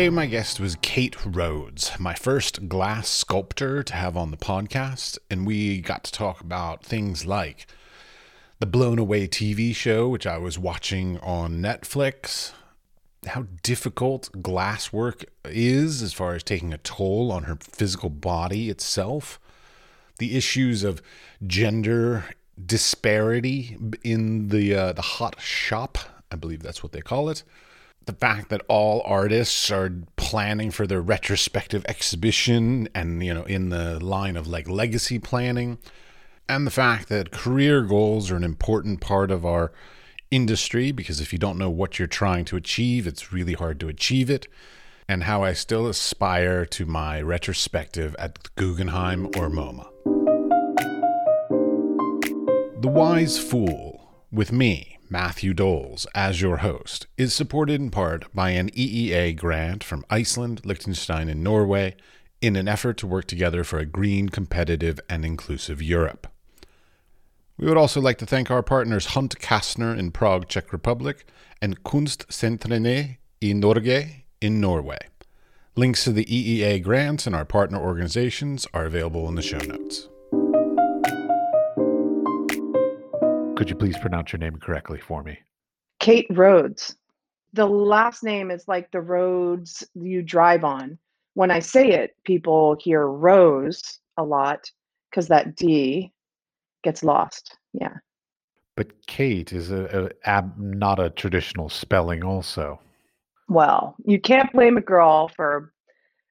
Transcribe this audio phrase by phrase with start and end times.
[0.00, 5.18] Today, my guest was Kait Rhoads, my first glass sculptor to have on the podcast,
[5.28, 7.66] and we got to talk about things like
[8.60, 12.52] the Blown Away TV show, which I was watching on Netflix,
[13.26, 18.70] how difficult glass work is as far as taking a toll on her physical body
[18.70, 19.38] itself,
[20.18, 21.02] the issues of
[21.46, 22.24] gender
[22.64, 25.98] disparity in the uh, the hot shop,
[26.30, 27.42] I believe that's what they call it.
[28.06, 33.68] The fact that all artists are planning for their retrospective exhibition and you know in
[33.68, 35.78] the line of like legacy planning.
[36.48, 39.70] And the fact that career goals are an important part of our
[40.30, 43.88] industry because if you don't know what you're trying to achieve it's really hard to
[43.88, 44.46] achieve it
[45.08, 49.88] and how I still aspire to my retrospective at Guggenheim or MoMA.
[52.80, 58.50] The Wise Fool with me Matthew Dols, as your host, is supported in part by
[58.50, 61.96] an EEA grant from Iceland, Liechtenstein, and Norway
[62.40, 66.28] in an effort to work together for a green, competitive, and inclusive Europe.
[67.60, 71.26] We would also like to thank our partners Hunt Kastner in Prague, Czech Republic,
[71.60, 74.98] and Kunstsentrene i Norge in Norway.
[75.76, 80.08] Links to the EEA grants and our partner organizations are available in the show notes.
[83.58, 85.38] Could you please pronounce your name correctly for me?
[86.00, 86.94] Kait Rhoads.
[87.52, 90.96] The last name is like the roads you drive on.
[91.34, 94.70] When I say it, people hear Rose a lot
[95.10, 96.10] because that D
[96.82, 97.56] gets lost.
[97.72, 97.94] Yeah.
[98.76, 102.80] But Kait is a, a, not a traditional spelling, also.
[103.48, 105.72] Well, you can't blame a girl for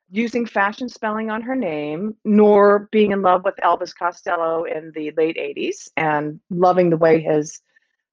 [0.09, 5.11] using fashion spelling on her name, nor being in love with Elvis Costello in the
[5.17, 7.61] late 80s and loving the way his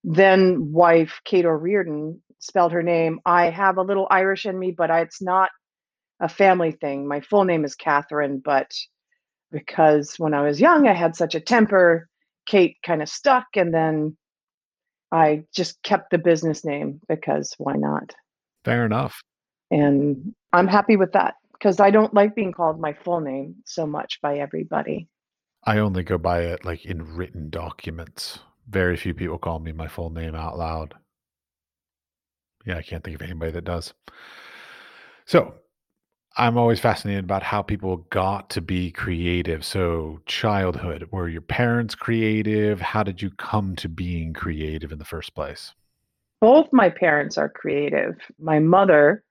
[0.04, 3.20] then wife, Cait O'Riordan, spelled her name.
[3.24, 5.50] I have a little Irish in me, but I, it's not
[6.20, 7.08] a family thing.
[7.08, 8.70] My full name is Catherine, but
[9.50, 12.08] because when I was young, I had such a temper,
[12.46, 13.46] Kait kind of stuck.
[13.54, 14.16] And then
[15.12, 18.14] I just kept the business name because why not?
[18.64, 19.20] Fair enough.
[19.70, 23.86] And I'm happy with that because I don't like being called my full name so
[23.86, 25.08] much by everybody.
[25.64, 28.38] I only go by it like in written documents.
[28.68, 30.94] Very few people call me my full name out loud.
[32.64, 33.94] Yeah, I can't think of anybody that does.
[35.24, 35.54] So,
[36.38, 39.64] I'm always fascinated about how people got to be creative.
[39.64, 42.78] So, childhood, were your parents creative?
[42.78, 45.72] How did you come to being creative in the first place?
[46.42, 48.16] Both my parents are creative.
[48.38, 49.24] My mother,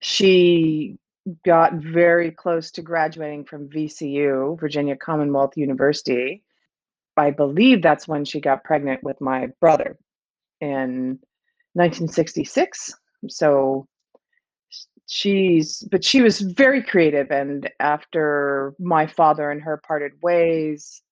[0.00, 0.96] she
[1.44, 6.42] got very close to graduating from VCU, Virginia Commonwealth University.
[7.18, 9.98] I believe that's when she got pregnant with my brother
[10.62, 11.18] in
[11.74, 12.94] 1966.
[13.28, 13.86] So
[15.08, 17.30] she's, but she was very creative.
[17.30, 21.02] And after my father and her parted ways,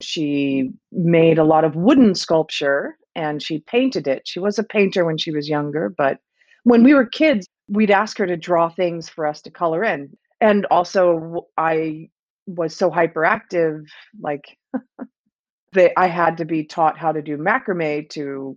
[0.00, 4.22] she made a lot of wooden sculpture and she painted it.
[4.24, 6.18] She was a painter when she was younger, but
[6.62, 10.16] when we were kids, we'd ask her to draw things for us to color in.
[10.40, 12.08] And also, I
[12.46, 13.84] was so hyperactive,
[14.20, 14.56] like
[15.72, 18.56] that I had to be taught how to do macrame to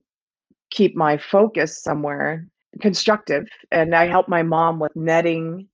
[0.69, 2.47] keep my focus somewhere
[2.81, 3.47] constructive.
[3.71, 5.67] And I helped my mom with netting,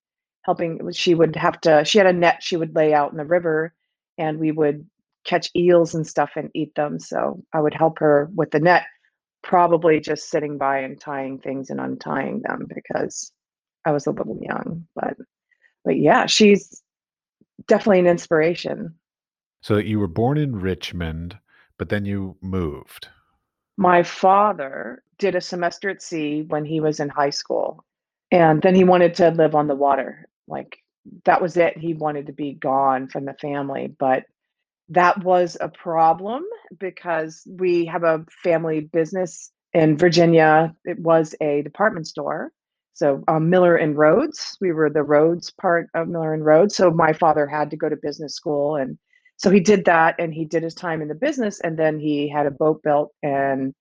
[0.44, 0.92] helping.
[0.92, 3.74] She would have to, she had a net she would lay out in the river,
[4.18, 4.86] and we would
[5.26, 7.00] catch eels and stuff and eat them.
[7.00, 8.86] So I would help her with the net
[9.42, 13.32] probably just sitting by and tying things and untying them because
[13.86, 14.86] I was a little young.
[14.96, 15.18] But
[15.86, 16.82] but yeah, she's
[17.68, 18.96] definitely an inspiration.
[19.62, 21.38] So you were born in Richmond,
[21.78, 23.08] but then you moved.
[23.80, 27.86] My father did a semester at sea when he was in high school.
[28.30, 30.28] And then he wanted to live on the water.
[30.50, 30.80] Like
[31.24, 31.78] that was it.
[31.78, 33.96] He wanted to be gone from the family.
[33.98, 34.26] But
[34.90, 36.44] that was a problem
[36.78, 40.76] because we have a family business in Virginia.
[40.84, 42.52] It was a department store.
[42.96, 46.74] So um, Miller and Rhoads, we were the Rhoads part of Miller and Rhoads.
[46.74, 48.98] So my father had to go to business school, and
[49.40, 52.30] so he did that, and he did his time in the business, and then he
[52.30, 53.74] had a boat built, and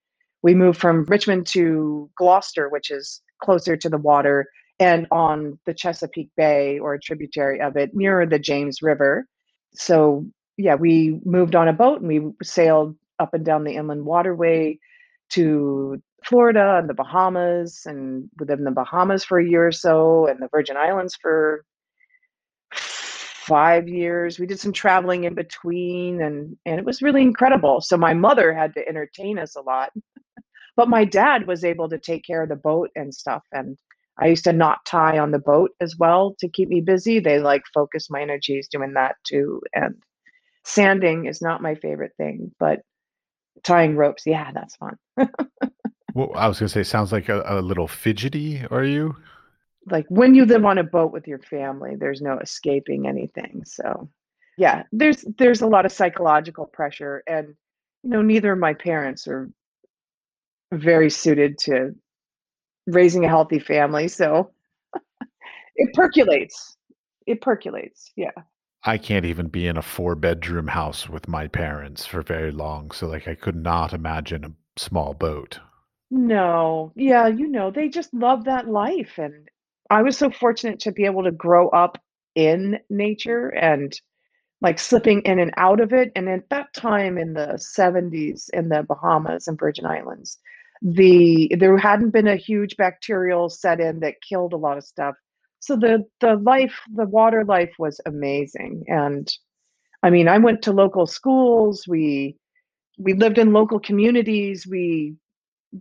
[0.43, 4.46] we moved from Richmond to Gloucester, which is closer to the water
[4.81, 9.26] and on the Chesapeake Bay or a tributary of it near the James River.
[9.75, 10.26] So
[10.56, 14.78] yeah, we moved on a boat and we sailed up and down the inland waterway
[15.31, 20.26] to Florida and the Bahamas and lived in the Bahamas for a year or so
[20.26, 21.64] and the Virgin Islands for
[23.48, 24.38] five years.
[24.38, 27.80] We did some traveling in between, and and it was really incredible.
[27.80, 29.90] So my mother had to entertain us a lot,
[30.76, 33.42] but my dad was able to take care of the boat and stuff.
[33.52, 33.76] And
[34.20, 37.20] I used to knot tie on the boat as well to keep me busy.
[37.20, 39.62] They like focus my energies doing that too.
[39.74, 39.94] And
[40.64, 42.80] sanding is not my favorite thing, but
[43.64, 44.96] tying ropes, yeah, that's fun.
[46.14, 48.64] well, I was gonna say, sounds like a, a little fidgety.
[48.70, 49.16] Are you?
[49.90, 54.08] Like when you live on a boat with your family there's no escaping anything so
[54.56, 57.55] yeah there's there's a lot of psychological pressure and
[58.02, 59.50] you know neither of my parents are
[60.73, 61.94] very suited to
[62.87, 64.50] raising a healthy family so
[65.76, 66.76] it percolates
[67.26, 68.31] it percolates yeah.
[68.85, 72.90] I can't even be in a four bedroom house with my parents for very long
[72.90, 75.58] so like I could not imagine a small boat.
[76.11, 79.49] No yeah you know they just love that life and
[79.90, 81.99] I was so fortunate to be able to grow up
[82.35, 83.93] in nature and
[84.61, 86.12] like slipping in and out of it.
[86.17, 90.38] And at that time in the 70s in the Bahamas and Virgin Islands,
[90.82, 95.17] the there hadn't been a huge bacterial set in that killed a lot of stuff.
[95.61, 98.85] So the the life, the water life was amazing.
[98.88, 99.29] And
[100.02, 102.37] I mean, I went to local schools, we
[102.99, 105.17] we lived in local communities, we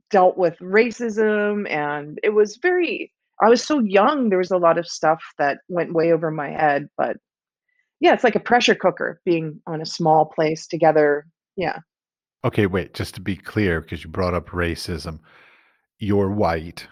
[0.09, 4.77] dealt with racism and it was very I was so young, there was a lot
[4.77, 7.17] of stuff that went way over my head, but
[7.99, 11.27] yeah, it's like a pressure cooker being on a small place together.
[11.55, 11.79] Yeah.
[12.43, 15.19] Okay, wait, just to be clear, because you brought up racism,
[15.99, 16.87] you're white.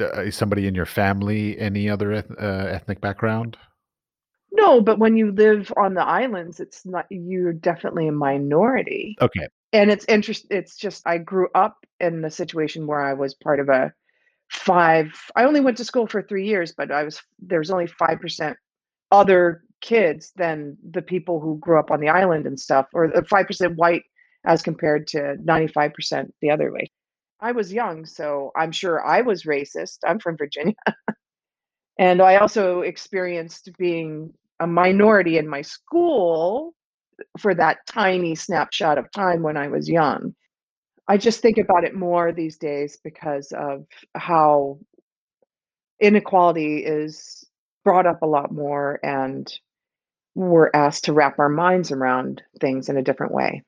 [0.00, 3.56] Uh, is somebody in your family any other eth- uh, ethnic background?
[4.52, 9.16] No, but when you live on the islands, it's not, you're definitely a minority.
[9.20, 9.46] Okay.
[9.72, 10.46] And it's interest.
[10.50, 13.92] It's just, I grew up in the situation where I was part of a
[14.50, 17.86] five i only went to school for three years but i was there was only
[17.86, 18.56] five percent
[19.12, 23.46] other kids than the people who grew up on the island and stuff or five
[23.46, 24.02] percent white
[24.44, 26.90] as compared to 95% the other way.
[27.40, 29.98] I was young so i'm sure i was racist.
[30.06, 30.74] I'm from virginia.
[31.98, 36.74] And i also experienced being a minority in my school
[37.38, 40.34] for that tiny snapshot of time when i was young
[41.08, 44.78] I just think about it more these days because of how
[46.00, 47.44] inequality is
[47.84, 49.52] brought up a lot more and
[50.34, 53.62] we're asked to wrap our minds around things in a different way.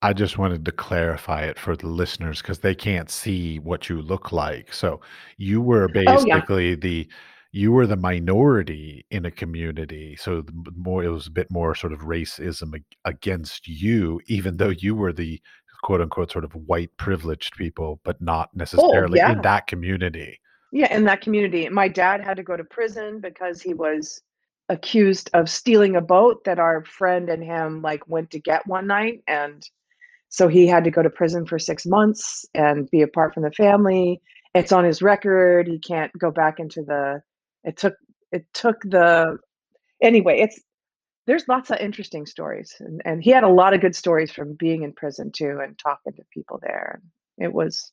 [0.00, 4.00] I just wanted to clarify it for the listeners because they can't see what you
[4.00, 4.72] look like.
[4.72, 5.00] So
[5.36, 6.36] you were Oh, yeah.
[6.36, 7.08] basically the
[7.50, 10.16] you were the minority in a community.
[10.16, 12.74] So the more it was a bit more sort of racism
[13.06, 15.40] against you, even though you were the
[15.82, 20.40] quote unquote sort of white privileged people, but not Oh, necessarily in that community.
[20.72, 21.68] Yeah, in that community.
[21.68, 24.20] My dad had to go to prison because he was
[24.68, 28.86] accused of stealing a boat that our friend and him like went to get one
[28.86, 29.62] night and
[30.28, 33.50] so he had to go to prison for 6 months and be apart from the
[33.52, 34.20] family.
[34.54, 35.66] It's on his record.
[35.66, 37.22] He can't go back into the
[37.64, 37.94] it took
[38.30, 39.38] it took the
[40.02, 40.60] anyway, it's
[41.28, 44.54] there's lots of interesting stories and, and he had a lot of good stories from
[44.54, 47.02] being in prison too and talking to people there.
[47.36, 47.92] It was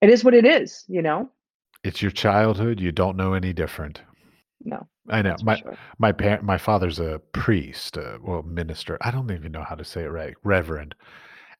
[0.00, 1.30] it is what it is, you know?
[1.84, 2.80] It's your childhood.
[2.80, 4.00] You don't know any different.
[4.64, 5.36] No, I know.
[5.42, 5.76] My sure.
[5.98, 8.96] my parent, my father's a priest, uh, well, minister.
[9.02, 10.94] I don't even know how to say it right, reverend.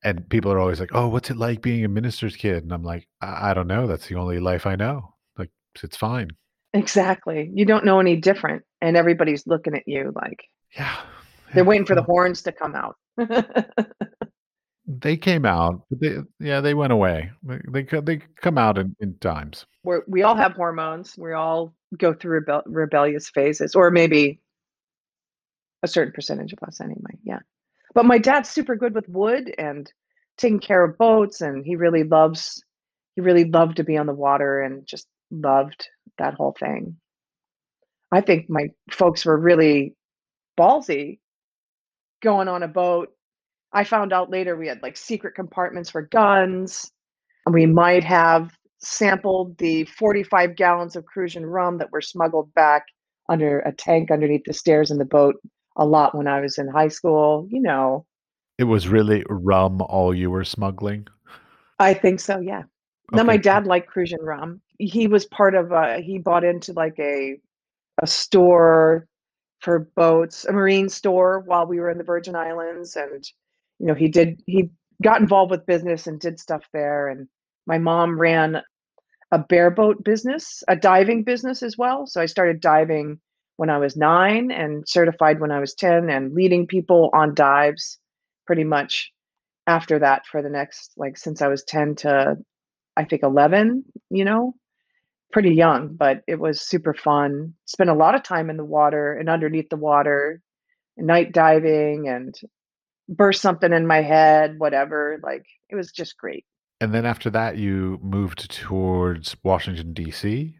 [0.03, 2.83] And people are always like, "Oh, what's it like being a minister's kid?" And I'm
[2.83, 3.87] like, "I, I don't know.
[3.87, 5.15] That's the only life I know.
[5.37, 5.51] Like,
[5.83, 6.31] it's fine."
[6.75, 7.51] Exactly.
[7.55, 10.45] You don't know any different, and everybody's looking at you like
[10.77, 10.97] Yeah,
[11.55, 12.97] they're waiting for the horns to come out.
[14.87, 17.31] they came out, but they, yeah, they went away.
[17.43, 19.65] They they, they come out in, in times.
[19.85, 21.15] We're, we all have hormones.
[21.17, 24.41] We all go through rebel- rebellious phases, or maybe
[25.83, 27.19] a certain percentage of us anyway.
[27.25, 27.41] Yeah.
[27.95, 29.91] But my dad's super good with wood and
[30.37, 32.63] taking care of boats, and he really loves,
[33.15, 35.89] he really loved to be on the water and just loved
[36.19, 36.97] that whole thing.
[38.15, 39.95] I think my folks were really
[40.59, 41.19] ballsy
[42.23, 43.15] going on a boat
[43.75, 46.91] I found out later we had like secret compartments for guns.
[47.45, 52.85] And we might have sampled the 45 gallons of Crucian rum that were smuggled back
[53.29, 55.35] under a tank underneath the stairs in the boat
[55.77, 57.49] a lot when I was in high school.
[57.51, 58.07] You know,
[58.59, 61.09] It was really rum all you were smuggling.
[61.81, 62.39] I think so.
[62.39, 62.63] Yeah.
[63.13, 64.61] Now my dad liked Crucian rum.
[64.79, 67.39] He was part of a, he bought into like a,
[68.03, 69.07] a store
[69.61, 72.97] for boats, a marine store while we were in the Virgin Islands.
[72.97, 73.25] And,
[73.79, 74.71] you know, he did, he
[75.03, 77.09] got involved with business and did stuff there.
[77.09, 77.29] And
[77.67, 78.61] my mom ran
[79.33, 82.07] a bareboat business, a diving business as well.
[82.07, 83.19] So I started diving
[83.57, 87.99] when I was nine and certified when I was 10 and leading people on dives
[88.47, 89.13] pretty much
[89.67, 92.37] after that for the next, like, since I was 10 to
[92.97, 94.55] I think 11, you know,
[95.35, 97.53] pretty young, but it was super fun.
[97.65, 100.41] Spent a lot of time in the water and underneath the water,
[100.97, 102.33] night diving and
[103.09, 105.19] burst something in my head, whatever.
[105.25, 106.45] Like it was just great.
[106.81, 110.57] And then after that, you moved towards Washington, D.C.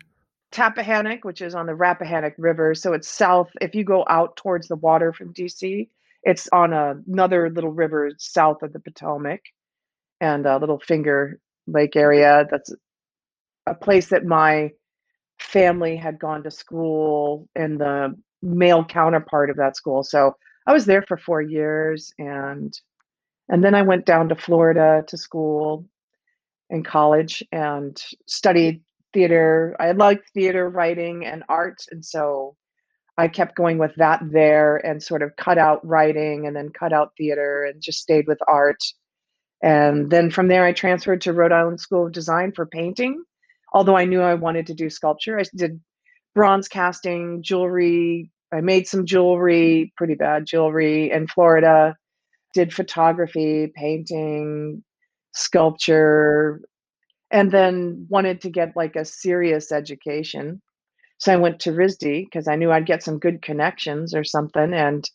[0.51, 2.75] Tappahannock, which is on the Rappahannock River.
[2.75, 3.51] So it's south.
[3.61, 5.89] If you go out towards the water from DC,
[6.25, 9.43] it's on a, another little river south of the Potomac
[10.21, 11.39] and a little finger
[11.69, 12.45] lake area.
[12.51, 12.75] That's
[13.67, 14.71] a place that my
[15.39, 20.03] family had gone to school and the male counterpart of that school.
[20.03, 22.73] So I was there for four years and
[23.49, 25.87] and then I went down to Florida to school
[26.71, 29.77] in college and studied theater.
[29.79, 31.85] I liked theater writing and art.
[31.91, 32.57] And so
[33.19, 36.93] I kept going with that there and sort of cut out writing and then cut
[36.93, 38.83] out theater and just stayed with art.
[39.63, 43.23] And then from there, I transferred to Rhode Island School of Design for painting.
[43.75, 45.81] Although I knew I wanted to do sculpture, I did
[46.35, 48.31] bronze casting, jewelry.
[48.53, 51.97] I made some jewelry, pretty bad jewelry in Florida,
[52.55, 54.85] did photography, painting,
[55.35, 56.61] sculpture,
[57.33, 60.63] and then wanted to get like a serious education.
[61.19, 64.73] So I went to RISD because I knew I'd get some good connections or something.
[64.73, 65.09] And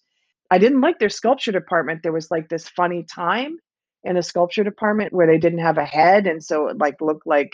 [0.51, 2.04] I didn't like their sculpture department.
[2.04, 3.58] There was like this funny time
[4.04, 6.28] in a sculpture department where they didn't have a head.
[6.28, 7.54] And so it like looked like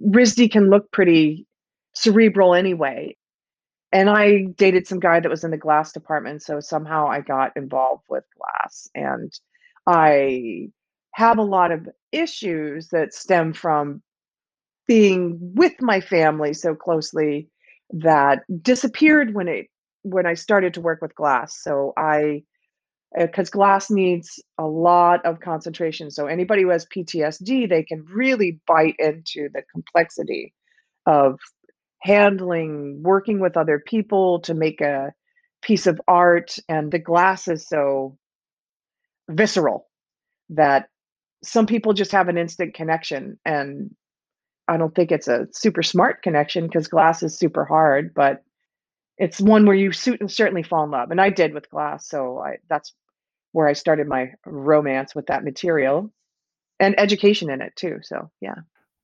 [0.00, 1.46] RISD can look pretty
[1.94, 3.16] cerebral anyway.
[3.92, 6.42] And I dated some guy that was in the glass department.
[6.42, 8.88] So somehow I got involved with glass.
[8.94, 9.32] And
[9.86, 10.68] I
[11.14, 14.02] have a lot of issues that stem from
[14.88, 17.48] being with my family so closely
[17.90, 19.66] that disappeared when it
[20.04, 21.62] when I started to work with glass.
[21.62, 22.42] So I
[23.16, 26.10] because uh, glass needs a lot of concentration.
[26.10, 30.54] So anybody who has PTSD, they can really bite into the complexity
[31.06, 31.38] of
[32.02, 35.12] handling working with other people to make a
[35.62, 38.18] piece of art and the glass is so
[39.30, 39.88] visceral
[40.50, 40.88] that
[41.44, 43.94] some people just have an instant connection and
[44.66, 48.42] i don't think it's a super smart connection because glass is super hard but
[49.16, 52.08] it's one where you suit and certainly fall in love and i did with glass
[52.08, 52.92] so I, that's
[53.52, 56.12] where i started my romance with that material
[56.80, 58.54] and education in it too so yeah.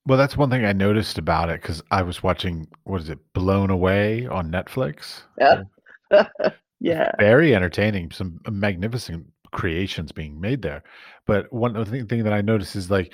[0.07, 3.19] Well that's one thing i noticed about it because i was watching what is it
[3.35, 5.23] blown away on netflix?
[5.39, 5.63] Yeah
[6.81, 7.11] yeah.
[7.19, 10.83] very entertaining some magnificent creations being made there.
[11.27, 13.13] But one thing that I noticed is like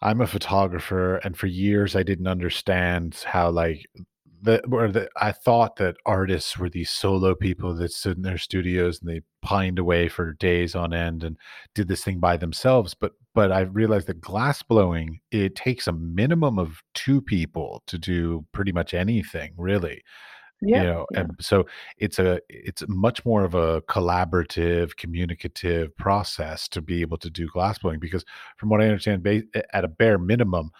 [0.00, 3.86] I'm a photographer, and for years I didn't understand how like
[4.42, 8.38] the where the I thought that artists were these solo people that stood in their
[8.38, 11.36] studios and they pined away for days on end and
[11.74, 12.94] did this thing by themselves.
[12.94, 17.98] But but I realized that glass blowing it takes a minimum of two people to
[17.98, 20.02] do pretty much anything, really
[20.60, 21.66] Yeah, you know yeah and so
[21.98, 27.48] it's a it's much more of a collaborative communicative process to be able to do
[27.48, 28.24] glassblowing because
[28.58, 29.26] from what i understand
[29.72, 30.70] at a bare minimum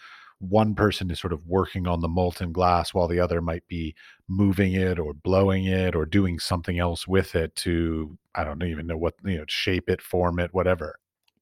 [0.42, 3.94] one person is sort of working on the molten glass while the other might be
[4.28, 8.86] moving it or blowing it or doing something else with it to i don't even
[8.86, 10.98] know what you know shape it form it whatever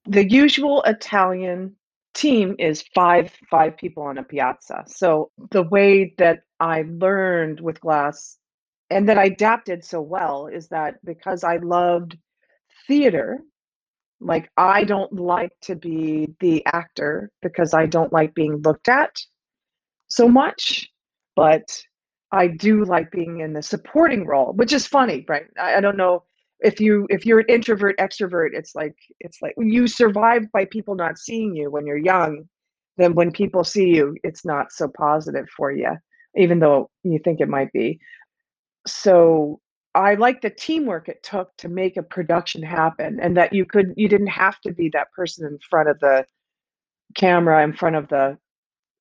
[0.06, 1.74] the usual italian
[2.14, 4.84] team is five five people on a piazza.
[4.86, 8.38] So the way that I learned with glass
[8.90, 12.18] and that I adapted so well is that because I loved
[12.86, 13.40] theater,
[14.20, 19.18] like I don't like to be the actor because I don't like being looked at
[20.08, 20.88] so much,
[21.36, 21.82] but
[22.32, 25.46] I do like being in the supporting role, which is funny, right?
[25.58, 26.24] I, I don't know
[26.60, 30.94] if you if you're an introvert extrovert it's like it's like you survive by people
[30.94, 32.44] not seeing you when you're young
[32.98, 35.90] then when people see you it's not so positive for you
[36.36, 37.98] even though you think it might be
[38.86, 39.60] so
[39.94, 43.92] i like the teamwork it took to make a production happen and that you could
[43.96, 46.24] you didn't have to be that person in front of the
[47.14, 48.38] camera in front of the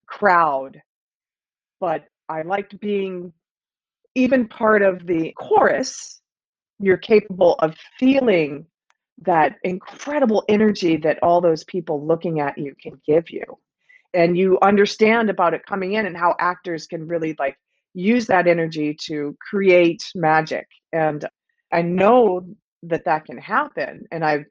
[0.08, 0.82] crowd.
[1.80, 3.34] But i liked being
[4.16, 6.22] even part of the chorus.
[6.80, 8.66] You're capable of feeling
[9.22, 13.44] that incredible energy that all those people looking at you can give you.
[14.14, 17.58] And you understand about it coming in and how actors can really like
[17.94, 21.28] use that energy to create magic and
[21.72, 22.42] i know
[22.84, 24.46] that that can happen and i've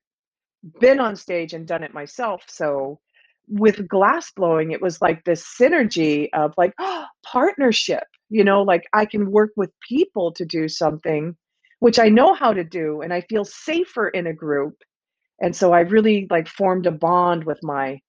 [0.80, 2.98] been on stage and done it myself so
[3.48, 8.84] with glass blowing it was like this synergy of like oh, partnership you know, like
[8.92, 11.36] I can work with people to do something
[11.80, 14.74] which I know how to do and I feel safer in a group.
[15.40, 18.00] And so I really like formed a bond with my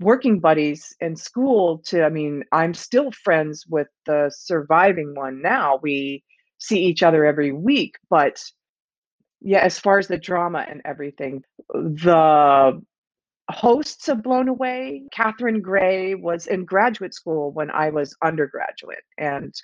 [0.00, 5.78] working buddies in school to I mean, I'm still friends with the surviving one now.
[5.82, 6.22] We
[6.58, 8.42] see each other every week, but
[9.40, 12.80] yeah, as far as the drama and everything, the
[13.50, 19.04] hosts of Blown Away, Katherine Gray was in graduate school when I was undergraduate.
[19.18, 19.54] And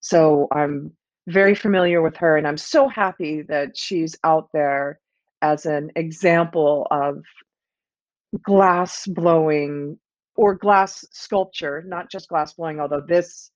[0.00, 0.92] so I'm
[1.26, 5.00] very familiar with her, and I'm so happy that she's out there
[5.40, 7.22] as an example of
[8.42, 9.98] glass blowing
[10.36, 13.50] or glass sculpture, not just glass blowing, although this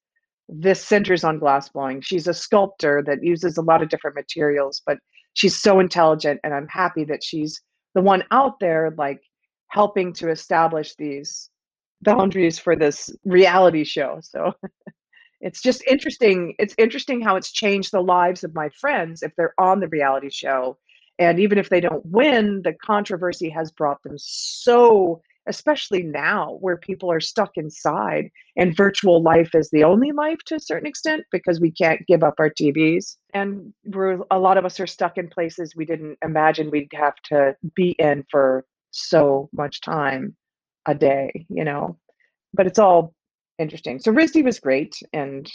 [0.49, 2.01] this centers on glass blowing.
[2.01, 4.99] She's a sculptor that uses a lot of different materials, but
[5.35, 7.61] she's so intelligent and I'm happy that she's
[7.95, 9.21] the one out there like
[9.69, 11.51] helping to establish these
[12.01, 14.19] boundaries for this reality show.
[14.23, 14.53] So
[15.41, 16.55] it's just interesting.
[16.59, 20.31] It's interesting how it's changed the lives of my friends if they're on the reality
[20.31, 20.79] show.
[21.19, 26.77] And even if they don't win, the controversy has brought them so especially now where
[26.77, 31.25] people are stuck inside and virtual life is the only life to a certain extent
[31.33, 33.17] because we can't give up our TVs.
[33.33, 37.17] And we're, a lot of us are stuck in places we didn't imagine we'd have
[37.25, 40.37] to be in for so much time
[40.87, 41.99] a day, you know.
[42.53, 43.15] But it's all
[43.59, 43.99] interesting.
[43.99, 45.51] So RISD was great and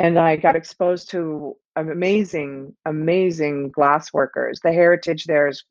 [0.00, 4.60] and I got exposed to amazing, amazing glass workers.
[4.62, 5.64] The heritage there is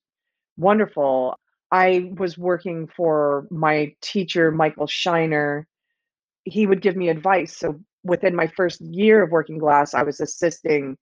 [0.57, 1.39] wonderful.
[1.71, 5.63] I was working for my teacher, Michael Scheiner.
[6.45, 7.57] He would give me advice.
[7.57, 10.97] So within my first year of working glass, I was assisting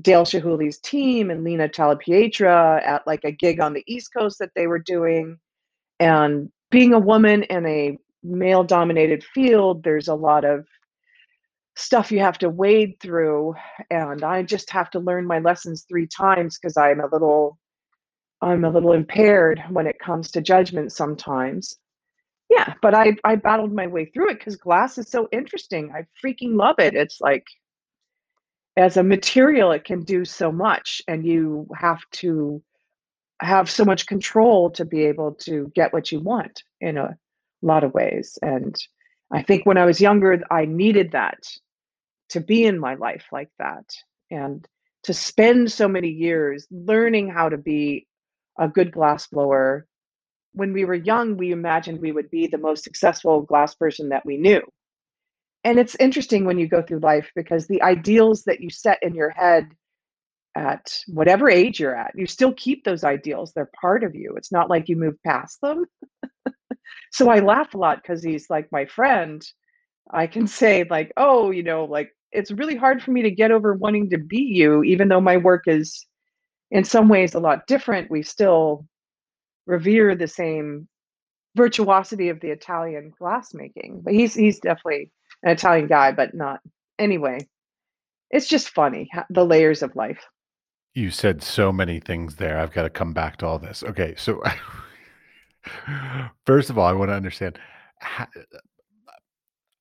[0.00, 4.50] Dale Chihuly's team and Lino Tagliapietra at like a gig on the East Coast that
[4.54, 5.38] they were doing.
[6.00, 10.66] And being a woman in a male dominated field, there's a lot of
[11.78, 13.54] stuff you have to wade through.
[13.90, 17.58] And I just have to learn my lessons three times because I'm a little
[18.40, 21.76] I'm a little impaired when it comes to judgment sometimes.
[22.50, 25.92] Yeah, but I I battled my way through it because glass is so interesting.
[25.94, 26.94] I freaking love it.
[26.94, 27.44] It's like
[28.76, 32.62] as a material, it can do so much, and you have to
[33.40, 37.16] have so much control to be able to get what you want in a
[37.62, 38.38] lot of ways.
[38.42, 38.76] And
[39.32, 41.38] I think when I was younger, I needed that
[42.30, 43.84] to be in my life like that.
[44.30, 44.66] And
[45.04, 48.06] to spend so many years learning how to be
[48.58, 49.86] a good glass blower.
[50.52, 54.26] When we were young, we imagined we would be the most successful glass person that
[54.26, 54.62] we knew.
[55.64, 59.14] And it's interesting when you go through life because the ideals that you set in
[59.14, 59.68] your head
[60.54, 63.52] at whatever age you're at, you still keep those ideals.
[63.52, 64.34] They're part of you.
[64.36, 65.84] It's not like you move past them.
[67.12, 69.42] so I laugh a lot because he's like my friend.
[70.10, 73.50] I can say, like, oh, you know, like it's really hard for me to get
[73.50, 76.06] over wanting to be you, even though my work is
[76.70, 78.10] in some ways a lot different.
[78.10, 78.86] We still
[79.66, 80.88] revere the same
[81.56, 84.02] virtuosity of the Italian glassmaking.
[84.02, 85.10] But he's he's definitely
[85.42, 86.60] an Italian guy, but not
[86.98, 87.38] anyway.
[88.30, 90.24] It's just funny the layers of life.
[90.94, 92.58] You said so many things there.
[92.58, 93.84] I've got to come back to all this.
[93.84, 94.42] Okay, so
[96.46, 97.58] first of all, I want to understand.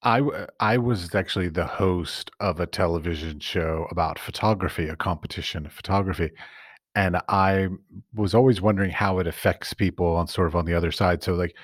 [0.03, 0.21] I
[0.59, 6.31] I was actually the host of a television show about photography, a competition of photography,
[6.95, 7.69] and I
[8.15, 11.23] was always wondering how it affects people on sort of on the other side.
[11.23, 11.55] So like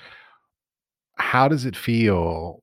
[1.16, 2.62] how does it feel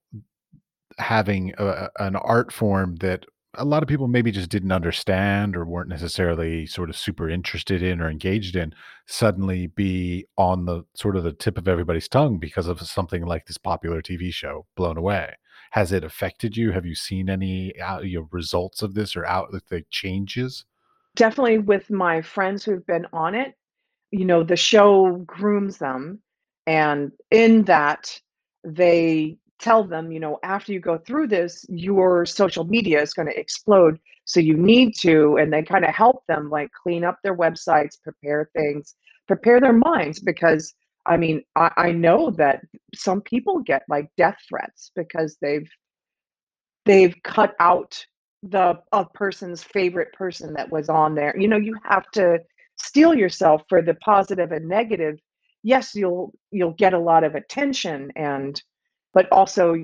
[0.98, 5.66] having a, an art form that a lot of people maybe just didn't understand or
[5.66, 8.74] weren't necessarily sort of super interested in or engaged in
[9.08, 13.46] suddenly be on the sort of the tip of everybody's tongue because of something like
[13.46, 15.34] this popular TV show blown away
[15.72, 19.52] has it affected you have you seen any uh, know, results of this or out
[19.52, 20.66] the changes
[21.16, 23.56] definitely with my friends who've been on it,
[24.12, 26.20] you know, the show grooms them.
[26.68, 28.20] And in that,
[28.64, 33.28] they tell them, you know, after you go through this, your social media is going
[33.28, 34.00] to explode.
[34.26, 38.02] So you need to, and they kind of help them like clean up their websites,
[38.02, 38.96] prepare things,
[39.28, 40.74] prepare their minds because
[41.06, 42.62] I mean, I, I know that
[42.94, 45.70] some people get like death threats because they've
[46.86, 48.04] they've cut out
[48.44, 51.36] the a person's favorite person that was on there.
[51.38, 52.40] You know, you have to
[52.78, 55.18] steel yourself for the positive and negative.
[55.64, 58.62] Yes, you'll you'll get a lot of attention and
[59.14, 59.76] but also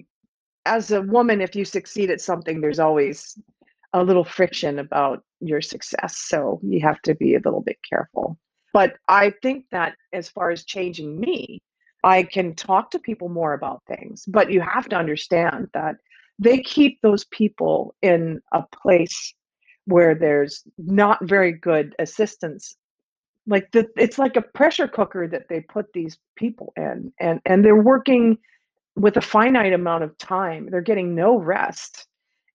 [0.65, 3.37] as a woman if you succeed at something there's always
[3.93, 6.17] a little friction about your success.
[6.17, 8.37] So you have to be a little bit careful.
[8.77, 11.63] But I think that as far as changing me,
[12.03, 15.95] I can talk to people more about things, but you have to understand that
[16.37, 19.33] they keep those people in a place
[19.85, 22.77] where there's not very good assistance.
[23.47, 27.65] Like the, it's like a pressure cooker that they put these people in and and
[27.65, 28.37] they're working
[28.95, 30.69] with a finite amount of time.
[30.69, 32.05] They're getting no rest.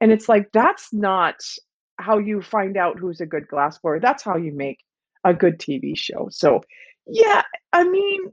[0.00, 1.34] And it's like that's not
[1.98, 4.78] how you find out who's a good glassblower that's how you make
[5.24, 6.28] a good tv show.
[6.30, 6.60] So
[7.06, 8.32] yeah i mean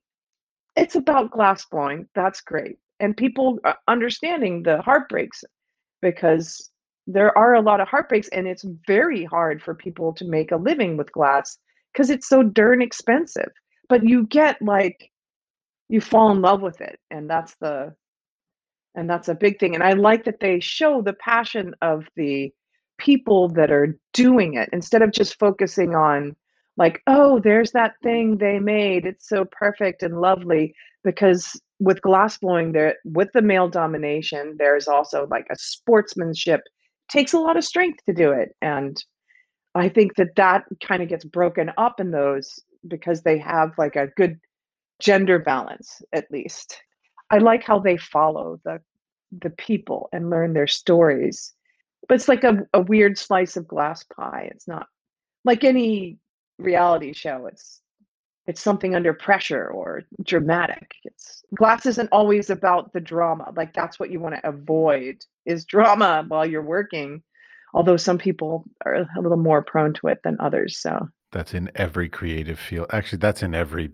[0.75, 2.77] it's about glass blowing that's great.
[2.99, 5.43] And people understanding the heartbreaks
[6.01, 6.69] because
[7.07, 10.57] there are a lot of heartbreaks and it's very hard for people to make a
[10.57, 11.57] living with glass
[11.93, 13.51] because it's so darn expensive.
[13.87, 15.09] But you get like
[15.87, 17.95] you fall in love with it and that's the
[18.95, 19.75] and that's a big thing.
[19.75, 22.53] And i like that they show the passion of the
[22.97, 26.35] people that are doing it instead of just focusing on
[26.79, 32.37] like oh there's that thing they made it's so perfect and lovely because with glass
[32.37, 37.57] blowing there with the male domination there's also like a sportsmanship it takes a lot
[37.57, 39.03] of strength to do it and
[39.75, 43.95] i think that that kind of gets broken up in those because they have like
[43.95, 44.39] a good
[44.99, 46.81] gender balance at least.
[47.31, 48.79] I like how they follow the
[49.31, 51.53] the people and learn their stories
[52.07, 54.87] but it's like a, a weird slice of glass pie it's not
[55.45, 56.17] like any
[56.59, 57.81] reality show it's
[58.47, 63.99] it's something under pressure or dramatic it's glass isn't always about the drama like that's
[63.99, 67.21] what you want to avoid is drama while you're working
[67.73, 71.69] although some people are a little more prone to it than others so That's in
[71.75, 72.87] every creative field.
[72.91, 73.91] Actually, that's in every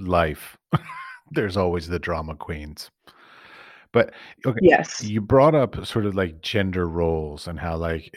[0.00, 0.56] life.
[1.32, 2.90] There's always the drama queens.
[3.96, 4.12] But
[4.44, 8.14] okay, yes you brought up sort of like gender roles and how like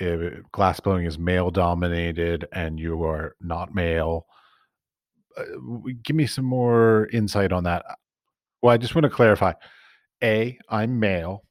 [0.51, 4.25] glass blowing is male dominated and you are not male.
[5.37, 5.43] Uh,
[6.03, 7.85] give me some more insight on that.
[8.61, 9.53] Well, I just want to clarify.
[10.21, 11.45] A, I'm male.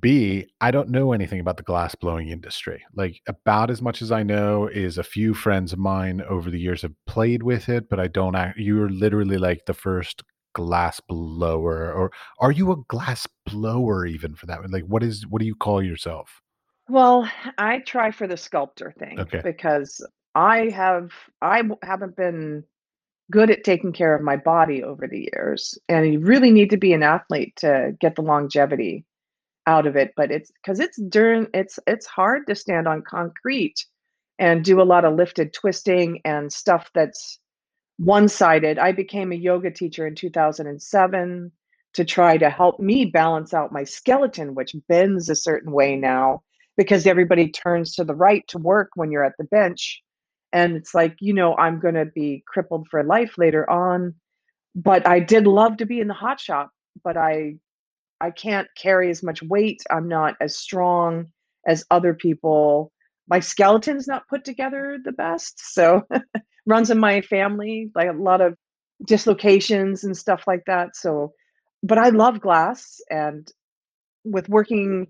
[0.00, 2.84] B, I don't know anything about the glass blowing industry.
[2.94, 6.60] Like about as much as I know is a few friends of mine over the
[6.60, 10.22] years have played with it, but I don't act you're literally like the first
[10.54, 14.70] glass blower or are you a glass blower even for that?
[14.70, 16.40] Like what is what do you call yourself?
[16.90, 19.40] well i try for the sculptor thing Okay.
[19.42, 22.62] because i have i haven't been
[23.30, 26.76] good at taking care of my body over the years and you really need to
[26.76, 29.06] be an athlete to get the longevity
[29.66, 33.86] out of it but it's because it's during it's it's hard to stand on concrete
[34.38, 37.38] and do a lot of lifted twisting and stuff that's
[37.98, 41.52] one-sided i became a yoga teacher in 2007
[41.94, 46.42] to try to help me balance out my skeleton which bends a certain way now
[46.76, 50.02] because everybody turns to the right to work when you're at the bench
[50.52, 54.14] and it's like you know i'm going to be crippled for life later on
[54.74, 56.70] but i did love to be in the hot shop
[57.04, 57.54] but i
[58.24, 59.82] I can't carry as much weight.
[59.90, 61.26] I'm not as strong
[61.66, 62.90] as other people.
[63.28, 65.60] My skeleton's not put together the best.
[65.74, 66.02] So
[66.66, 68.56] runs in my family, like a lot of
[69.06, 70.96] dislocations and stuff like that.
[70.96, 71.32] So,
[71.82, 73.00] but I love glass.
[73.10, 73.50] And
[74.24, 75.08] with working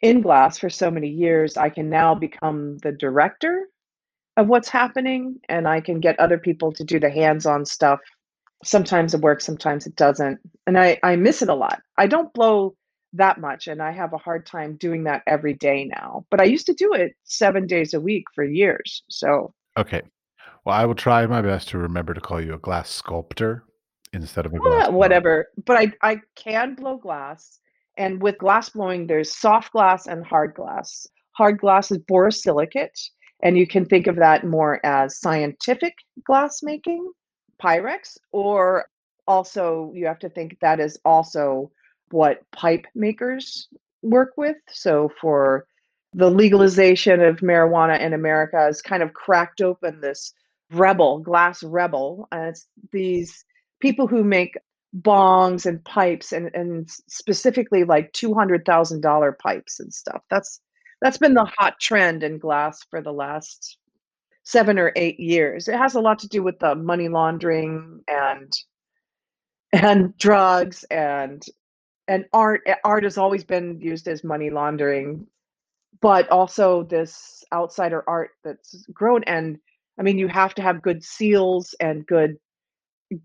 [0.00, 3.68] in glass for so many years, I can now become the director
[4.36, 8.00] of what's happening and I can get other people to do the hands on stuff
[8.64, 10.38] sometimes it works, sometimes it doesn't.
[10.66, 11.80] And I, I miss it a lot.
[11.96, 12.74] I don't blow
[13.12, 16.26] that much and I have a hard time doing that every day now.
[16.30, 19.04] But I used to do it seven days a week for years.
[19.08, 20.02] So Okay.
[20.64, 23.64] Well, I will try my best to remember to call you a glass sculptor
[24.12, 25.48] instead of a glass whatever.
[25.64, 27.58] But I, I can blow glass.
[27.96, 31.06] And with glass blowing, there's soft glass and hard glass.
[31.32, 33.10] Hard glass is borosilicate.
[33.42, 37.12] And you can think of that more as scientific glass making
[37.62, 38.86] Pyrex, or
[39.26, 41.70] also you have to think that is also
[42.10, 43.68] what pipe makers
[44.02, 44.56] work with.
[44.70, 45.66] So for
[46.14, 50.32] the legalization of marijuana in America has kind of cracked open this
[50.70, 52.28] rebel, glass rebel.
[52.32, 53.44] And it's these
[53.80, 54.56] people who make
[54.96, 60.22] bongs and pipes and, and specifically like $200,000 pipes and stuff.
[60.30, 60.60] That's
[61.00, 63.78] that's been the hot trend in glass for the last
[64.44, 65.68] 7 or 8 years.
[65.68, 68.52] It has a lot to do with the money laundering and
[69.72, 71.44] and drugs and
[72.06, 72.62] and art.
[72.66, 75.26] Eh, art has always been used as money laundering,
[76.00, 79.58] but also this outsider art that's grown and
[79.98, 82.36] I mean, you have to have good seals and good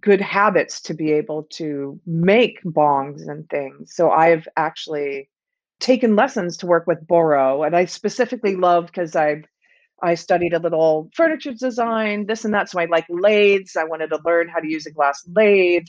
[0.01, 3.95] good habits to be able to make bongs and things.
[3.95, 5.29] So I've actually
[5.79, 9.45] taken lessons to work with Boro, and I specifically love because I've
[10.01, 12.69] I studied a little furniture design, this and that.
[12.69, 13.75] So I like lathes.
[13.75, 15.85] I wanted to learn how to use a glass lathe.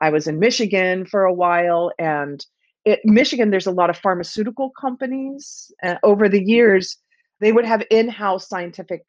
[0.00, 2.44] I was in Michigan for a while and
[2.84, 5.70] in Michigan, there's a lot of pharmaceutical companies.
[5.82, 6.96] Uh, over the years,
[7.40, 9.02] they would have in-house scientific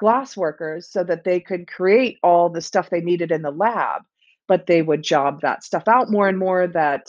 [0.00, 4.02] glass workers so that they could create all the stuff they needed in the lab,
[4.48, 7.06] but they would job that stuff out more and more that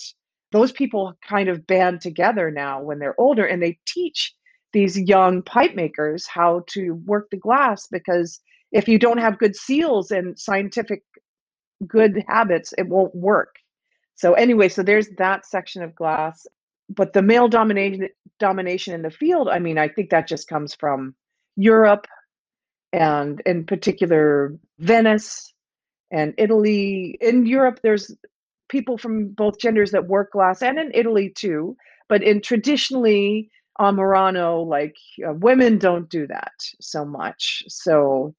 [0.51, 4.35] those people kind of band together now when they're older and they teach
[4.73, 8.39] these young pipe makers how to work the glass because
[8.71, 11.03] if you don't have good seals and scientific
[11.87, 13.55] good habits, it won't work.
[14.15, 16.45] So anyway, so there's that section of glass.
[16.89, 20.75] But the male domination domination in the field, I mean, I think that just comes
[20.75, 21.15] from
[21.55, 22.05] Europe
[22.93, 25.53] and in particular Venice
[26.11, 27.17] and Italy.
[27.21, 28.15] In Europe, there's
[28.69, 31.75] people from both genders that work glass and in Italy too.
[32.09, 34.95] But in traditionally on Murano, like
[35.27, 37.63] uh, women don't do that so much.
[37.69, 38.35] So,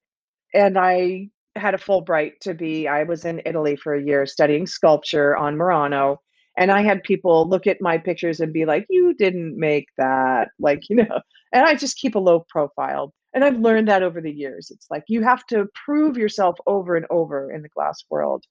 [0.53, 4.67] and I had a Fulbright to be, I was in Italy for a year studying
[4.67, 6.21] sculpture on Murano.
[6.57, 10.49] And I had people look at my pictures and be like, you didn't make that.
[10.59, 13.13] Like, you know, and I just keep a low profile.
[13.33, 14.69] And I've learned that over the years.
[14.71, 18.43] It's like you have to prove yourself over and over in the glass world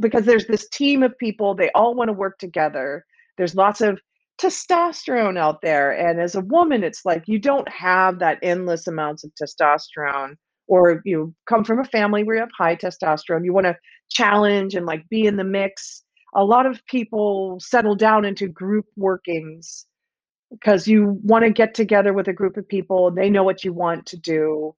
[0.00, 3.04] because there's this team of people, they all want to work together.
[3.36, 4.00] There's lots of
[4.40, 5.92] testosterone out there.
[5.92, 11.02] And as a woman, it's like you don't have that endless amounts of testosterone or
[11.04, 13.76] you come from a family where you have high testosterone, you want to
[14.10, 16.02] challenge and like be in the mix.
[16.34, 19.86] A lot of people settle down into group workings
[20.52, 23.72] because you want to get together with a group of people they know what you
[23.72, 24.74] want to do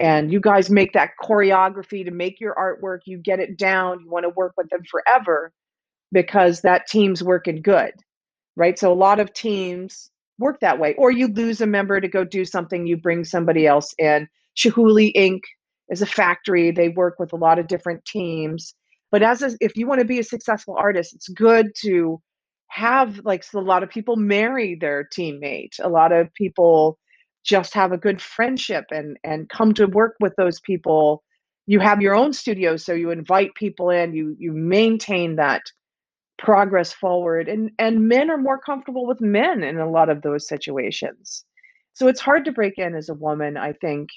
[0.00, 4.10] and you guys make that choreography to make your artwork you get it down you
[4.10, 5.52] want to work with them forever
[6.12, 7.92] because that team's working good
[8.56, 12.08] right so a lot of teams work that way or you lose a member to
[12.08, 15.40] go do something you bring somebody else in Chihuly Inc.
[15.88, 16.72] is a factory.
[16.72, 18.74] They work with a lot of different teams.
[19.10, 22.20] But as a, if you want to be a successful artist, it's good to
[22.68, 25.74] have like so a lot of people marry their teammate.
[25.82, 26.98] A lot of people
[27.44, 31.22] just have a good friendship and and come to work with those people.
[31.66, 34.14] You have your own studio, so you invite people in.
[34.14, 35.62] You you maintain that
[36.38, 40.48] progress forward, and and men are more comfortable with men in a lot of those
[40.48, 41.44] situations.
[41.94, 44.10] So it's hard to break in as a woman, I think,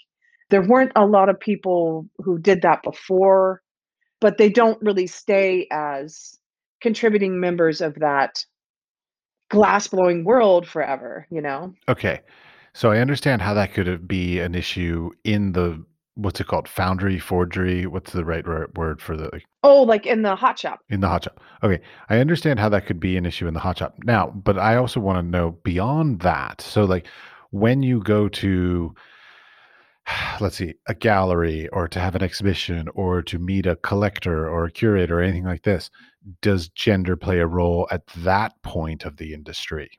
[0.52, 3.62] there weren't a lot of people who did that before,
[4.20, 6.38] but they don't really stay as
[6.82, 8.44] contributing members of that
[9.50, 11.74] glass blowing world forever, you know?
[11.88, 12.22] Okay.
[12.74, 15.84] So I understand how that could be an issue in the
[16.16, 20.36] what's it called foundry forgery what's the right word for the oh like in the
[20.36, 23.48] hot shop in the hot shop okay i understand how that could be an issue
[23.48, 27.08] in the hot shop now but i also want to know beyond that so like
[27.52, 28.94] when you go to
[30.40, 34.66] let's see, a gallery or to have an exhibition or to meet a collector or
[34.66, 35.90] a curator or anything like this,
[36.42, 39.90] does gender play a role at that point of the industry?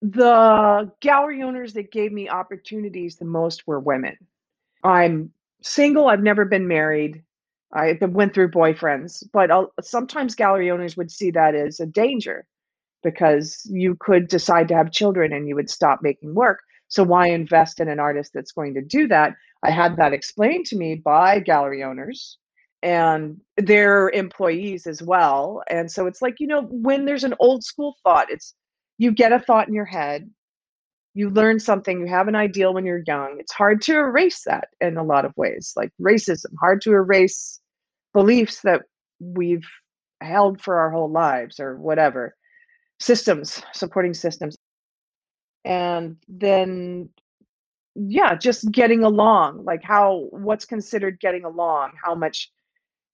[0.00, 4.16] The gallery owners that gave me opportunities the most were women.
[4.84, 5.32] I'm
[5.62, 7.24] single, I've never been married.
[7.72, 12.46] I went through boyfriends, but I'll, sometimes gallery owners would see that as a danger
[13.02, 16.60] because you could decide to have children and you would stop making work.
[16.88, 19.34] So why invest in an artist that's going to do that?
[19.62, 22.38] I had that explained to me by gallery owners
[22.82, 25.62] and their employees as well.
[25.68, 28.54] And so it's like, you know, when there's an old school thought, it's
[28.98, 30.30] you get a thought in your head,
[31.14, 33.36] you learn something, you have an ideal when you're young.
[33.40, 37.60] It's hard to erase that in a lot of ways, like racism, hard to erase
[38.14, 38.82] beliefs that
[39.20, 39.66] we've
[40.20, 42.34] held for our whole lives or whatever.
[43.00, 44.56] Systems, supporting systems
[45.68, 47.10] and then
[47.96, 51.92] yeah just getting along like how what's considered getting along?
[52.02, 52.50] How much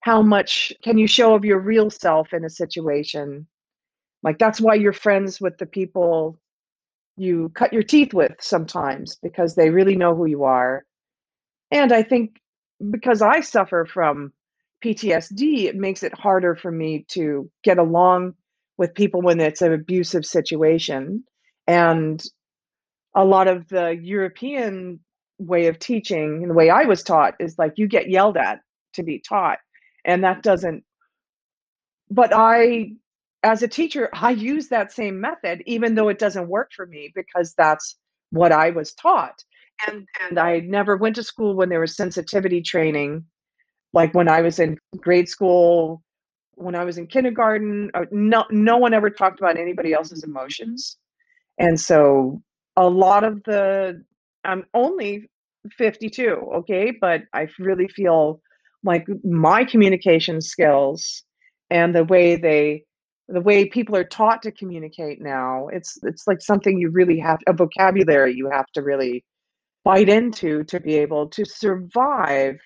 [0.00, 3.46] how much can you show of your real self in a situation?
[4.22, 6.38] Like that's why you're friends with the people
[7.16, 10.84] you cut your teeth with sometimes because they really know who you are.
[11.72, 12.40] And i think
[12.90, 14.32] because i suffer from
[14.84, 18.34] ptsd it makes it harder for me to get along
[18.78, 21.24] with people when it's an abusive situation.
[21.66, 22.24] And
[23.14, 25.00] a lot of the European
[25.38, 28.60] way of teaching and the way I was taught is like you get yelled at
[28.94, 29.58] to be taught.
[30.04, 30.84] And that doesn't,
[32.10, 32.92] but I,
[33.42, 37.12] as a teacher, I use that same method, even though it doesn't work for me
[37.14, 37.96] because that's
[38.30, 39.42] what I was taught.
[39.86, 43.24] And, and I never went to school when there was sensitivity training.
[43.92, 46.02] Like when I was in grade school,
[46.54, 50.96] when I was in kindergarten, uh, no, no one ever talked about anybody else's emotions.
[51.58, 52.42] And so
[52.76, 54.02] a lot of the
[54.44, 55.30] I'm only
[55.78, 58.40] 52, okay, but I really feel
[58.82, 61.24] like my communication skills
[61.70, 62.84] and the way they
[63.28, 67.38] the way people are taught to communicate now, it's it's like something you really have
[67.46, 69.24] a vocabulary you have to really
[69.84, 72.58] bite into to be able to survive.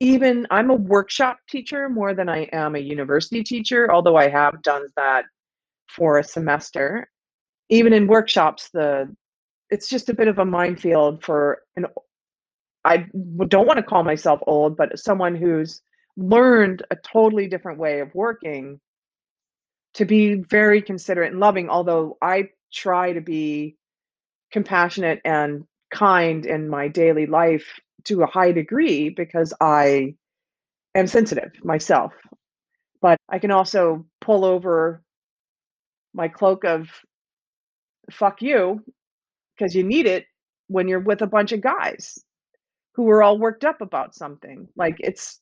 [0.00, 4.62] Even I'm a workshop teacher more than I am a university teacher, although I have
[4.62, 5.24] done that
[5.88, 7.08] for a semester.
[7.68, 9.08] Even in workshops, the
[9.70, 11.86] it's just a bit of a minefield for an
[12.84, 13.06] I
[13.48, 15.82] don't want to call myself old, but someone who's
[16.16, 18.80] learned a totally different way of working
[19.94, 23.76] to be very considerate and loving, although I try to be
[24.52, 30.14] compassionate and kind in my daily life to a high degree because I
[30.94, 32.12] am sensitive myself.
[33.02, 35.02] But I can also pull over
[36.14, 36.88] my cloak of
[38.10, 38.82] fuck you
[39.56, 40.26] because you need it
[40.68, 42.18] when you're with a bunch of guys
[42.94, 44.68] who are all worked up about something.
[44.76, 45.40] Like it's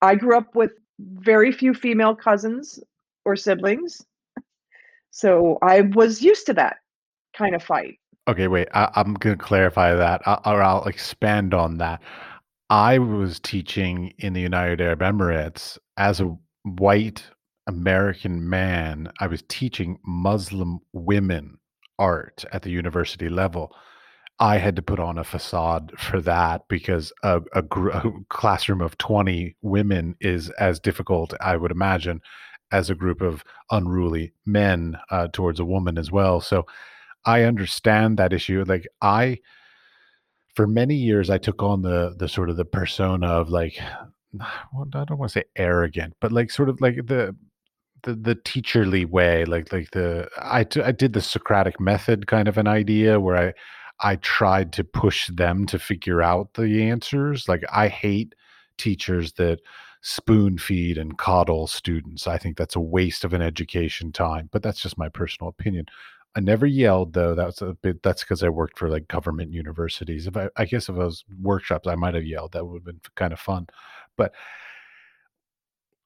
[0.00, 2.78] I grew up with very few female cousins
[3.24, 4.04] or siblings.
[5.10, 6.78] So I was used to that
[7.36, 7.98] kind of fight.
[8.28, 8.68] Okay, wait.
[8.72, 12.00] I, I'm going to clarify that, uh, or I'll expand on that.
[12.70, 17.24] I was teaching in the United Arab Emirates as a white
[17.66, 19.12] American man.
[19.20, 21.58] I was teaching Muslim women
[21.98, 23.74] art at the university level.
[24.38, 28.80] I had to put on a facade for that because a, a, gr- a classroom
[28.80, 32.20] of 20 women is as difficult, I would imagine,
[32.72, 36.40] as a group of unruly men uh, towards a woman as well.
[36.40, 36.66] So
[37.24, 38.64] I understand that issue.
[38.66, 39.38] Like I,
[40.54, 43.78] for many years, I took on the the sort of the persona of like,
[44.40, 47.36] I don't want to say arrogant, but like sort of like the
[48.02, 52.48] the the teacherly way, like like the I t- I did the Socratic method kind
[52.48, 53.54] of an idea where I
[54.00, 57.48] I tried to push them to figure out the answers.
[57.48, 58.34] Like I hate
[58.78, 59.60] teachers that
[60.02, 62.26] spoon feed and coddle students.
[62.26, 65.86] I think that's a waste of an education time, but that's just my personal opinion.
[66.34, 67.34] I never yelled though.
[67.34, 68.02] That's a bit.
[68.02, 70.26] That's because I worked for like government universities.
[70.26, 72.52] If I, I guess if I was workshops, I might have yelled.
[72.52, 73.66] That would have been kind of fun.
[74.16, 74.32] But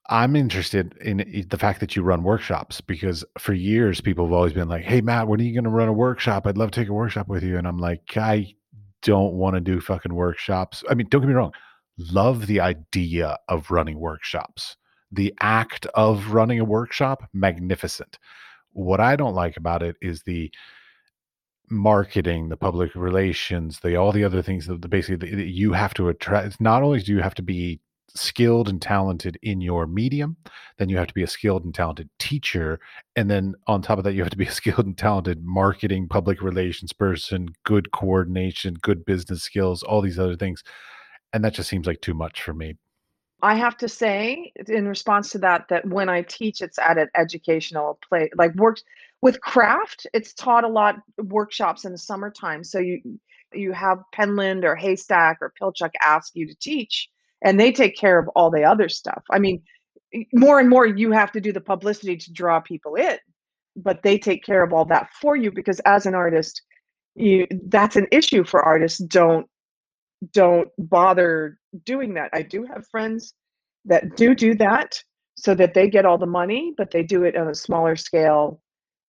[0.09, 4.53] I'm interested in the fact that you run workshops because for years people have always
[4.53, 6.47] been like, "Hey Matt, when are you going to run a workshop?
[6.47, 8.55] I'd love to take a workshop with you." And I'm like, I
[9.03, 10.85] don't want to do fucking workshops.
[10.89, 11.53] I mean, don't get me wrong.
[11.99, 14.77] Love the idea of running workshops.
[15.13, 18.19] The act of running a workshop, magnificent.
[18.73, 20.51] What I don't like about it is the
[21.71, 26.61] marketing, the public relations, the all the other things that basically you have to attract.
[26.61, 27.81] Not only do you have to be
[28.15, 30.37] skilled and talented in your medium,
[30.79, 32.81] then you have to be a skilled and talented teacher,
[33.15, 36.09] and then on top of that, you have to be a skilled and talented marketing,
[36.09, 40.63] public relations person, good coordination, good business skills, all these other things,
[41.33, 42.77] and that just seems like too much for me.
[43.43, 47.09] I have to say in response to that that when I teach it's at an
[47.15, 48.83] educational play like works
[49.21, 52.65] with craft, it's taught a lot workshops in the summertime.
[52.65, 53.19] So you
[53.53, 57.11] you have Penland or Haystack or Pilchuck ask you to teach
[57.45, 59.23] and they take care of all the other stuff.
[59.31, 59.63] I mean,
[60.33, 63.19] more and more you have to do the publicity to draw people in,
[63.77, 66.63] but they take care of all that for you because as an artist,
[67.15, 68.99] you that's an issue for artists.
[68.99, 69.47] Don't
[70.33, 72.31] don't bother doing that.
[72.33, 73.35] I do have friends
[73.85, 75.01] that do do that
[75.37, 78.61] so that they get all the money, but they do it on a smaller scale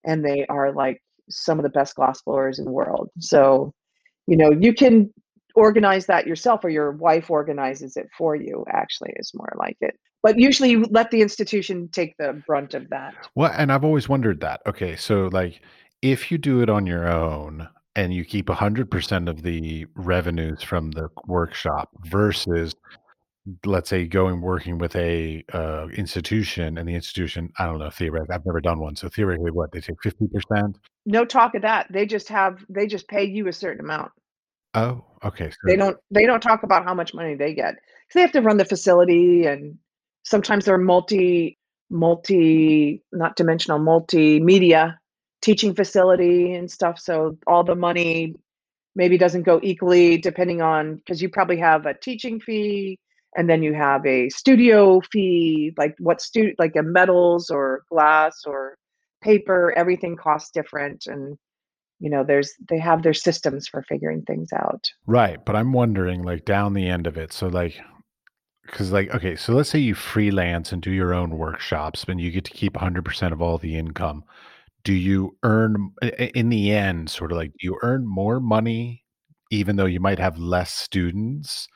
[0.03, 3.09] and they are like some of the best glass blowers in the world.
[3.19, 3.73] So,
[4.27, 5.13] you know, you can
[5.57, 9.99] organize that yourself or your wife organizes it for you, actually, is more like it.
[10.21, 13.15] But usually you let the institution take the brunt of that.
[13.33, 14.61] Well, and I've always wondered that.
[14.67, 15.61] Okay, so like
[16.03, 20.91] if you do it on your own and you keep 100% of the revenues from
[20.91, 22.75] the workshop versus
[23.65, 28.35] let's say going working with a uh, institution and the institution, I don't know, theoretically,
[28.35, 28.95] I've never done one.
[28.95, 30.75] So theoretically, what they take 50%?
[31.07, 31.87] No talk of that.
[31.89, 34.11] They just have they just pay you a certain amount.
[34.77, 35.49] Oh, okay.
[35.49, 38.31] So They don't they don't talk about how much money they get, 'cause they have
[38.33, 39.77] to run the facility and
[40.23, 41.57] sometimes they're multi
[41.89, 44.97] multi not dimensional, multimedia
[45.41, 48.35] teaching facility and stuff, so all the money
[48.95, 52.97] maybe doesn't go equally depending on because you probably have a teaching fee,
[53.37, 58.43] and then you have a studio fee, like what stu like a metals or glass
[58.45, 58.77] or
[59.23, 61.37] paper, everything costs different and,
[61.99, 64.89] you know, there's they have their systems for figuring things out.
[65.05, 67.33] right, but I'm wondering like down the end of it.
[67.33, 67.79] So like
[68.63, 72.31] because like okay, so let's say you freelance and do your own workshops and you
[72.31, 74.23] get to keep 100% of all the income.
[74.83, 75.91] Do you earn
[76.35, 79.03] in the end sort of like do you earn more money
[79.51, 81.67] even though you might have less students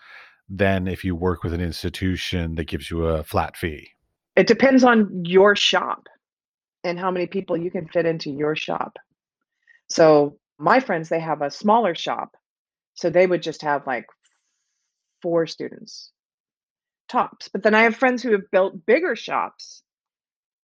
[0.49, 3.89] than if you work with an institution that gives you a flat fee?
[4.35, 6.07] It depends on your shop.
[6.83, 8.97] and how many people you can fit into your shop.
[9.91, 12.35] So my friends, they have a smaller shop.
[12.93, 14.05] So they would just have like
[15.21, 16.11] four students
[17.09, 17.49] tops.
[17.49, 19.83] But then I have friends who have built bigger shops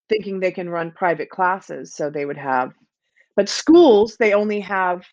[0.09, 1.93] thinking they can run private classes.
[1.93, 2.72] So they would have,
[3.35, 5.05] but schools, they only have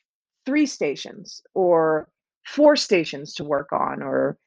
[0.46, 2.08] three stations or
[2.46, 4.38] four stations to work on or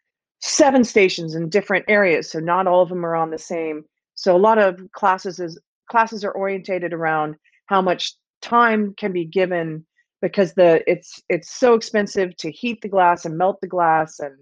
[0.41, 2.31] seven stations in different areas.
[2.31, 3.85] So not all of them are on the same.
[4.14, 5.59] So a lot of classes is
[5.91, 7.35] classes are orientated around
[7.67, 8.14] how much
[8.47, 9.86] time can be given
[10.22, 14.18] because the it's it's so expensive to heat the glass and melt the glass.
[14.20, 14.34] And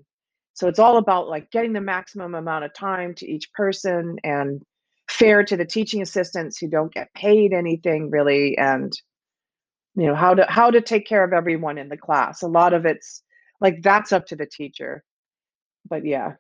[0.54, 4.62] so it's all about like getting the maximum amount of time to each person and
[5.10, 8.56] fair to the teaching assistants who don't get paid anything really.
[8.58, 8.92] And
[9.96, 12.42] you know how to how to take care of everyone in the class.
[12.42, 13.22] A lot of it's
[13.60, 15.04] like that's up to the teacher.
[15.88, 16.34] But yeah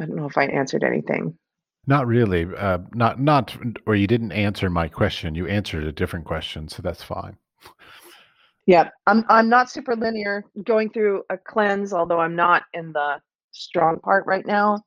[0.00, 1.36] i don't know if i answered anything
[1.86, 2.46] Not really.
[2.56, 3.56] Uh, not not
[3.86, 5.34] or you didn't answer my question.
[5.34, 7.36] You answered a different question, so that's fine.
[8.66, 13.16] yeah i'm i'm not super linear going through a cleanse although i'm not in the
[13.52, 14.78] strong part right now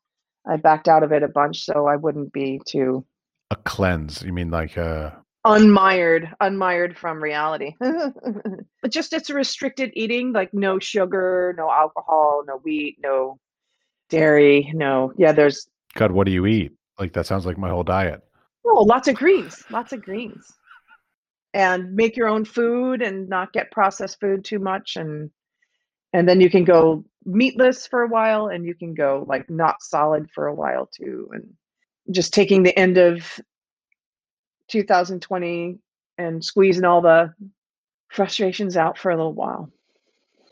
[0.48, 3.04] i backed out of it a bunch so i wouldn't be too
[3.52, 4.22] A cleanse.
[4.22, 5.10] You mean like uh
[5.46, 12.44] unmired unmired from reality but just it's a restricted eating like no sugar no alcohol
[12.48, 13.40] no wheat no
[14.10, 16.72] dairy no yeah there's God, what do you eat?
[17.00, 18.22] Like that sounds like my whole diet.
[18.66, 20.52] oh lots of greens lots of greens
[21.54, 25.30] and make your own food and not get processed food too much and
[26.14, 29.82] and then you can go meatless for a while and you can go like not
[29.82, 31.44] solid for a while too and
[32.12, 33.40] just taking the end of
[34.70, 35.78] 2020
[36.18, 37.34] and squeezing all the
[38.10, 39.72] frustrations out for a little while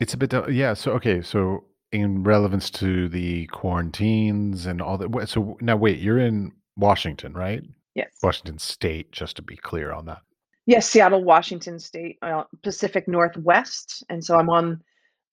[0.00, 5.28] It's a bit yeah, so okay, so in relevance to the quarantines and all that.
[5.28, 7.62] So now wait, you're in Washington, right?
[7.94, 10.22] yes Washington State, just to be clear on that.
[10.66, 14.80] yes seattle washington state uh, pacific northwest and so i'm on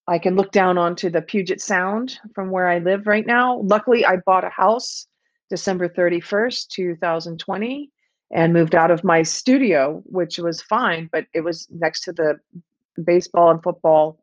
[0.08, 4.06] i can look down onto the puget sound from where i live right now luckily
[4.06, 5.08] i bought a house
[5.50, 7.90] december 31st 2020
[8.32, 12.38] and moved out of my studio which was fine but it was next to the
[13.06, 14.20] baseball and football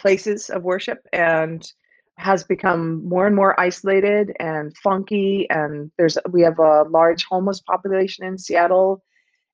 [0.00, 1.70] places of worship and
[2.16, 7.60] has become more and more isolated and funky and there's we have a large homeless
[7.60, 9.02] population in Seattle.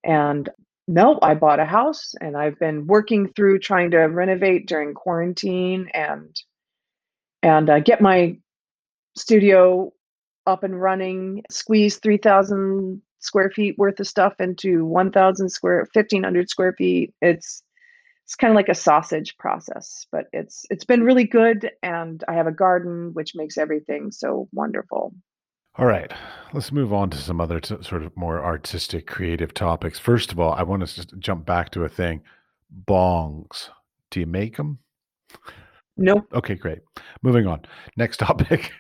[0.05, 0.49] And
[0.89, 5.89] no I bought a house and I've been working through trying to renovate during quarantine
[5.95, 6.35] and
[7.43, 8.37] and uh, get my
[9.17, 9.93] studio
[10.47, 16.73] up and running squeeze 3000 square feet worth of stuff into 1000 square 1500 square
[16.73, 17.15] feet.
[17.21, 17.63] It's
[18.27, 22.35] it's kind of like a sausage process but it's it's been really good and i
[22.35, 25.15] have a garden which makes everything so wonderful
[25.79, 26.11] All right,
[26.55, 29.99] let's move on to some other t- sort of more artistic, creative topics.
[29.99, 32.23] First of all, I want to just jump back to a thing.
[32.89, 33.69] Bongs.
[34.11, 34.79] Do you make them?
[35.99, 36.79] no Okay, great.
[37.23, 37.61] Moving on.
[37.97, 38.73] Next topic.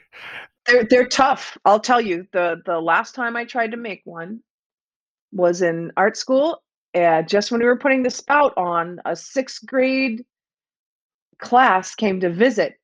[0.66, 4.40] they're, they're tough i'll tell you the the last time i tried to make one
[5.32, 6.62] was in art school
[6.96, 10.24] and just when we were putting the spout on a sixth grade
[11.38, 12.74] class came to visit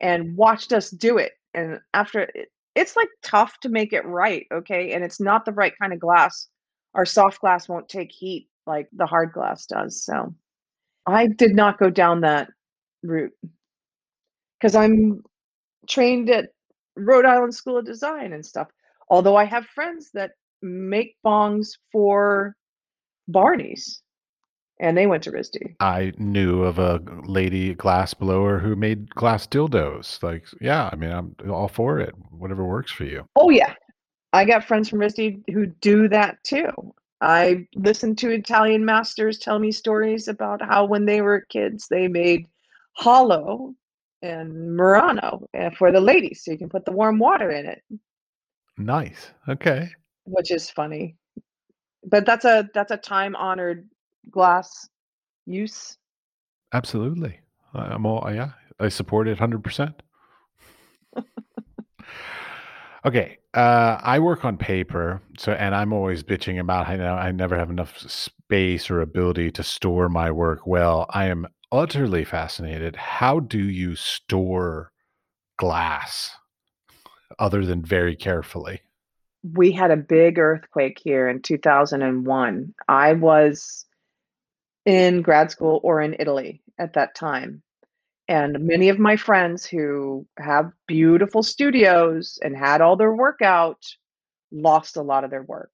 [0.00, 2.28] and watched us do it and after
[2.74, 5.98] it's like tough to make it right okay and it's not the right kind of
[5.98, 6.48] glass.
[6.94, 10.34] Our soft glass won't take heat like the hard glass does so
[11.06, 12.48] i did not go down that
[13.02, 13.32] route.
[14.60, 15.22] Because i'm
[15.88, 16.50] trained at
[16.96, 18.68] rhode island school of design and stuff
[19.08, 22.54] although i have friends that make bongs for
[23.28, 24.02] barney's
[24.80, 29.46] and they went to risd I knew of a lady glass blower who made glass
[29.46, 30.22] dildos.
[30.22, 32.14] Like, yeah, I mean, I'm all for it.
[32.30, 33.24] Whatever works for you.
[33.36, 33.74] Oh yeah,
[34.32, 36.70] I got friends from RISD who do that too.
[37.20, 42.08] I listen to Italian masters tell me stories about how when they were kids they
[42.08, 42.46] made
[42.94, 43.74] hollow
[44.22, 47.82] and Murano uh, for the ladies, so you can put the warm water in it,
[48.78, 49.30] Nice.
[49.48, 49.90] Okay.
[50.24, 51.16] which is funny.
[52.04, 53.88] But that's a that's a time honored
[54.30, 54.88] glass
[55.46, 55.96] use.
[56.72, 57.40] Absolutely.
[57.74, 58.50] I- I'm all, yeah,
[58.80, 60.02] I support it 100%.
[63.04, 67.58] Okay, uh, I work on paper, so and I'm always bitching about how I never
[67.58, 71.06] have enough space or ability to store my work well.
[71.10, 72.94] I am utterly fascinated.
[72.94, 74.92] How do you store
[75.58, 76.30] glass
[77.40, 78.82] other than very carefully?
[79.42, 82.74] We had a big earthquake here in 2001.
[82.88, 83.86] I was
[84.84, 87.62] in grad school or in Italy at that time.
[88.28, 93.84] And many of my friends who have beautiful studios and had all their work out
[94.52, 95.72] lost a lot of their work.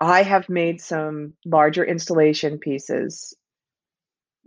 [0.00, 3.34] I have made some larger installation pieces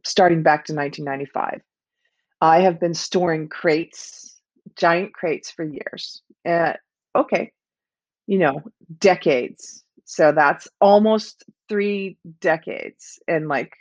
[0.03, 1.61] starting back to 1995.
[2.41, 4.41] I have been storing crates,
[4.75, 6.21] giant crates for years.
[6.45, 6.73] Uh,
[7.15, 7.53] okay,
[8.27, 8.61] you know,
[8.99, 9.83] decades.
[10.05, 13.73] So that's almost three decades in like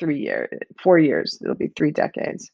[0.00, 0.48] three years,
[0.82, 1.38] four years.
[1.42, 2.50] It'll be three decades.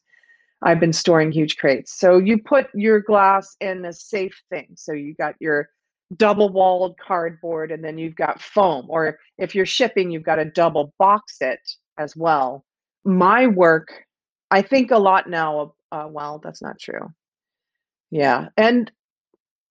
[0.61, 1.97] I've been storing huge crates.
[1.97, 4.69] So you put your glass in a safe thing.
[4.75, 5.69] So you got your
[6.17, 8.85] double walled cardboard and then you've got foam.
[8.89, 11.59] Or if you're shipping, you've got to double box it
[11.97, 12.65] as well.
[13.03, 13.89] My work,
[14.51, 15.73] I think a lot now.
[15.91, 17.13] Uh, well, that's not true.
[18.11, 18.47] Yeah.
[18.57, 18.91] And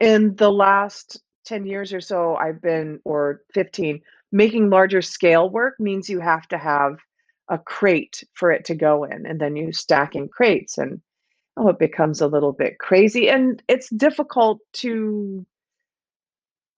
[0.00, 4.00] in the last 10 years or so, I've been, or 15,
[4.32, 6.98] making larger scale work means you have to have
[7.48, 11.00] a crate for it to go in and then you stack in crates and
[11.56, 15.44] oh it becomes a little bit crazy and it's difficult to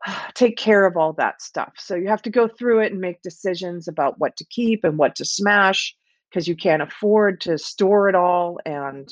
[0.35, 1.73] take care of all that stuff.
[1.79, 4.99] So you have to go through it and make decisions about what to keep and
[4.99, 5.95] what to smash
[6.31, 9.09] because you can't afford to store it all and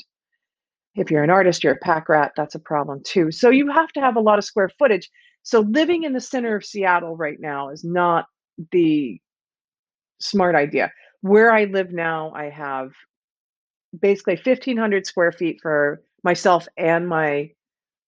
[0.96, 3.30] if you're an artist you're a pack rat that's a problem too.
[3.30, 5.08] So you have to have a lot of square footage
[5.44, 8.26] so living in the center of seattle right now is not
[8.72, 9.20] the
[10.18, 10.90] smart idea
[11.24, 12.90] where I live now, I have
[13.98, 17.52] basically 1,500 square feet for myself and my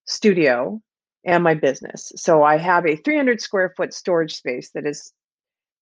[0.04, 0.82] studio
[1.24, 2.12] and my business.
[2.16, 5.14] So I have a 300 square foot storage space that is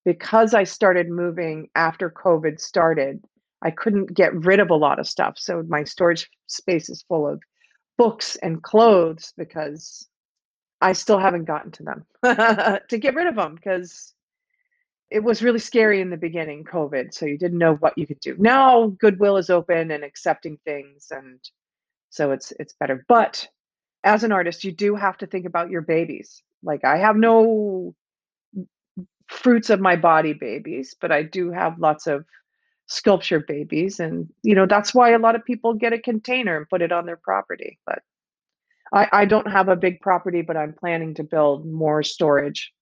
[0.05, 3.25] because I started moving after COVID started,
[3.63, 5.35] I couldn't get rid of a lot of stuff.
[5.37, 7.43] So my storage space is full of
[7.99, 10.07] books and clothes because
[10.85, 12.05] I still haven't gotten to them
[12.91, 14.13] to get rid of them because
[15.11, 17.15] it was really scary in the beginning, COVID.
[17.15, 18.37] So you didn't know what you could do.
[18.39, 21.41] Now Goodwill is open and accepting things, and
[22.11, 23.03] so it's it's better.
[23.09, 23.49] But
[24.05, 26.43] as an artist, you do have to think about your babies.
[26.63, 27.95] Like I have no
[29.29, 32.27] fruits of my body babies, but I do have lots of
[32.89, 36.69] sculpture babies, and you know that's why a lot of people get a container and
[36.69, 37.79] put it on their property.
[37.87, 38.03] But
[38.95, 42.73] I, I don't have a big property, but I'm planning to build more storage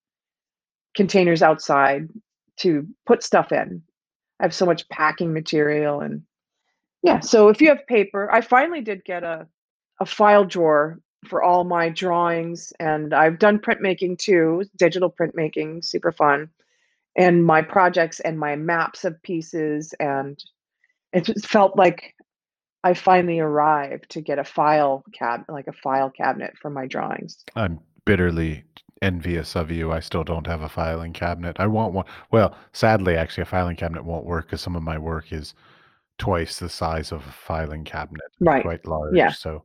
[0.95, 2.09] containers outside
[2.59, 3.83] to put stuff in.
[4.39, 6.23] I have so much packing material and
[7.03, 9.49] yeah, so if you have paper, I finally did get a
[10.01, 16.13] a file drawer for all my drawings and I've done printmaking too, digital printmaking, super
[16.13, 16.51] fun.
[17.17, 20.43] And my projects and my maps of pieces and
[21.13, 22.15] it just felt like
[22.85, 27.45] I finally arrived to get a file cab like a file cabinet for my drawings.
[27.55, 28.65] I'm bitterly
[29.03, 29.93] envious of you.
[29.93, 31.57] I still don't have a filing cabinet.
[31.61, 32.07] I want one.
[32.31, 35.55] Well, sadly, actually, a filing cabinet won't work because some of my work is
[36.19, 38.63] twice the size of a filing cabinet, Right.
[38.63, 39.15] quite large.
[39.15, 39.31] Yeah.
[39.31, 39.65] So,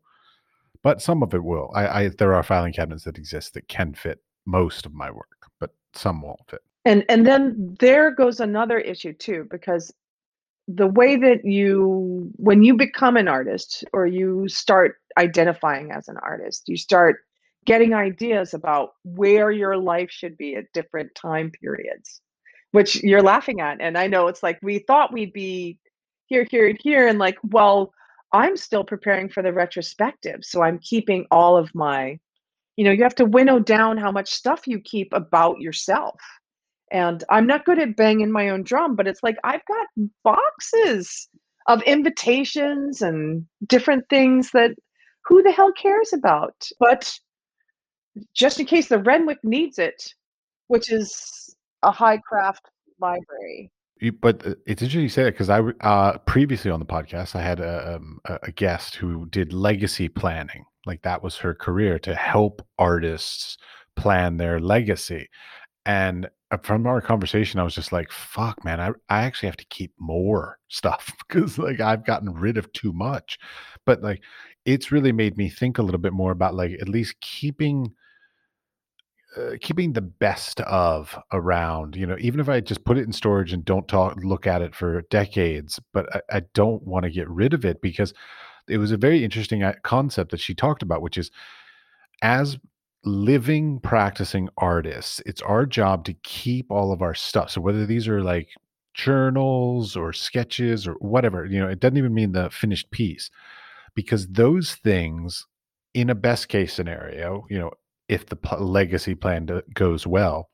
[0.83, 1.71] but some of it will.
[1.73, 5.49] I, I there are filing cabinets that exist that can fit most of my work,
[5.59, 6.61] but some won't fit.
[6.85, 9.93] And and then there goes another issue too, because
[10.67, 16.17] the way that you when you become an artist or you start identifying as an
[16.21, 17.21] artist, you start
[17.65, 22.21] getting ideas about where your life should be at different time periods,
[22.71, 23.77] which you're laughing at.
[23.81, 25.77] And I know it's like we thought we'd be
[26.27, 27.07] here, here, and here.
[27.07, 27.93] And like, well,
[28.31, 30.43] I'm still preparing for the retrospective.
[30.43, 32.19] So I'm keeping all of my,
[32.75, 36.19] you know, you have to winnow down how much stuff you keep about yourself.
[36.91, 41.27] And I'm not good at banging my own drum, but it's like I've got boxes
[41.67, 44.71] of invitations and different things that
[45.25, 46.55] who the hell cares about?
[46.79, 47.13] But
[48.33, 50.01] just in case the Renwick needs it,
[50.67, 52.69] which is a high craft
[52.99, 53.71] library.
[54.21, 57.41] But uh, it's interesting you say that because I uh, previously on the podcast I
[57.41, 60.65] had a, um, a guest who did legacy planning.
[60.85, 63.57] Like that was her career to help artists
[63.95, 65.29] plan their legacy.
[65.85, 66.29] And
[66.63, 68.79] from our conversation, I was just like, "Fuck, man!
[68.79, 72.93] I I actually have to keep more stuff because like I've gotten rid of too
[72.93, 73.39] much."
[73.85, 74.21] But like,
[74.65, 77.93] it's really made me think a little bit more about like at least keeping
[79.37, 83.11] uh, keeping the best of around, you know, even if I just put it in
[83.13, 87.11] storage and don't talk, look at it for decades, but I, I don't want to
[87.11, 88.13] get rid of it because
[88.67, 91.29] it was a very interesting uh, concept that she talked about, which is
[92.21, 92.57] as
[93.07, 97.51] living, practicing artists, it's our job to keep all of our stuff.
[97.51, 98.49] So whether these are like
[98.93, 103.29] journals or sketches or whatever, you know, it doesn't even mean the finished piece
[103.95, 105.47] because those things
[105.93, 107.71] in a best case scenario, you know,
[108.07, 110.49] if the legacy plan goes well,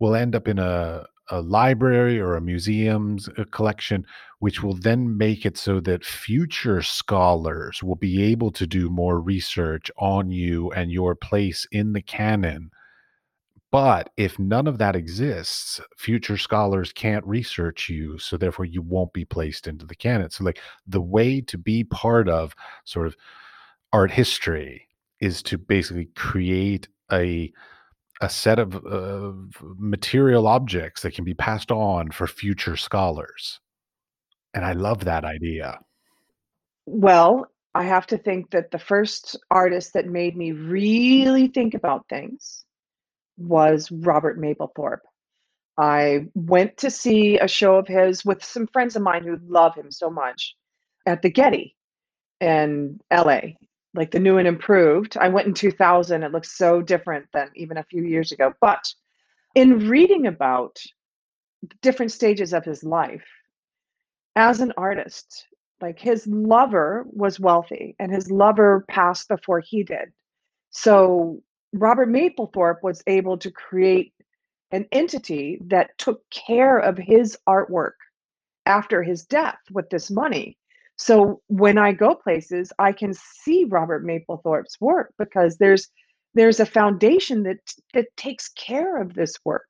[0.00, 4.04] will end up in a, a library or a museum's a collection,
[4.40, 9.20] which will then make it so that future scholars will be able to do more
[9.20, 12.70] research on you and your place in the canon
[13.70, 19.12] But if none of that exists, future scholars can't research you, so therefore you won't
[19.12, 20.30] be placed into the canon.
[20.30, 22.54] So, like, the way to be part of
[22.84, 23.16] sort of
[23.92, 24.88] art history
[25.20, 27.52] is to basically create a
[28.20, 29.32] a set of uh,
[29.78, 33.60] material objects that can be passed on for future scholars.
[34.52, 35.78] And I love that idea.
[36.86, 42.08] Well, I have to think that the first artist that made me really think about
[42.08, 42.64] things
[43.38, 45.00] was Robert Mapplethorpe.
[45.78, 49.74] I went to see a show of his with some friends of mine who love
[49.74, 50.56] him so much
[51.06, 51.74] at the Getty
[52.40, 53.40] in LA,
[53.94, 55.16] like the new and improved.
[55.16, 56.22] I went in 2000.
[56.22, 58.52] It looks so different than even a few years ago.
[58.60, 58.84] But
[59.54, 60.78] in reading about
[61.82, 63.26] different stages of his life
[64.36, 65.46] as an artist,
[65.80, 70.12] like his lover was wealthy and his lover passed before he did.
[70.70, 71.40] So
[71.72, 74.12] Robert Mapplethorpe was able to create
[74.72, 77.94] an entity that took care of his artwork
[78.66, 80.56] after his death with this money.
[81.00, 85.88] So when I go places, I can see Robert Mapplethorpe's work because there's
[86.34, 87.56] there's a foundation that
[87.94, 89.66] that takes care of this work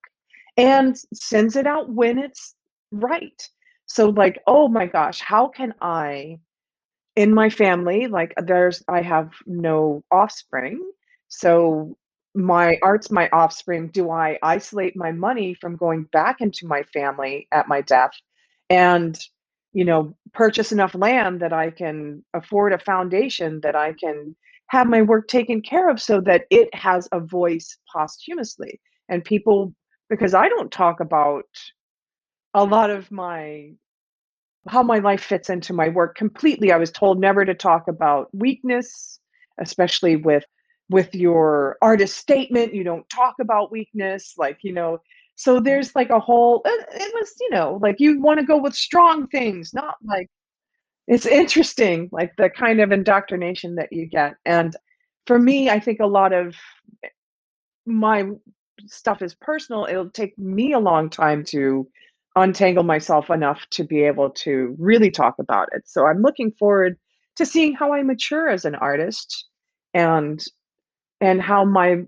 [0.57, 2.57] and sends it out when it's
[2.91, 3.49] right.
[3.87, 6.41] So like, oh my gosh, how can I
[7.15, 10.81] in my family, like there's I have no offspring.
[11.29, 11.97] So
[12.35, 13.89] my art's my offspring.
[13.89, 18.15] Do I isolate my money from going back into my family at my death
[18.69, 19.17] and
[19.73, 24.37] you know purchase enough land that I can afford a foundation that I can
[24.69, 29.75] have my work taken care of so that it has a voice posthumously and people
[30.09, 31.45] because I don't talk about
[32.55, 33.71] a lot of my
[34.69, 36.71] how my life fits into my work completely.
[36.71, 39.19] I was told never to talk about weakness,
[39.59, 40.45] especially with
[40.91, 42.75] with your artist statement.
[42.75, 44.99] You don't talk about weakness, like you know.
[45.41, 46.63] So there's like a whole.
[46.67, 50.29] It, it was you know like you want to go with strong things, not like.
[51.09, 54.77] It's interesting, like the kind of indoctrination that you get, and
[55.27, 56.55] for me, I think a lot of
[57.87, 58.25] my
[58.87, 59.87] stuff is personal.
[59.89, 61.89] It'll take me a long time to
[62.37, 65.83] untangle myself enough to be able to really talk about it.
[65.87, 66.97] So I'm looking forward
[67.37, 69.47] to seeing how I mature as an artist
[69.95, 70.43] and
[71.21, 72.03] and how my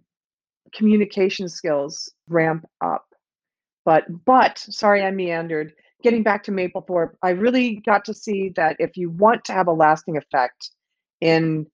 [0.75, 3.05] communication skills ramp up.
[3.85, 5.73] But but sorry I meandered.
[6.03, 9.69] Getting back to Mapplethorpe, I really got to see that if you want to have
[9.69, 10.71] a lasting effect
[11.21, 11.67] in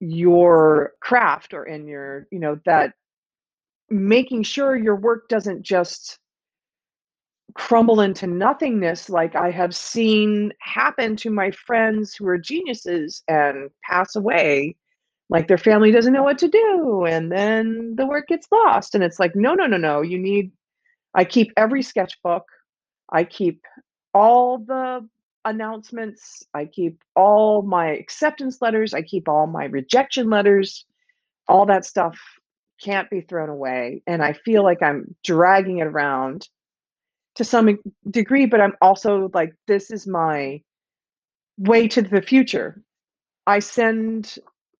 [0.00, 2.92] your craft or in your, you know, that
[3.88, 6.18] making sure your work doesn't just
[7.54, 13.70] crumble into nothingness like I have seen happen to my friends who are geniuses and
[13.88, 14.76] pass away.
[15.30, 18.94] Like their family doesn't know what to do, and then the work gets lost.
[18.94, 20.02] And it's like, no, no, no, no.
[20.02, 20.52] You need,
[21.14, 22.44] I keep every sketchbook,
[23.10, 23.62] I keep
[24.12, 25.08] all the
[25.44, 30.86] announcements, I keep all my acceptance letters, I keep all my rejection letters,
[31.46, 32.18] all that stuff
[32.82, 34.02] can't be thrown away.
[34.06, 36.48] And I feel like I'm dragging it around
[37.36, 37.78] to some
[38.10, 40.62] degree, but I'm also like, this is my
[41.58, 42.82] way to the future.
[43.46, 44.36] I send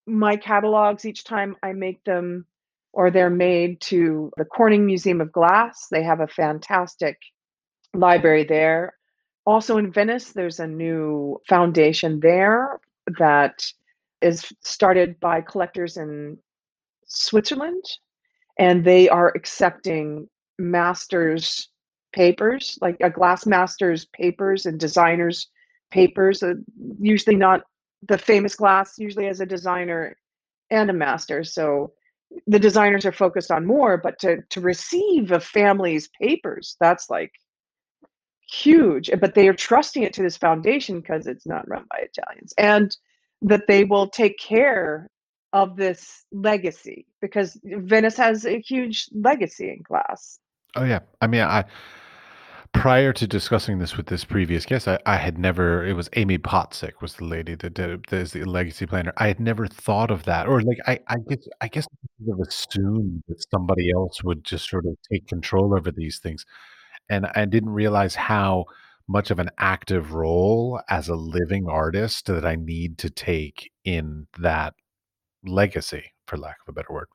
[0.07, 2.47] my catalogs each time I make them
[2.95, 5.89] or they're made to the Corning Museum of Glass.
[5.91, 7.19] They have a fantastic
[7.93, 8.95] library there.
[9.45, 12.81] Also in Venice, there's a new foundation there
[13.19, 13.65] that
[14.23, 16.39] is started by collectors in
[17.07, 17.85] Switzerland,
[18.59, 20.29] and they are accepting
[20.59, 21.69] masters
[22.13, 25.49] papers, like a glass master's papers and designers
[25.91, 26.55] papers, uh,
[27.01, 27.63] usually not
[28.07, 30.17] the famous glass, usually as a designer
[30.71, 31.43] and a master.
[31.43, 31.93] So
[32.47, 37.33] the designers are focused on more, but to to receive a family's papers, that's like
[38.49, 39.11] huge.
[39.21, 42.97] But they are trusting it to this foundation because it's not run by Italians, and
[43.43, 45.11] that they will take care
[45.53, 50.41] of this legacy because Venice has a huge legacy in glass.
[50.77, 51.65] Oh yeah, I mean, I
[52.75, 55.87] prior to discussing this with this previous guest, I, I had never.
[55.87, 59.13] It was Amie Potsic was the lady that did it, as the legacy planner.
[59.17, 62.39] I had never thought of that, or like I, I guess I guess I would
[62.39, 66.45] have assumed that somebody else would just sort of take control over these things,
[67.09, 68.67] and I didn't realize how
[69.09, 74.27] much of an active role as a living artist that I need to take in
[74.39, 74.75] that
[75.47, 77.09] legacy, for lack of a better word.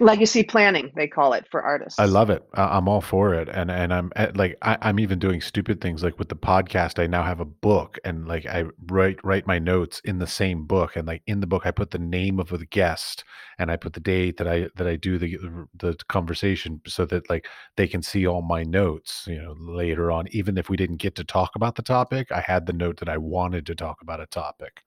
[0.00, 2.44] Legacy planning they call it for artists I love it.
[2.54, 6.02] I'm all for it, and and I'm eh, like I, I'm even doing stupid things
[6.02, 7.02] like with the podcast.
[7.02, 10.66] I now have a book, and like I write write my notes in the same
[10.66, 13.24] book, and like in the book I put the name of the guest,
[13.58, 17.06] and I put the date that I that I do the uh, the conversation, so
[17.06, 19.24] that like they can see all my notes.
[19.26, 22.40] You know, later on, even if we didn't get to talk about the topic, I
[22.40, 24.82] had the note that I wanted to talk about a topic.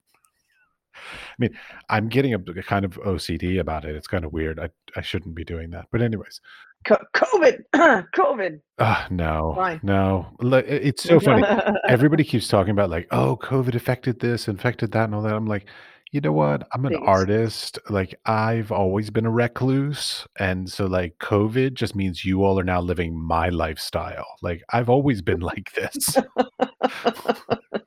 [0.97, 1.57] I mean,
[1.89, 3.95] I'm getting a, a kind of OCD about it.
[3.95, 4.59] It's kind of weird.
[4.59, 6.41] I I shouldn't be doing that, but anyways.
[6.85, 7.63] Co- COVID,
[8.15, 8.59] COVID.
[8.77, 9.79] Uh, no, Fine.
[9.83, 10.27] no.
[10.39, 11.43] It's so funny.
[11.87, 15.33] Everybody keeps talking about like, oh, COVID affected this, infected that, and all that.
[15.33, 15.65] I'm like,
[16.11, 16.67] you know what?
[16.73, 17.79] I'm an artist.
[17.89, 22.63] Like, I've always been a recluse, and so like, COVID just means you all are
[22.63, 24.25] now living my lifestyle.
[24.41, 26.17] Like, I've always been like this.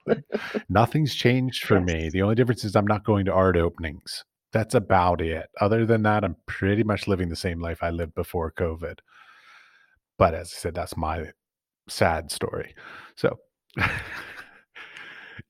[0.07, 0.25] Like,
[0.69, 2.09] nothing's changed for me.
[2.11, 4.25] The only difference is I'm not going to art openings.
[4.53, 5.49] That's about it.
[5.61, 8.99] Other than that, I'm pretty much living the same life I lived before COVID.
[10.19, 11.31] But as I said, that's my
[11.89, 12.75] sad story.
[13.17, 13.39] So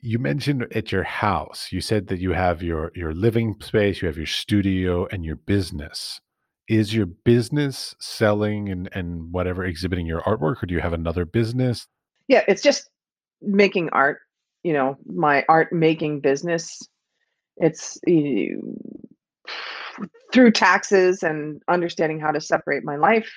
[0.02, 4.08] you mentioned at your house, you said that you have your your living space, you
[4.08, 6.20] have your studio and your business.
[6.68, 11.24] Is your business selling and and whatever exhibiting your artwork or do you have another
[11.24, 11.86] business?
[12.28, 12.88] Yeah, it's just
[13.42, 14.20] making art,
[14.62, 16.80] you know, my art making business.
[17.56, 18.78] It's you
[20.32, 23.30] through taxes and understanding how to separate my life,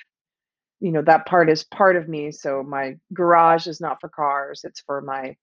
[0.80, 2.30] you know, that part is part of me.
[2.30, 5.34] So my garage is not for cars, it's for my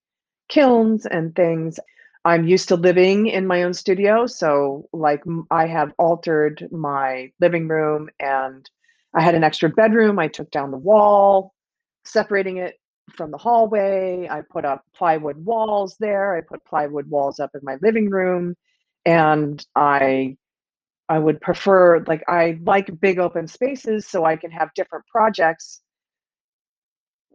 [0.52, 1.80] kilns and things.
[2.26, 7.68] I'm used to living in my own studio, so like I have altered my living
[7.68, 8.70] room and
[9.16, 10.20] I had an extra bedroom.
[10.20, 11.54] I took down the wall,
[12.06, 12.76] separating it
[13.16, 14.28] from the hallway.
[14.30, 16.36] I put up plywood walls there.
[16.36, 18.56] I put plywood walls up in my living room
[19.06, 20.38] and I
[21.10, 25.82] I would prefer like I like big open spaces so I can have different projects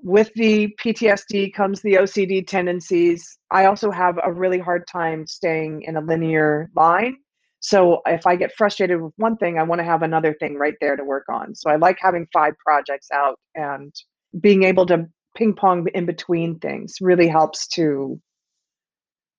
[0.02, 3.38] with the PTSD comes the OCD tendencies.
[3.50, 7.16] I also have a really hard time staying in a linear line.
[7.60, 10.74] So if I get frustrated with one thing, I want to have another thing right
[10.80, 11.54] there to work on.
[11.54, 13.92] So I like having five projects out and
[14.40, 18.20] being able to ping pong in between things really helps to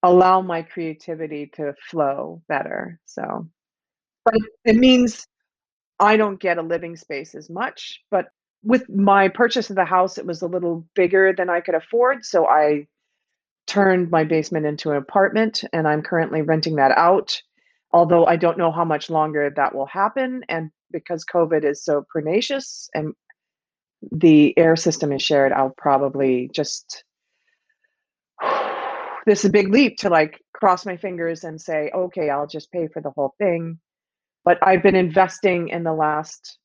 [0.03, 2.99] allow my creativity to flow better.
[3.05, 3.47] So,
[4.25, 5.25] but it, it means
[5.99, 8.27] I don't get a living space as much, but
[8.63, 12.25] with my purchase of the house, it was a little bigger than I could afford,
[12.25, 12.87] so I
[13.67, 17.41] turned my basement into an apartment, and I'm currently renting that out.
[17.91, 22.05] Although I don't know how much longer that will happen, and because COVID is so
[22.11, 23.13] pernicious and
[24.11, 27.03] the air system is shared, I'll probably just
[29.25, 32.71] this is a big leap to like cross my fingers and say, okay, I'll just
[32.71, 33.79] pay for the whole thing.
[34.43, 36.57] But I've been investing in the last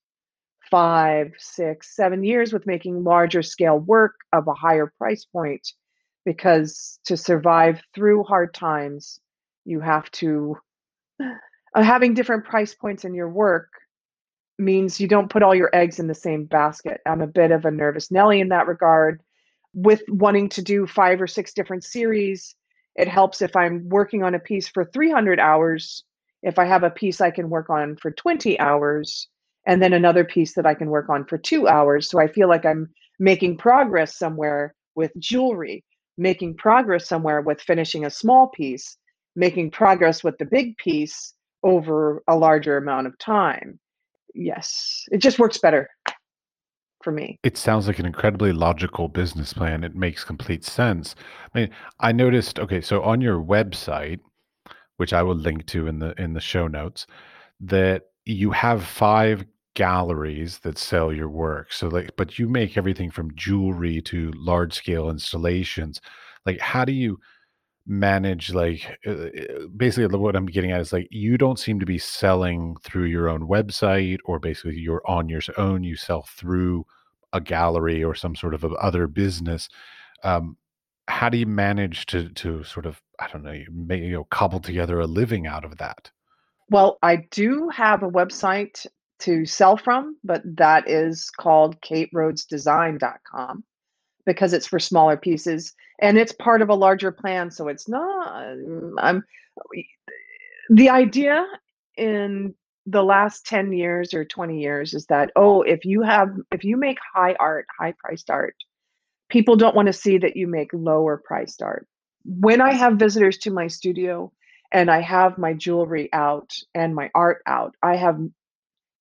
[0.73, 5.69] five, six, seven years with making larger scale work of a higher price point
[6.25, 9.21] because to survive through hard times,
[9.67, 10.57] you have to
[11.21, 13.69] uh, having different price points in your work
[14.59, 17.03] means you don't put all your eggs in the same basket.
[17.05, 19.21] I'm a bit of a nervous Nelly in that regard.
[19.75, 22.55] With wanting to do five or six different series,
[22.97, 26.05] it helps if I'm working on a piece for 300 hours,
[26.43, 29.29] if I have a piece I can work on for 20 hours,
[29.67, 32.09] and then another piece that I can work on for two hours.
[32.11, 32.89] So I feel like I'm
[33.19, 35.85] making progress somewhere with jewelry,
[36.19, 38.97] making progress somewhere with finishing a small piece,
[39.37, 43.79] making progress with the big piece over a larger amount of time.
[44.35, 45.89] Yes, it just works better
[47.03, 47.39] for me.
[47.43, 49.85] It sounds like an incredibly logical business plan.
[49.85, 51.15] It makes complete sense.
[51.55, 54.21] I mean, I noticed, okay, so on your website,
[54.97, 57.07] which I will link to in the in the show notes,
[57.61, 59.45] that you have five
[59.75, 61.73] galleries that sell your work.
[61.73, 66.01] So like but you make everything from jewelry to large scale installations.
[66.47, 67.19] Like how do you
[67.87, 71.87] manage like uh, uh, basically what I'm getting at is like you don't seem to
[71.87, 76.87] be selling through your own website or basically you're on your own you sell through
[77.33, 79.69] a gallery or some sort of other business
[80.23, 80.57] um
[81.09, 84.25] how do you manage to to sort of I don't know you make you know
[84.31, 86.13] cobble together a living out of that
[86.71, 88.87] Well, I do have a website
[89.23, 93.65] to sell from, but that is called kaitrhoadsdesign.com
[94.27, 97.51] because it's for smaller pieces and it's part of a larger plan.
[97.51, 98.57] So it's not,
[98.99, 99.25] I'm,
[100.71, 101.47] the idea
[101.97, 102.55] in
[102.87, 106.77] the last 10 years or 20 years is that, oh, if you have, if you
[106.77, 108.57] make high art, high priced art,
[109.29, 111.87] people don't want to see that you make lower priced art.
[112.25, 114.33] When I have visitors to my studio
[114.73, 118.19] and I have my jewelry out and my art out, I have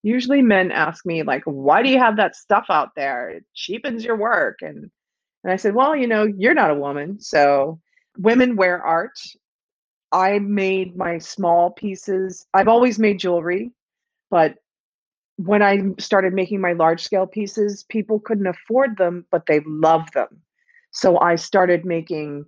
[0.04, 3.30] Usually men ask me like, "Why do you have that stuff out there?
[3.30, 4.92] It cheapens your work." And
[5.44, 7.80] and I said, "Well, you know, you're not a woman, so
[8.18, 9.20] women wear art.
[10.12, 12.48] I made my small pieces.
[12.54, 13.72] I've always made jewelry,
[14.32, 14.56] but
[15.38, 20.14] when I started making my large scale pieces, people couldn't afford them, but they loved
[20.14, 20.42] them.
[20.92, 22.46] So I started making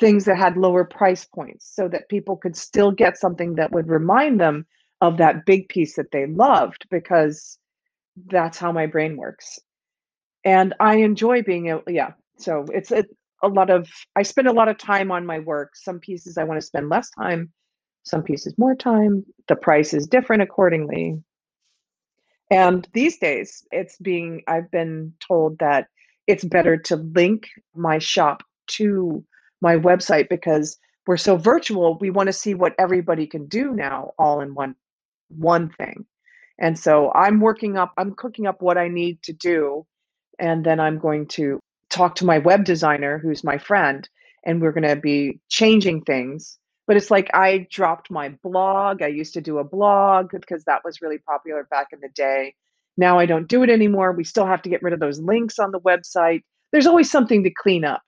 [0.00, 3.88] things that had lower price points so that people could still get something that would
[3.88, 4.66] remind them
[5.00, 7.58] of that big piece that they loved because
[8.26, 9.58] that's how my brain works.
[10.44, 12.12] And I enjoy being able, yeah.
[12.38, 13.04] So it's a,
[13.42, 15.76] a lot of, I spend a lot of time on my work.
[15.76, 17.52] Some pieces I want to spend less time,
[18.02, 19.24] some pieces more time.
[19.46, 21.22] The price is different accordingly.
[22.50, 25.88] And these days, it's being, I've been told that
[26.26, 29.24] it's better to link my shop to
[29.60, 31.98] my website because we're so virtual.
[31.98, 34.74] We want to see what everybody can do now all in one
[35.28, 36.06] one thing.
[36.58, 39.86] And so I'm working up, I'm cooking up what I need to do.
[40.38, 41.60] And then I'm going to
[41.90, 44.08] talk to my web designer, who's my friend,
[44.44, 46.58] and we're going to be changing things.
[46.86, 49.02] But it's like I dropped my blog.
[49.02, 52.54] I used to do a blog because that was really popular back in the day.
[52.96, 54.12] Now I don't do it anymore.
[54.12, 56.42] We still have to get rid of those links on the website.
[56.72, 58.02] There's always something to clean up.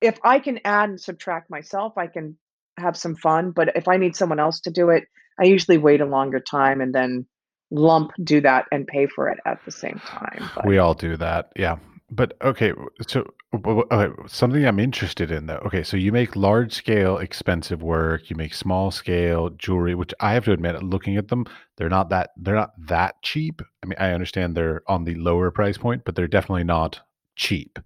[0.00, 2.36] If I can add and subtract myself, I can
[2.76, 3.52] have some fun.
[3.52, 5.04] But if I need someone else to do it,
[5.40, 7.26] I usually wait a longer time and then
[7.70, 10.48] lump do that and pay for it at the same time.
[10.54, 10.66] But.
[10.66, 11.52] We all do that.
[11.56, 11.76] Yeah.
[12.10, 12.72] But okay,
[13.08, 13.26] so
[13.66, 15.62] okay, something I'm interested in though.
[15.66, 20.34] Okay, so you make large scale expensive work, you make small scale jewelry, which I
[20.34, 23.62] have to admit, looking at them, they're not that they're not that cheap.
[23.82, 27.00] I mean, I understand they're on the lower price point, but they're definitely not
[27.36, 27.78] cheap.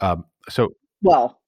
[0.00, 1.40] Um, so well,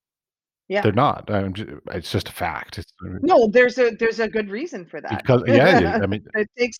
[0.68, 0.80] yeah.
[0.80, 1.26] They're not.
[1.52, 2.78] Just, it's just a fact.
[2.78, 5.22] It's, no, there's a there's a good reason for that.
[5.22, 6.78] Because yeah, I mean, it takes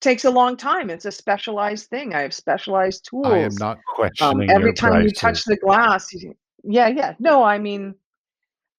[0.00, 0.90] takes a long time.
[0.90, 2.14] It's a specialized thing.
[2.14, 3.26] I have specialized tools.
[3.26, 4.50] I am not um, questioning.
[4.50, 5.12] Um, every time prices.
[5.12, 7.14] you touch the glass, you, yeah, yeah.
[7.18, 7.94] No, I mean,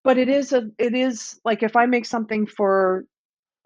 [0.04, 3.06] but it is a it is like if I make something for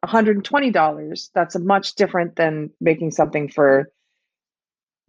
[0.06, 3.90] $120, that's a much different than making something for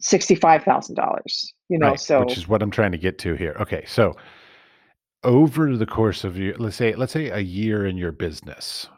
[0.02, 1.20] $65,000,
[1.68, 3.56] you know, right, so which is what I'm trying to get to here.
[3.60, 3.84] Okay.
[3.86, 4.14] So
[5.24, 8.88] over the course of your let's say let's say a year in your business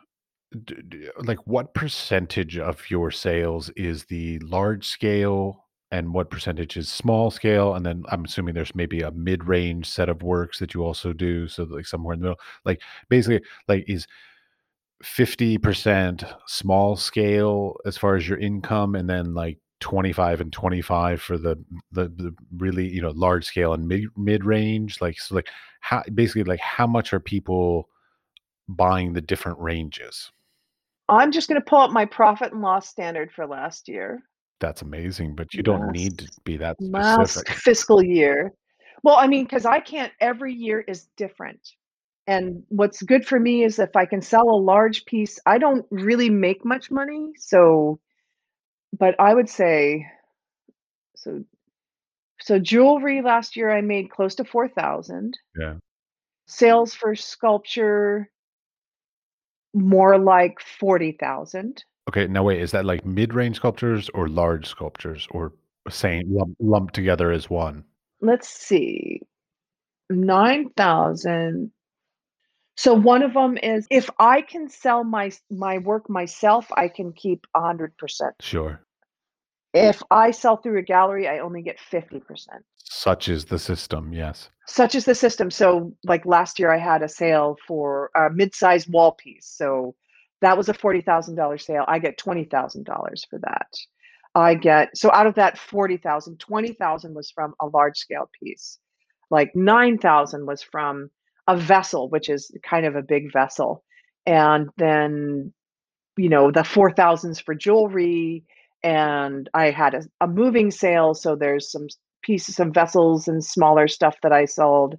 [1.20, 7.30] like what percentage of your sales is the large scale and what percentage is small
[7.30, 7.74] scale?
[7.74, 11.48] And then i'm assuming there's maybe a mid-range set of works that you also do
[11.48, 12.40] so like somewhere in the middle.
[12.64, 14.06] Like basically like is
[15.04, 21.38] 50% small scale as far as your income and then like 25 and 25 for
[21.38, 21.56] the
[21.92, 25.48] the, the really you know large scale and mid mid range like so like
[25.80, 27.88] how basically like how much are people
[28.68, 30.30] buying the different ranges?
[31.08, 34.22] I'm just going to pull up my profit and loss standard for last year.
[34.60, 37.48] That's amazing but you don't need to be that specific.
[37.48, 38.52] last fiscal year.
[39.04, 41.60] Well i mean because i can't every year is different.
[42.26, 45.86] And what's good for me is if i can sell a large piece i don't
[45.90, 48.00] really make much money so
[48.96, 50.06] but I would say
[51.16, 51.44] so
[52.40, 55.36] so jewelry last year I made close to 4,000.
[55.58, 55.74] Yeah.
[56.46, 58.30] Sales for sculpture
[59.74, 61.84] more like 40,000.
[62.08, 65.52] Okay, now wait, is that like mid-range sculptures or large sculptures or
[65.90, 67.84] same lump, lumped together as one?
[68.20, 69.20] Let's see.
[70.10, 71.70] 9,000
[72.78, 77.12] so one of them is if I can sell my my work myself, I can
[77.12, 77.90] keep 100%.
[78.40, 78.80] Sure.
[79.74, 82.22] If I sell through a gallery, I only get 50%.
[82.76, 84.48] Such is the system, yes.
[84.66, 85.50] Such is the system.
[85.50, 89.46] So like last year I had a sale for a mid-sized wall piece.
[89.46, 89.94] So
[90.40, 91.84] that was a $40,000 sale.
[91.86, 92.86] I get $20,000
[93.28, 93.68] for that.
[94.34, 98.78] I get so out of that 40,000, 20,000 was from a large scale piece.
[99.30, 101.10] Like 9,000 was from
[101.46, 103.84] a vessel, which is kind of a big vessel.
[104.24, 105.52] And then,
[106.16, 108.44] you know, the 4,000s for jewelry.
[108.82, 111.14] And I had a, a moving sale.
[111.14, 111.88] So there's some
[112.22, 114.96] pieces, some vessels and smaller stuff that I sold.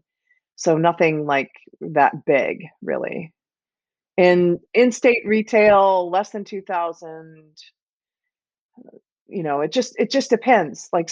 [0.55, 1.51] So nothing like
[1.81, 3.33] that big, really.
[4.17, 7.53] In in-state retail, less than 2,000.
[9.27, 10.89] You know, it just it just depends.
[10.91, 11.09] Like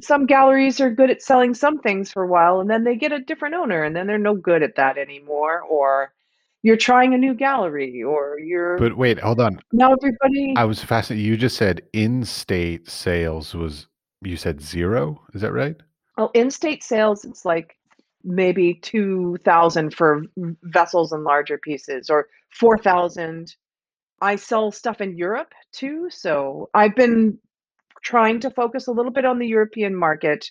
[0.00, 3.12] some galleries are good at selling some things for a while and then they get
[3.12, 6.12] a different owner and then they're no good at that anymore or
[6.62, 9.60] you're trying a new gallery or you're But wait, hold on.
[9.72, 11.26] now everybody I was fascinated.
[11.26, 13.88] You just said in-state sales was
[14.22, 15.20] you said zero.
[15.34, 15.76] Is that right?
[16.18, 17.76] oh in-state sales it's like
[18.22, 20.22] maybe 2000 for
[20.62, 23.54] vessels and larger pieces or 4000
[24.20, 27.38] I sell stuff in Europe too, so I've been
[28.02, 30.48] trying to focus a little bit on the European market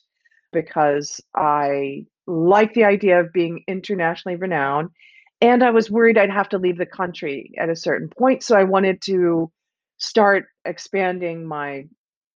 [0.51, 4.89] because I like the idea of being internationally renowned,
[5.42, 8.56] and I was worried I'd have to leave the country at a certain point, so
[8.56, 9.52] I wanted to
[9.98, 11.86] start expanding my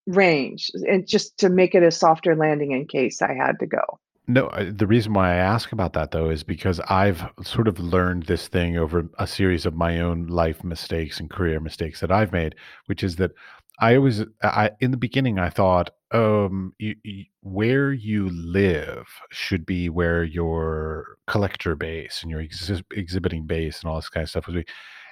[0.08, 3.99] range and just to make it a softer landing in case I had to go.
[4.28, 8.24] No, the reason why I ask about that though is because I've sort of learned
[8.24, 12.32] this thing over a series of my own life mistakes and career mistakes that I've
[12.32, 12.56] made,
[12.88, 13.32] which is that
[13.80, 19.65] I always, I in the beginning, I thought, um, you, you, where you live should
[19.65, 24.30] be where your collector base and your exhi- exhibiting base and all this kind of
[24.30, 24.55] stuff was.
[24.55, 24.65] be.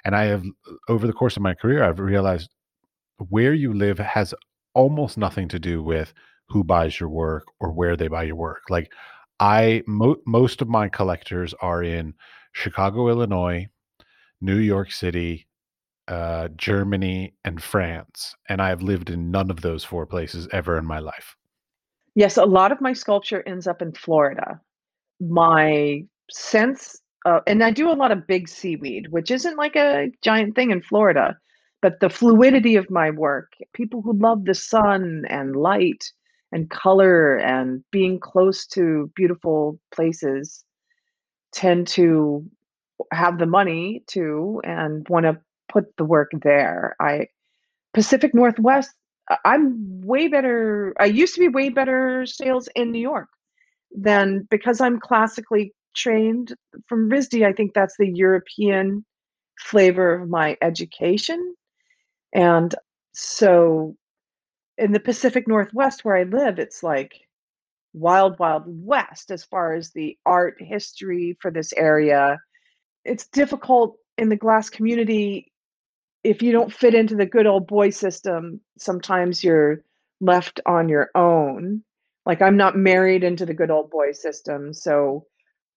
[0.04, 0.44] And I have,
[0.88, 2.50] over the course of my career, I've realized
[3.28, 4.34] where you live has
[4.74, 6.12] almost nothing to do with
[6.48, 8.62] who buys your work or where they buy your work.
[8.70, 8.92] Like
[9.40, 12.14] I mo- most of my collectors are in
[12.52, 13.66] Chicago, Illinois,
[14.40, 15.46] New York City,
[16.08, 20.78] uh, Germany, and France, and I have lived in none of those four places ever
[20.78, 21.36] in my life.
[22.14, 24.60] Yes, a lot of my sculpture ends up in Florida.
[25.20, 30.10] My sense, uh, and I do a lot of big seaweed, which isn't like a
[30.22, 31.38] giant thing in Florida,
[31.82, 36.04] but the fluidity of my work, people who love the sun and light
[36.52, 40.64] and color and being close to beautiful places
[41.52, 42.48] tend to
[43.12, 45.38] have the money to and want to
[45.74, 46.96] put the work there.
[47.00, 47.26] I
[47.92, 48.90] Pacific Northwest,
[49.44, 50.94] I'm way better.
[50.98, 53.28] I used to be way better sales in New York
[53.90, 56.54] than because I'm classically trained
[56.88, 57.46] from RISD.
[57.46, 59.04] I think that's the European
[59.58, 61.54] flavor of my education.
[62.32, 62.74] And
[63.12, 63.96] so
[64.76, 67.12] in the Pacific Northwest where I live, it's like
[67.92, 72.38] wild, wild west as far as the art history for this area.
[73.04, 75.52] It's difficult in the glass community
[76.24, 78.60] if you don't fit into the good old boy system.
[78.78, 79.84] Sometimes you're
[80.20, 81.82] left on your own.
[82.26, 84.72] Like I'm not married into the good old boy system.
[84.72, 85.26] So,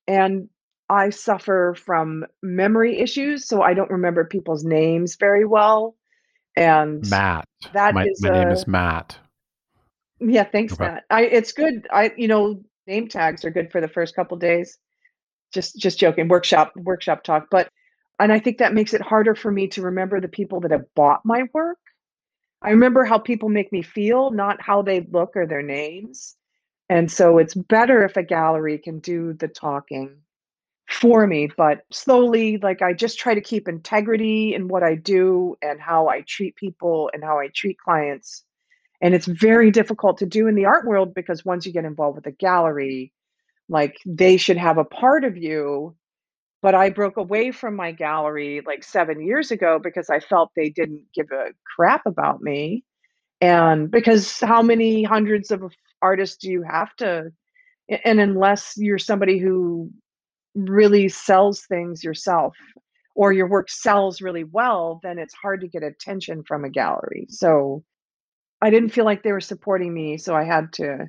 [0.07, 0.47] and
[0.89, 5.95] I suffer from memory issues, so I don't remember people's names very well.
[6.55, 9.17] And Matt, that my is my name is Matt.
[10.21, 10.85] yeah, thanks, Okay.
[10.85, 11.03] Matt.
[11.09, 11.87] I it's good.
[11.91, 14.77] I you know, name tags are good for the first couple days.
[15.53, 16.29] Just just joking.
[16.29, 17.47] Workshop workshop talk.
[17.51, 17.69] But
[18.19, 20.93] and I think that makes it harder for me to remember the people that have
[20.95, 21.77] bought my work.
[22.61, 26.35] I remember how people make me feel, not how they look or their names.
[26.89, 30.17] And so it's better if a gallery can do the talking
[30.89, 35.57] for me, but slowly, like I just try to keep integrity in what I do
[35.61, 38.43] and how I treat people and how I treat clients.
[39.01, 42.15] And it's very difficult to do in the art world because once you get involved
[42.15, 43.13] with a gallery,
[43.69, 45.95] like they should have a part of you.
[46.61, 50.69] But I broke away from my gallery like seven years ago because I felt they
[50.69, 52.83] didn't give a crap about me.
[53.41, 57.31] And because how many hundreds of artists do you have to?
[58.03, 59.91] And unless you're somebody who
[60.55, 62.55] really sells things yourself
[63.15, 67.27] or your work sells really well, then it's hard to get attention from a gallery.
[67.29, 67.83] So
[68.61, 71.07] I didn't feel like they were supporting me, so I had to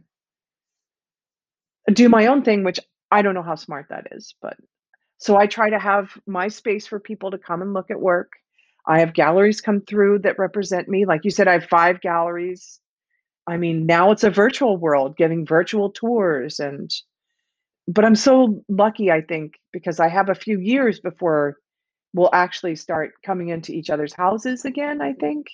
[1.92, 2.78] do my own thing, which
[3.11, 4.57] I don't know how smart that is, but
[5.18, 8.32] so I try to have my space for people to come and look at work.
[8.86, 11.04] I have galleries come through that represent me.
[11.04, 12.80] Like you said, I have 5 galleries.
[13.46, 16.90] I mean, now it's a virtual world, giving virtual tours and
[17.90, 21.56] but I'm so lucky, I think, because I have a few years before
[22.12, 25.46] we'll actually start coming into each other's houses again, I think.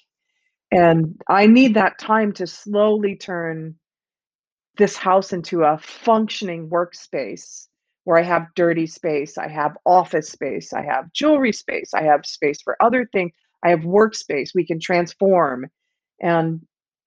[0.72, 3.76] And I need that time to slowly turn
[4.76, 7.68] this house into a functioning workspace
[8.05, 12.26] where I have dirty space, I have office space, I have jewelry space, I have
[12.26, 13.32] space for other things,
[13.62, 15.66] I have workspace we can transform.
[16.20, 16.61] And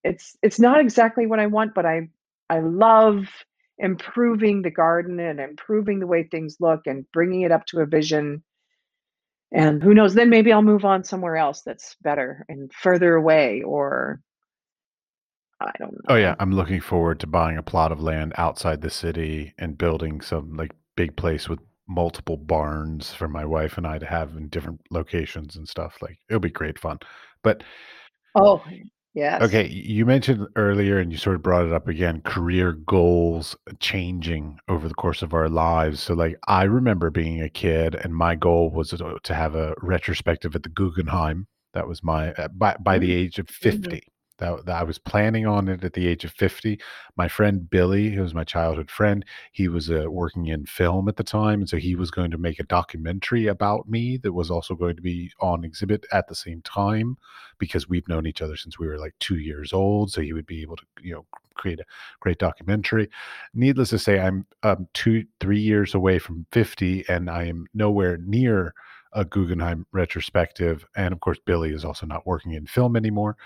[0.03, 2.09] it's it's not exactly what I want, but I
[2.49, 3.27] I love
[3.77, 7.85] improving the garden and improving the way things look and bringing it up to a
[7.85, 8.43] vision.
[9.51, 13.61] And who knows, then maybe I'll move on somewhere else that's better and further away
[13.61, 14.19] or
[15.59, 16.35] I don't Oh yeah.
[16.39, 20.55] I'm looking forward to buying a plot of land outside the city and building some
[20.55, 24.81] like big place with multiple barns for my wife and I to have in different
[24.91, 25.97] locations and stuff.
[26.01, 26.99] Like it'll be great fun.
[27.43, 27.63] But
[28.35, 28.63] Oh,
[29.13, 29.41] yeah.
[29.41, 34.57] okay, you mentioned earlier and you sort of brought it up again, career goals changing
[34.67, 36.01] over the course of our lives.
[36.01, 39.75] So like I remember being a kid and my goal was to, to have a
[39.81, 41.47] retrospective at the Guggenheim.
[41.73, 43.97] That was my uh, by by the Mm, age of mhm.
[43.97, 44.01] 50.
[44.39, 46.79] That that I was planning on it at the age of 50.
[47.15, 51.15] My friend Billy, who was my childhood friend, he was, uh, working in film at
[51.15, 54.51] the time, and so he was going to make a documentary about me that was
[54.51, 57.17] also going to be on exhibit at the same time
[57.57, 60.45] because we've known each other since we were, like, 2 years old, so he would
[60.45, 61.25] be able to, you know,
[61.55, 61.85] create a
[62.19, 63.09] great documentary.
[63.55, 68.17] Needless to say, I'm, um, 2, 3 years away from 50, and I am nowhere
[68.17, 68.75] near
[69.13, 73.37] a Guggenheim retrospective, and, of course, Billy is also not working in film anymore.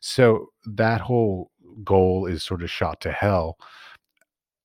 [0.00, 1.50] So that whole
[1.84, 3.58] goal is sort of shot to hell.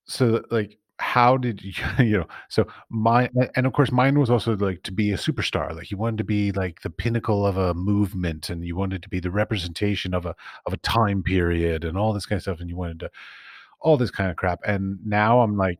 [0.05, 4.55] So, like, how did you you know, so my and of course, mine was also,
[4.57, 7.73] like, to be a superstar, like, you wanted to be, like, the pinnacle of a
[7.73, 10.35] movement, and you wanted to be the representation of a
[10.65, 13.09] of a time period and all this kinda stuff, and you wanted to
[13.81, 15.79] all this kinda crap, and now I'm like,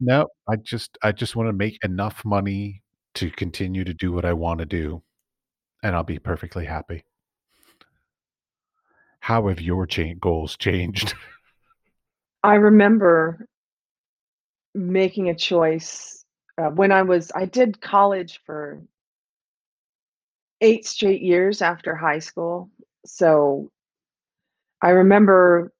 [0.00, 2.82] "No, I just I just wanna make enough money
[3.16, 5.02] to continue to do what I wanna do,
[5.82, 7.04] and I'll be perfectly happy."
[9.20, 11.14] How have your cha goals changed?
[12.42, 13.46] I remember
[14.74, 16.24] making a choice,
[16.58, 18.82] uh, when I was I did college for
[20.60, 22.70] 8 straight years after high school.
[23.04, 23.70] So,
[24.82, 25.72] I remember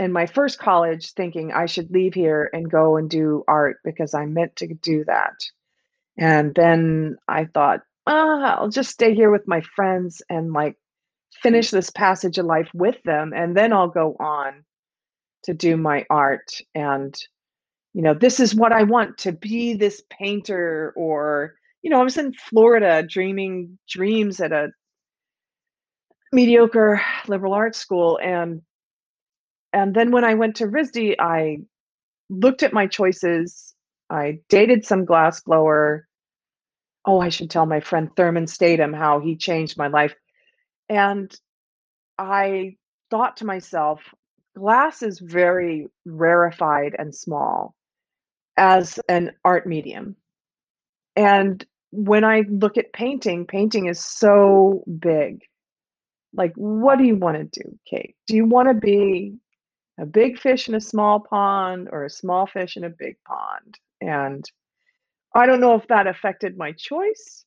[0.00, 4.14] in my first college thinking I should leave here and go and do art because
[4.14, 5.34] I meant to do that.
[6.18, 10.76] And then I thought, "Ah, I'll just stay here with my friends and, like,
[11.42, 14.64] finish this passage of life with them, and then I'll go on
[15.44, 17.14] to do my art." And,
[17.94, 22.04] you know, this is what I want to be this painter or you know, I
[22.04, 24.70] was in Florida dreaming dreams at a
[26.32, 28.62] mediocre liberal arts school, and
[29.72, 31.58] and then when I went to RISD, I
[32.30, 33.74] looked at my choices.
[34.10, 36.02] I dated some glassblower.
[37.08, 40.14] Oh, I should tell my friend Therman Statom how he changed my life.
[40.90, 41.34] And
[42.18, 42.76] I
[43.10, 44.02] thought to myself,
[44.54, 47.74] glass is very rarefied and small
[48.58, 50.16] as an art medium.
[51.16, 55.40] And when I look at painting, painting is so big.
[56.34, 58.16] Like, what do you wanna do, Kait?
[58.26, 59.38] Do you wanna be
[59.98, 63.78] a big fish in a small pond or a small fish in a big pond?
[64.02, 64.44] And
[65.34, 67.44] I don't know if that affected my choice,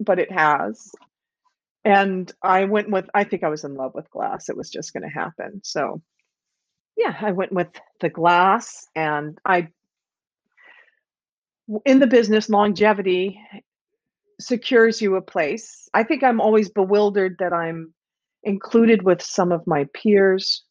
[0.00, 0.90] but it has.
[1.84, 4.92] And I went with I think I was in love with glass, it was just
[4.92, 6.02] gonna happen, so
[6.96, 7.68] yeah, I went with
[8.00, 9.68] the glass, and I,
[11.84, 13.40] in the business, longevity
[14.40, 15.88] secures you a place.
[15.94, 17.94] I think I'm always bewildered that I'm
[18.42, 20.64] included with some of my peers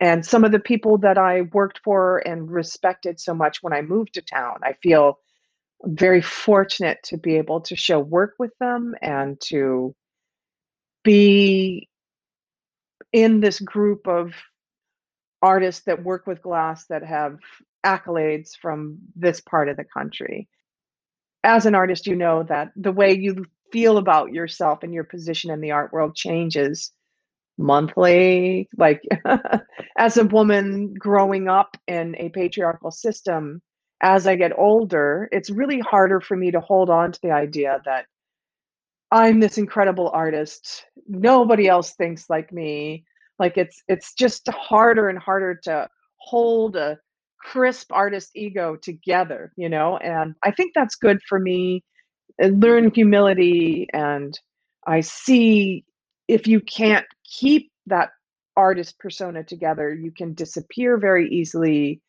[0.00, 3.82] and some of the people that I worked for and respected so much when I
[3.82, 4.56] moved to town.
[4.64, 5.18] I feel
[5.84, 9.94] very fortunate to be able to show work with them and to
[11.04, 11.88] be
[13.12, 14.32] in this group of
[15.42, 17.38] artists that work with glass that have
[17.84, 20.48] accolades from this part of the country.
[21.44, 25.50] As an artist, you know that the way you feel about yourself and your position
[25.50, 26.92] in the art world changes
[27.58, 28.68] monthly.
[28.76, 29.02] Like,
[29.98, 33.60] as a woman growing up in a patriarchal system,
[34.02, 37.80] as I get older, it's really harder for me to hold on to the idea
[37.84, 38.06] that
[39.10, 40.84] I'm this incredible artist.
[41.06, 43.04] Nobody else thinks like me.
[43.38, 45.88] Like, it's it's just harder and harder to
[46.18, 46.98] hold a
[47.40, 49.96] crisp artist ego together, you know?
[49.98, 51.84] And I think that's good for me,
[52.38, 54.38] and learn humility, and
[54.86, 55.84] I see
[56.28, 58.10] if you can't keep that
[58.56, 62.00] artist persona together, you can disappear very easily,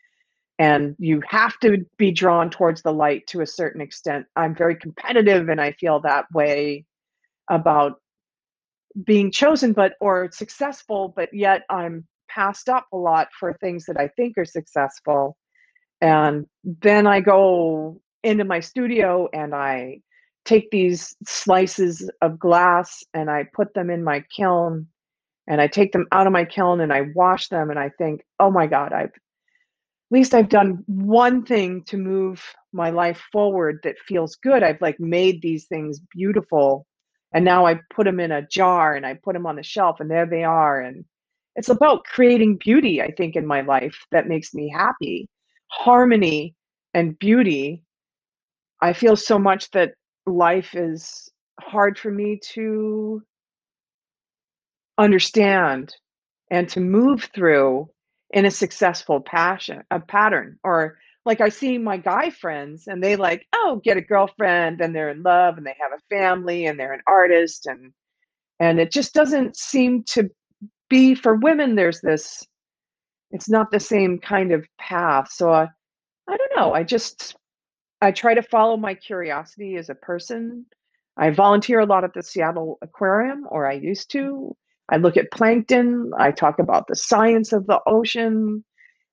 [0.63, 4.25] and you have to be drawn towards the light to a certain extent.
[4.37, 6.85] I'm very competitive, and I feel that way
[7.49, 7.99] about
[9.03, 13.99] being chosen, but or successful, but yet I'm passed up a lot for things that
[13.99, 15.35] I think are successful.
[15.99, 19.99] And then I go into my studio, and I
[20.45, 24.87] take these slices of glass, and I put them in my kiln,
[25.45, 28.21] and I take them out of my kiln, and I wash them, and I think,
[28.39, 29.11] "Oh my god, I've
[30.13, 32.41] least I've done one thing to move
[32.71, 34.63] my life forward that feels good.
[34.63, 36.85] I've, like, made these things beautiful,
[37.33, 39.99] and now I put them in a jar, and I put them on the shelf,
[39.99, 41.05] and there they are." And
[41.55, 45.27] it's about creating beauty, I think, in my life that makes me happy.
[45.69, 46.55] Harmony
[46.93, 47.81] and beauty.
[48.81, 49.95] I feel so much that
[50.27, 53.21] life is hard for me to
[54.97, 55.95] understand
[56.51, 57.89] and to move through
[58.33, 63.15] in a successful passion a pattern, or, like, I see my guy friends, and they,
[63.17, 66.79] like, oh, get a girlfriend, and they're in love, and they have a family, and
[66.79, 67.93] they're an artist, and
[68.59, 70.29] and it just doesn't seem to
[70.89, 72.45] be for women, there's this
[73.31, 75.31] it's not the same kind of path.
[75.31, 75.67] So I
[76.29, 76.73] I don't know.
[76.73, 77.35] I just
[78.01, 80.65] I try to follow my curiosity as a person.
[81.17, 84.55] I volunteer a lot at the Seattle Aquarium, or I used to.
[84.91, 86.11] I look at plankton.
[86.17, 88.63] I talk about the science of the ocean,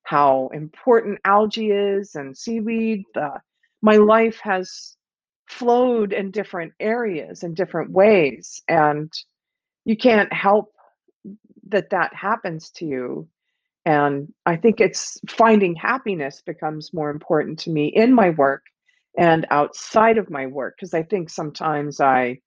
[0.02, 3.04] how important algae is and seaweed.
[3.14, 3.40] The,
[3.82, 4.96] my life has
[5.48, 8.62] flowed in different areas in different ways.
[8.68, 9.12] And
[9.84, 10.72] you can't help
[11.68, 13.28] that that happens to you.
[13.84, 18.64] And I think it's finding happiness becomes more important to me in my work
[19.18, 22.40] and outside of my work because I think sometimes I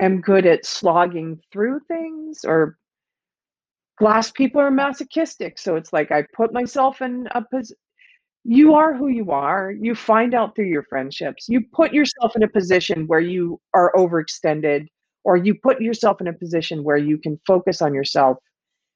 [0.00, 2.76] am good at slogging through things or
[3.98, 7.76] glass people are masochistic so it's like I put myself in a position
[8.44, 12.42] you are who you are you find out through your friendships you put yourself in
[12.42, 14.86] a position where you are overextended
[15.24, 18.38] or you put yourself in a position where you can focus on yourself.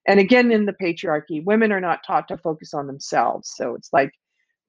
[0.06, 3.90] And again in the patriarchy women are not taught to focus on themselves so it's
[3.92, 4.10] like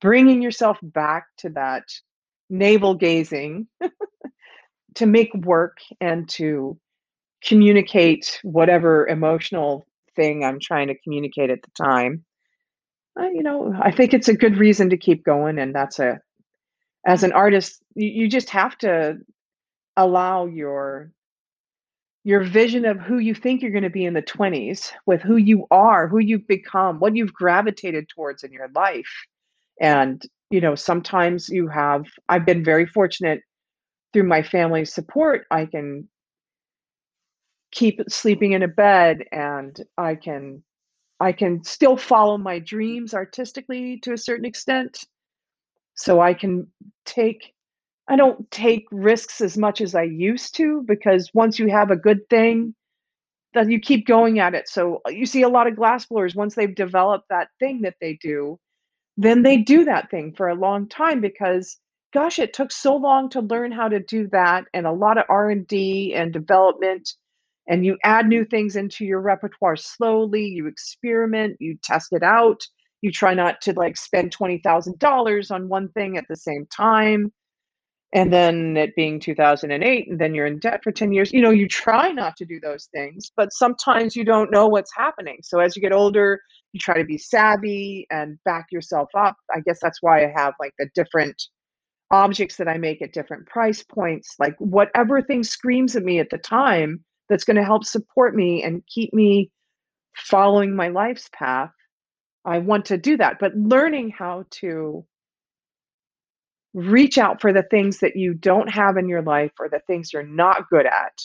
[0.02, 1.84] bringing yourself back to that
[2.50, 3.68] navel gazing
[4.96, 6.78] to make work and to
[7.44, 9.86] communicate whatever emotional
[10.16, 12.24] thing I'm trying to communicate at the time.
[13.20, 16.22] Uh, you know, I think it's a good reason to keep going, and that's a
[17.06, 19.18] as an artist, you, you just have to
[19.98, 21.12] allow your
[22.24, 25.38] your vision of who you think you're going to be in the 20s with who
[25.38, 29.10] you are, who you've become, what you've gravitated towards in your life.
[29.80, 33.42] And, you know, sometimes you have, I've been very fortunate
[34.14, 36.08] through my family's support, I can
[37.72, 40.64] keep sleeping in a bed and I can
[41.20, 45.06] I can still follow my dreams artistically to a certain extent.
[45.94, 46.68] So I can
[47.06, 47.54] take
[48.08, 51.96] I don't take risks as much as I used to because once you have a
[51.96, 52.76] good thing,
[53.54, 54.68] then you keep going at it.
[54.68, 57.96] So uh, you see a lot of glass blowers once they've developed that thing that
[58.02, 58.60] they do,
[59.18, 61.78] then they do that thing for a long time because
[62.14, 65.26] gosh, it took so long to learn how to do that and a lot of
[65.30, 67.10] R&D and development
[67.68, 72.62] and you add new things into your repertoire slowly, you experiment, you test it out.
[73.02, 77.32] You try not to like spend $20,000 on one thing at the same time.
[78.14, 81.32] And then it being 2008 and then you're in debt for 10 years.
[81.32, 84.92] You know, you try not to do those things, but sometimes you don't know what's
[84.96, 85.38] happening.
[85.42, 86.42] So as you get older,
[86.74, 89.38] you try to be savvy and back yourself up.
[89.56, 91.42] I guess that's why I have like the different
[92.12, 96.30] objects that I make at different price points, like whatever thing screams at me at
[96.30, 99.50] the time that's going to help support me and keep me
[100.16, 101.72] following my life's path.
[102.44, 105.06] I want to do that, but learning how to
[106.74, 110.14] reach out for the things that you don't have in your life or the things
[110.14, 111.22] you're not good at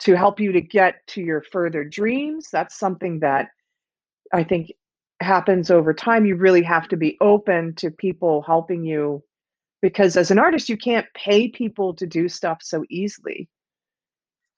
[0.00, 2.48] to help you to get to your further dreams.
[2.52, 3.48] That's something that
[4.32, 4.72] I think
[5.20, 6.26] happens over time.
[6.26, 9.22] You really have to be open to people helping you
[9.84, 13.50] because as an artist, you can't pay people to do stuff so easily.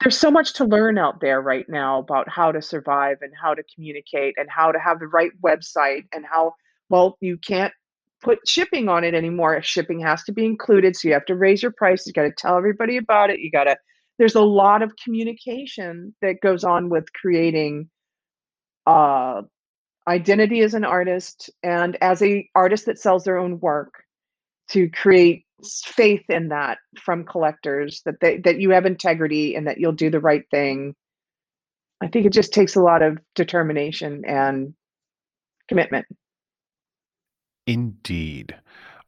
[0.01, 3.53] There's so much to learn out there right now about how to survive and how
[3.53, 6.55] to communicate and how to have the right website and how,
[6.90, 7.73] well, you can't
[8.23, 9.61] put shipping on it anymore.
[9.62, 10.94] Shipping has to be included.
[10.94, 12.07] So you have to raise your price.
[12.07, 13.40] You got to tell everybody about it.
[13.40, 13.77] You got to,
[14.19, 17.90] there's a lot of communication that goes on with creating
[18.86, 19.43] uh,
[20.07, 24.06] identity as an artist and as a artist that sells their own work
[24.70, 29.78] to create faith in that from collectors that they, that you have integrity and that
[29.78, 30.94] you'll do the right thing.
[32.01, 34.74] I think it just takes a lot of determination and
[35.68, 36.06] commitment.
[37.66, 38.55] Indeed.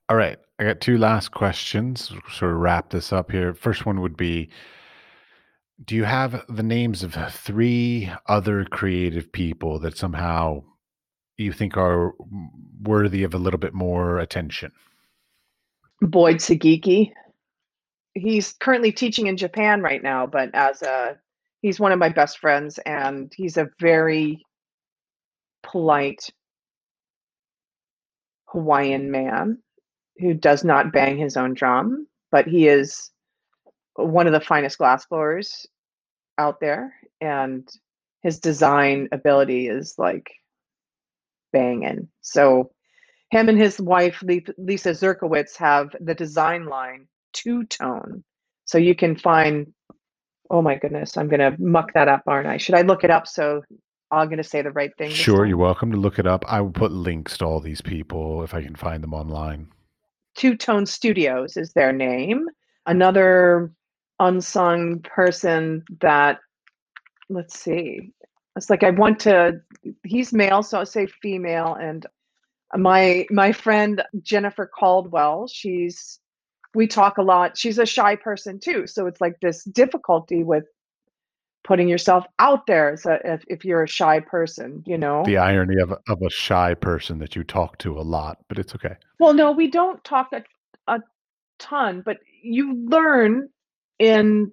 [0.09, 2.13] All right, I got two last questions.
[2.33, 3.53] Sort of wrap this up here.
[3.53, 4.49] First one would be
[5.85, 10.65] Do you have the names of three other creative people that somehow
[11.37, 12.15] you think are
[12.83, 14.73] worthy of a little bit more attention?
[16.01, 17.13] Boyd Sugiki.
[18.15, 21.19] He's currently teaching in Japan right now, but as a
[21.63, 24.45] he's one of my best friends and he's a very
[25.63, 26.31] polite
[28.47, 29.59] Hawaiian man
[30.19, 33.11] who does not bang his own drum, but he is
[33.95, 35.67] one of the finest glassblowers
[36.39, 37.69] out there and
[38.23, 40.31] his design ability is like
[41.53, 42.09] banging.
[42.21, 42.73] So
[43.31, 48.25] him and his wife Lisa Zerkowitz have the design line two tone.
[48.65, 49.73] So you can find
[50.51, 52.57] oh my goodness, I'm gonna muck that up, aren't I?
[52.57, 53.63] Should I look it up so
[54.11, 55.11] I'm gonna say the right thing?
[55.11, 56.45] Sure, you're welcome to look it up.
[56.49, 59.69] I will put links to all these people if I can find them online.
[60.35, 62.47] Two Tone Studios is their name.
[62.87, 63.73] Another
[64.21, 66.39] unsung person that
[67.29, 68.13] let's see.
[68.57, 69.61] It's like I want to.
[70.05, 72.07] He's male, so I'll say female, and
[72.77, 75.49] my my friend Jennifer Caldwell.
[75.49, 76.19] She's
[76.75, 77.57] we talk a lot.
[77.57, 80.65] She's a shy person too, so it's like this difficulty with
[81.65, 82.97] putting yourself out there.
[82.97, 85.23] So if if you're a shy person, you know.
[85.25, 88.59] The irony of a, of a shy person that you talk to a lot, but
[88.59, 88.97] it's okay.
[89.19, 90.43] Well, no, we don't talk a,
[90.87, 91.01] a
[91.59, 93.49] ton, but you learn
[93.99, 94.53] in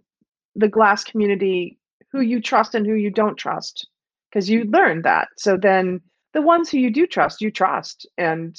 [0.55, 1.77] the glass community
[2.11, 3.87] who you trust and who you don't trust
[4.29, 5.27] because you learn that.
[5.37, 6.01] So then
[6.35, 8.05] the ones who you do trust, you trust.
[8.17, 8.55] And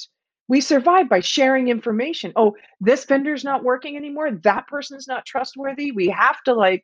[0.47, 2.33] we survive by sharing information.
[2.35, 4.31] Oh, this vendor's not working anymore.
[4.31, 5.91] That person's not trustworthy.
[5.91, 6.81] We have to like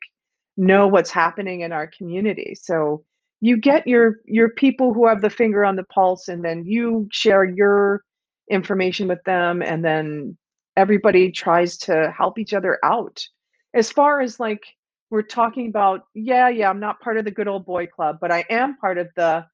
[0.56, 2.54] know what's happening in our community.
[2.54, 3.04] So
[3.40, 7.08] you get your your people who have the finger on the pulse and then you
[7.10, 8.04] share your
[8.48, 10.38] information with them and then
[10.76, 13.26] everybody tries to help each other out.
[13.74, 14.62] As far as like
[15.10, 18.30] we're talking about, yeah, yeah, I'm not part of the good old boy club, but
[18.30, 19.44] I am part of the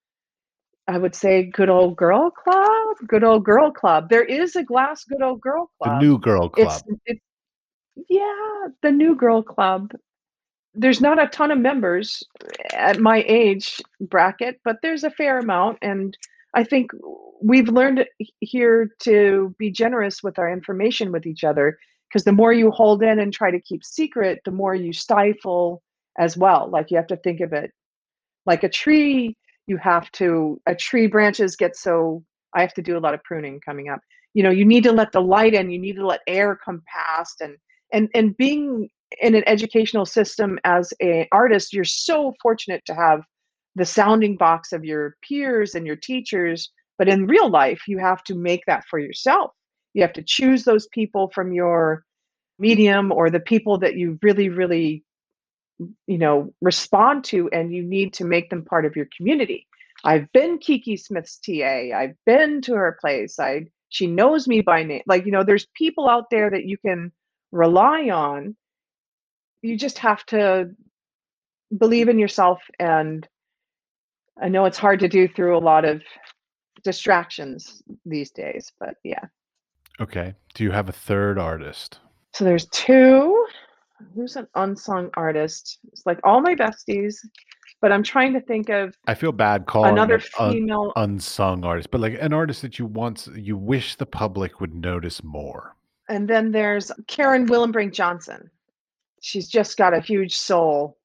[0.88, 4.08] I would say good old girl club, good old girl club.
[4.08, 6.00] There is a glass good old girl club.
[6.00, 6.82] The new girl club.
[6.86, 7.20] It's, it's
[8.08, 9.92] yeah, the new girl club.
[10.74, 15.38] There's not a ton of members eh, at my age bracket, but there's a fair
[15.38, 16.16] amount and
[16.54, 16.90] I think
[17.40, 18.06] we've learned
[18.40, 21.78] here to be generous with our information with each other
[22.08, 25.82] because the more you hold in and try to keep secret, the more you stifle
[26.18, 26.68] as well.
[26.68, 27.72] Like you have to think of it
[28.46, 29.36] like a tree,
[29.66, 32.24] you have to, a tree branches get so,
[32.54, 34.00] I have to do a lot of pruning coming up.
[34.34, 36.82] You know, you need to let the light in, you need to let air come
[36.92, 37.56] past and
[37.92, 38.88] and and being
[39.20, 43.22] in an educational system as an artist, you're so fortunate to have
[43.74, 46.70] the sounding box of your peers and your teachers.
[46.98, 49.52] But in real life, you have to make that for yourself.
[49.94, 52.04] You have to choose those people from your
[52.58, 55.02] medium or the people that you really, really,
[56.06, 59.66] you know, respond to, and you need to make them part of your community.
[60.04, 61.90] I've been Kiki Smith's TA.
[61.94, 63.38] I've been to her place.
[63.38, 65.02] I she knows me by name.
[65.06, 67.12] Like, you know, there's people out there that you can
[67.50, 68.56] rely on.
[69.62, 70.70] You just have to
[71.76, 73.26] believe in yourself and
[74.40, 76.02] I know it's hard to do through a lot of
[76.82, 79.24] distractions these days, but yeah.
[80.00, 80.34] Okay.
[80.54, 81.98] Do you have a third artist?
[82.32, 83.46] So there's two.
[84.14, 85.78] Who's an unsung artist?
[85.92, 87.16] It's like all my besties,
[87.80, 88.96] but I'm trying to think of.
[89.06, 92.86] I feel bad calling another un- female unsung artist, but like an artist that you
[92.86, 95.76] want, you wish the public would notice more.
[96.08, 98.50] And then there's Karen Willenbrink-Johnsen.
[99.22, 100.98] She's just got a huge soul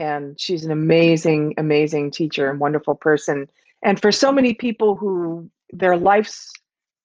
[0.00, 3.48] and she's an amazing, amazing teacher and wonderful person.
[3.82, 6.50] And for so many people who their life's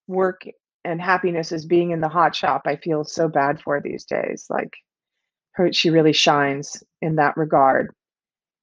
[0.08, 0.46] work
[0.86, 4.46] and happiness is being in the hot shop, I feel so bad for these days.
[4.48, 4.72] Like
[5.52, 7.92] her, she really shines in that regard,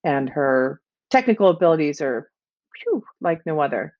[0.03, 0.81] and her
[1.11, 2.31] technical abilities are
[2.83, 3.93] whew, like no other.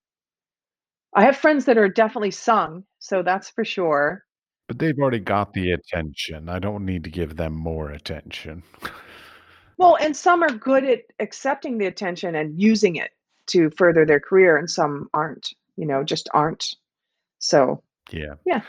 [1.15, 4.23] I have friends that are definitely sung, so that's for sure.
[4.67, 6.49] But they've already got the attention.
[6.49, 8.63] I don't need to give them more attention.
[9.77, 13.11] Well, and some are good at accepting the attention and using it
[13.47, 16.65] to further their career, and some aren't, you know, just aren't.
[17.39, 18.35] So, yeah.
[18.45, 18.61] yeah.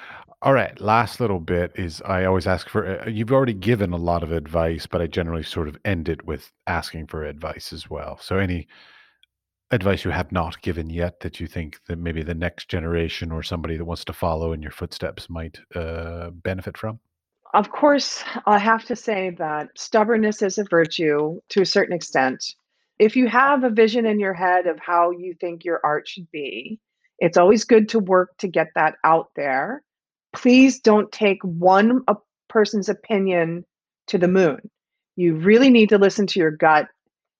[0.42, 0.78] All right.
[0.80, 4.32] Last little bit is I always ask for, uh, you've already given a lot of
[4.32, 8.18] advice, but I generally sort of end it with asking for advice as well.
[8.20, 8.68] So, any
[9.70, 13.42] advice you have not given yet that you think that maybe the next generation or
[13.42, 17.00] somebody that wants to follow in your footsteps might uh, benefit from?
[17.54, 22.44] Of course, I have to say that stubbornness is a virtue to a certain extent.
[22.98, 26.30] If you have a vision in your head of how you think your art should
[26.30, 26.80] be,
[27.18, 29.82] it's always good to work to get that out there.
[30.32, 32.02] Please don't take one
[32.48, 33.64] person's opinion
[34.08, 34.58] to the moon.
[35.16, 36.88] You really need to listen to your gut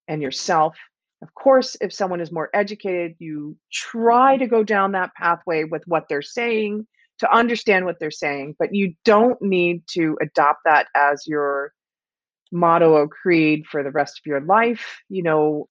[0.06, 0.76] and yourself.
[1.22, 5.82] Of course, if someone is more educated, you try to go down that pathway with
[5.86, 6.86] what they're saying
[7.18, 11.72] to understand what they're saying, but you don't need to adopt that as your
[12.52, 15.00] motto or creed for the rest of your life.
[15.08, 15.68] You know,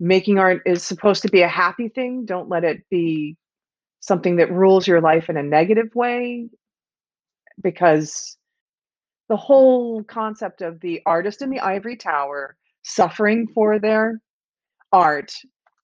[0.00, 2.24] making art is supposed to be a happy thing.
[2.24, 3.36] Don't let it be
[4.00, 6.48] something that rules your life in a negative way
[7.60, 8.36] because
[9.28, 14.20] the whole concept of the artist in the ivory tower suffering for their
[14.92, 15.32] art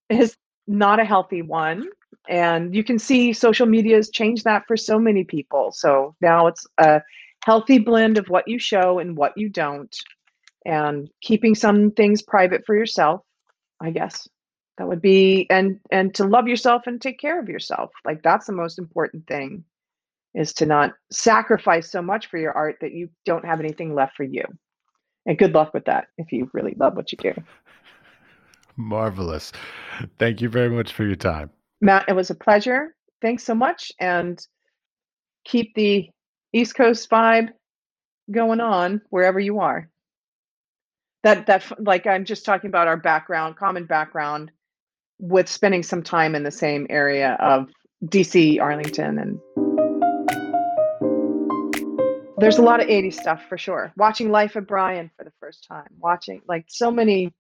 [0.08, 0.36] is
[0.66, 1.86] not a healthy one
[2.28, 6.46] and you can see social media has changed that for so many people so now
[6.46, 7.02] it's a
[7.44, 9.94] healthy blend of what you show and what you don't
[10.64, 13.20] and keeping some things private for yourself
[13.80, 14.28] i guess
[14.78, 18.46] that would be and and to love yourself and take care of yourself like that's
[18.46, 19.64] the most important thing
[20.34, 24.16] is to not sacrifice so much for your art that you don't have anything left
[24.16, 24.42] for you
[25.26, 27.32] and good luck with that if you really love what you do
[28.76, 29.52] Marvelous.
[30.18, 31.50] Thank you very much for your time.
[31.80, 32.94] Matt, it was a pleasure.
[33.22, 33.92] Thanks so much.
[34.00, 34.44] And
[35.44, 36.10] keep the
[36.52, 37.50] East Coast vibe
[38.30, 39.90] going on wherever you are.
[41.24, 44.52] That that like I'm just talking about our background, common background
[45.18, 47.68] with spending some time in the same area of
[48.04, 49.40] DC, Arlington and
[52.38, 53.92] there's a lot of 80s stuff for sure.
[53.96, 57.32] Watching Life of Brian for the first time, watching like so many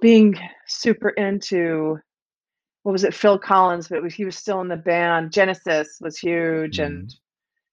[0.00, 1.98] being super into
[2.82, 5.32] what was it, Phil Collins, but he was still in the band.
[5.32, 7.16] Genesis was huge, and Mm-hmm.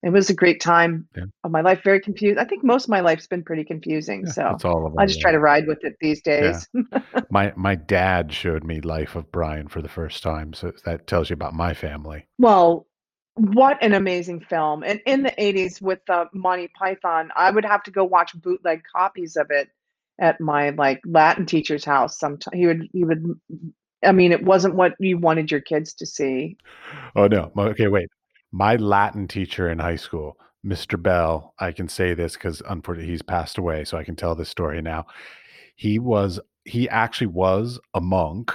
[0.05, 1.25] It was a great time Yeah.
[1.43, 1.81] of my life.
[1.83, 2.37] Very confused.
[2.37, 5.05] I think most of my life's been pretty confusing, Yeah, so that's all of I
[5.05, 6.51] just try to ride with it these Yeah.
[6.51, 6.67] days.
[7.31, 11.29] My my dad showed me Life of Brian for the first time, so that tells
[11.29, 12.27] you about my family.
[12.37, 12.87] Well,
[13.35, 14.83] what an amazing film!
[14.83, 18.83] And in the 80s with uh, Monty Python, I would have to go watch bootleg
[18.95, 19.69] copies of it
[20.19, 22.19] at my like Latin teacher's house.
[22.19, 23.25] Sometimes he would he would.
[24.03, 26.57] I mean, it wasn't what you wanted your kids to see.
[27.15, 27.51] Oh no.
[27.57, 28.09] Okay, wait.
[28.51, 31.01] My Latin teacher in high school, Mr.
[31.01, 34.49] Bell, I can say this because unfortunately he's passed away, so I can tell this
[34.49, 35.05] story now.
[35.75, 38.51] He was he actually was a monk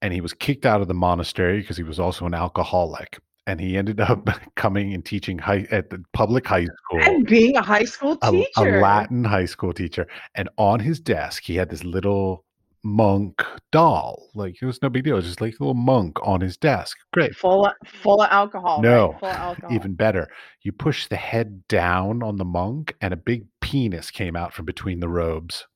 [0.00, 3.18] and he was kicked out of the monastery because he was also an alcoholic.
[3.46, 7.00] And he ended up coming and teaching high at the public high school.
[7.02, 11.42] And being a high school a, a Latin high school teacher, and on his desk
[11.42, 12.43] he had this little
[12.84, 14.28] monk doll.
[14.34, 16.96] Like it was no big deal, just like a little monk on his desk.
[17.12, 17.34] Great.
[17.34, 18.82] full of, full of alcohol.
[18.82, 19.20] No, right?
[19.20, 19.72] full of alcohol.
[19.74, 20.28] Even better,
[20.62, 24.64] you push the head down on the monk, and a big penis came out from
[24.66, 25.66] between the robes.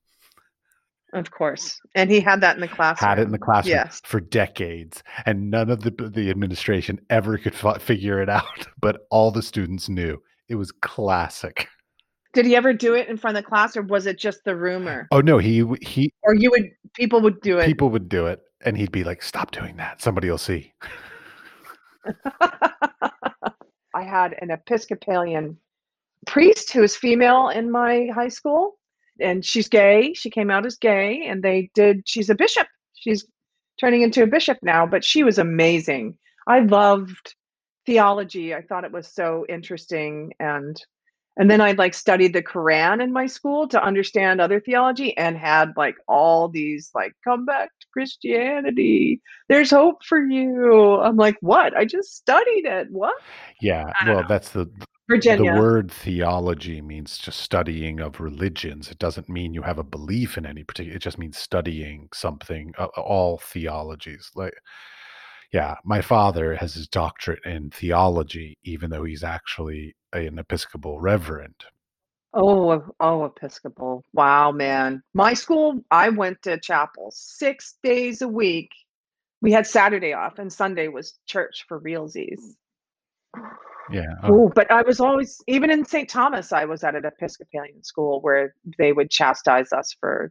[1.15, 3.09] of course, and he had that in the classroom.
[3.09, 4.03] Had it in the classroom Yes.
[4.05, 8.67] for decades, and none of the the administration ever could fi- figure it out.
[8.81, 11.67] But all the students knew it was classic.
[12.35, 14.55] Did he ever do it in front of the class, or was it just the
[14.55, 15.09] rumor?
[15.11, 17.67] Oh no, he he Or you would people would do it.
[17.67, 20.73] people would do it and he'd be like stop doing that somebody will see
[23.95, 25.57] I had an Episcopalian
[26.27, 28.79] priest who was female in my high school,
[29.21, 30.13] and she's gay.
[30.15, 32.03] She came out as gay, and they did.
[32.07, 32.67] She's a bishop.
[32.95, 33.27] She's
[33.81, 36.17] turning into a bishop now, but she was amazing.
[36.47, 37.35] I loved
[37.87, 38.55] theology.
[38.55, 40.81] I thought it was so interesting, and
[41.39, 45.37] and then i'd like studied the Quran in my school to understand other theology, and
[45.37, 49.21] had like all these like come back to Christianity.
[49.49, 51.01] There's hope for you.
[51.01, 51.77] I'm like, what?
[51.77, 52.89] I just studied it.
[52.91, 53.15] What?
[53.61, 54.29] yeah well know.
[54.29, 54.71] that's the
[55.09, 55.53] Virginia.
[55.53, 60.37] the word theology means just studying of religions it doesn't mean you have a belief
[60.37, 64.55] in any particular it just means studying something uh, all theologies like
[65.53, 71.65] yeah my father has his doctorate in theology even though he's actually an episcopal reverend
[72.35, 74.05] Oh, oh, Episcopal.
[74.13, 75.03] Wow, man.
[75.15, 78.69] My school, I went to chapel six days a week.
[79.41, 82.39] We had Saturday off, and Sunday was church for realsies.
[83.91, 86.09] yeah oh, Oh, but I was always, even in St.
[86.09, 90.31] Thomas, I was at an Episcopalian school where they would chastise us for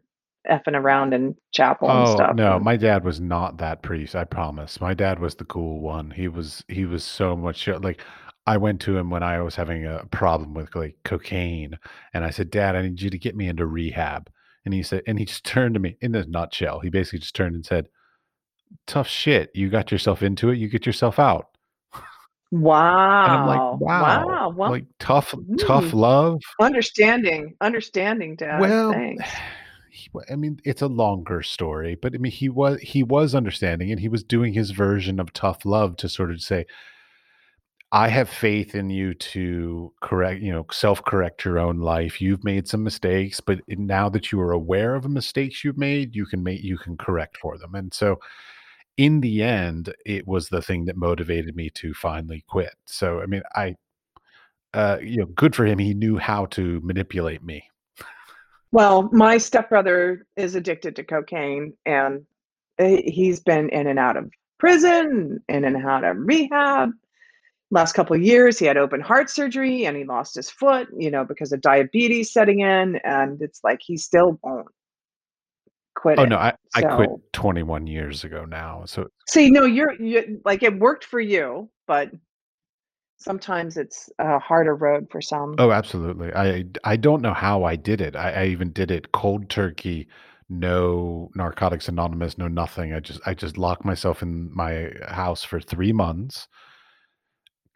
[0.50, 2.36] effing around in chapel and Oh stuff.
[2.36, 4.16] no, my dad was not that priest.
[4.16, 4.80] I promise.
[4.80, 6.12] My dad was the cool one.
[6.12, 8.02] He was he was so much like
[8.48, 11.78] I went to him when I was having a problem with like cocaine,
[12.14, 14.32] and I said, "Dad, I need you to get me into rehab."
[14.64, 16.80] And he said, and he just turned to me in a nutshell.
[16.80, 17.90] He basically just turned and said,
[18.88, 19.52] "Tough shit.
[19.54, 20.58] You got yourself into it.
[20.58, 21.50] You get yourself out."
[22.52, 23.24] wow.
[23.26, 24.54] And I'm like, "Wow, Wow.
[24.56, 28.62] Well, like tough, tough mm, love." understanding, understanding, Dad.
[28.62, 28.94] Well,
[29.92, 33.92] he, I mean, it's a longer story, but I mean, he was he was understanding,
[33.92, 36.66] and he was doing his version of tough love to sort of say,
[37.92, 42.22] "I have faith in you to correct, you know, self correct your own life.
[42.22, 46.16] You've made some mistakes, but now that you are aware of the mistakes you've made,
[46.16, 48.20] you can make you can correct for them." And so,
[48.98, 52.74] in the end, it was the thing that motivated me to finally quit.
[52.86, 53.76] So, I mean, I,
[54.74, 55.80] uh, you know, good for him.
[55.80, 57.64] He knew how to manipulate me.
[58.72, 62.26] Well, my stepbrother is addicted to cocaine and
[62.78, 66.92] he- he's been in and out of prison, in and out of rehab.
[67.70, 71.12] Last couple of years, he had open heart surgery and he lost his foot, you
[71.12, 72.98] know, because of diabetes setting in.
[73.04, 74.68] And it's like he still won't
[75.96, 76.30] quit Oh it.
[76.30, 78.84] no, I, I quit 21 years ago now.
[78.86, 82.12] So see, no, you're, you like it worked for you, but
[83.18, 85.56] sometimes it's a harder road for some.
[85.58, 86.34] oh, absolutely.
[86.34, 88.16] I I don't know how I did it.
[88.16, 90.08] I, I even did it cold turkey,
[90.50, 92.94] no Narcotics Anonymous, no nothing.
[92.94, 96.48] I just I just locked myself in my house for three months,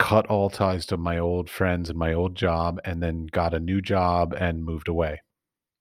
[0.01, 3.59] cut all ties to my old friends and my old job, and then got a
[3.59, 5.21] new job and moved away.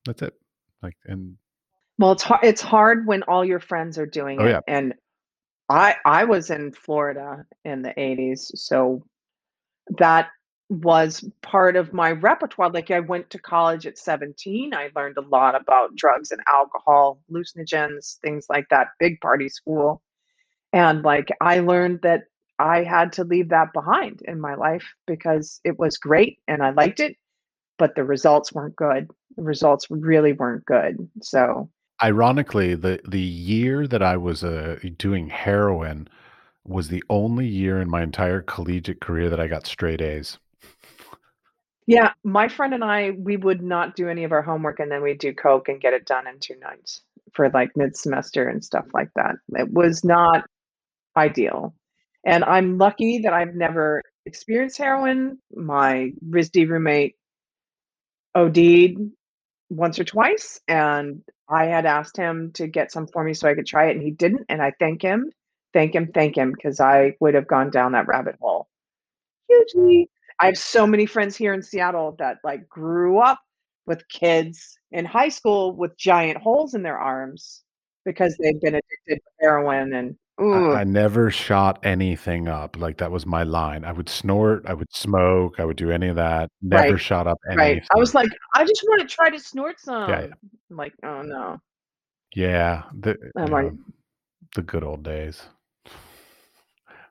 [0.06, 0.34] That's it.
[0.82, 1.36] Like and
[1.98, 4.60] Well, it's hard it's hard when all your friends are doing Oh, it, yeah.
[4.66, 4.94] and
[5.68, 9.04] I I was in Florida in the '80s, so
[9.98, 10.28] that
[10.70, 15.22] was part of my repertoire, like, I went to college at 17, I learned a
[15.22, 20.02] lot about drugs and alcohol, hallucinogens, things like that, big party school,
[20.72, 22.24] and, like, I learned that
[22.60, 26.70] I had to leave that behind in my life because it was great and I
[26.70, 27.16] liked it,
[27.78, 29.10] but the results weren't good.
[29.36, 31.70] The results really weren't good, so
[32.02, 36.08] Ironically, the the year that I was, uh, doing heroin
[36.64, 40.38] was the only year in my entire collegiate career that I got straight A's.
[41.86, 45.02] Yeah, my friend and I, we would not do any of our homework, and then
[45.02, 47.02] we'd do coke and get it done in 2 nights
[47.34, 49.36] for, like, mid-semester and stuff like that.
[49.56, 50.44] It was not
[51.16, 51.74] ideal,
[52.24, 55.38] and I'm lucky that I've never experienced heroin.
[55.54, 57.16] My RISD roommate
[58.34, 58.98] OD'd
[59.70, 63.54] once or twice, and I had asked him to get some for me so I
[63.54, 65.30] could try it, and he didn't, and I thank him,
[65.72, 68.68] thank him, thank him, because I would have gone down that rabbit hole
[69.48, 70.10] hugely.
[70.40, 73.40] I have so many friends here in Seattle that, like, grew up
[73.86, 77.62] with kids in high school with giant holes in their arms
[78.04, 80.72] because they've been addicted to heroin and ooh.
[80.72, 83.84] I never shot anything up, like, that was my line.
[83.84, 87.26] I would snort, I would smoke, I would do any of that, never Right, shot
[87.26, 87.82] up right.
[87.94, 90.34] I was like, "I just wanna try to snort Yeah, some."
[90.70, 91.58] I'm like, "Oh, no."
[92.34, 93.72] Yeah, the I'm like
[94.54, 95.48] the good old days.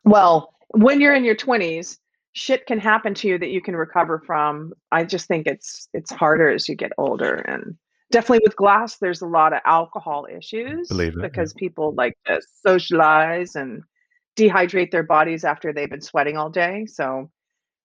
[0.03, 1.99] Well, when you're in your 20s,
[2.33, 4.73] shit can happen to you that you can recover from.
[4.91, 7.77] I just think it's it's harder as you get older, and
[8.11, 11.27] definitely with glass, there's a lot of alcohol issues Believe it, yeah.
[11.27, 13.83] because people like to socialize and
[14.37, 17.29] dehydrate their bodies after they've been sweating all day, so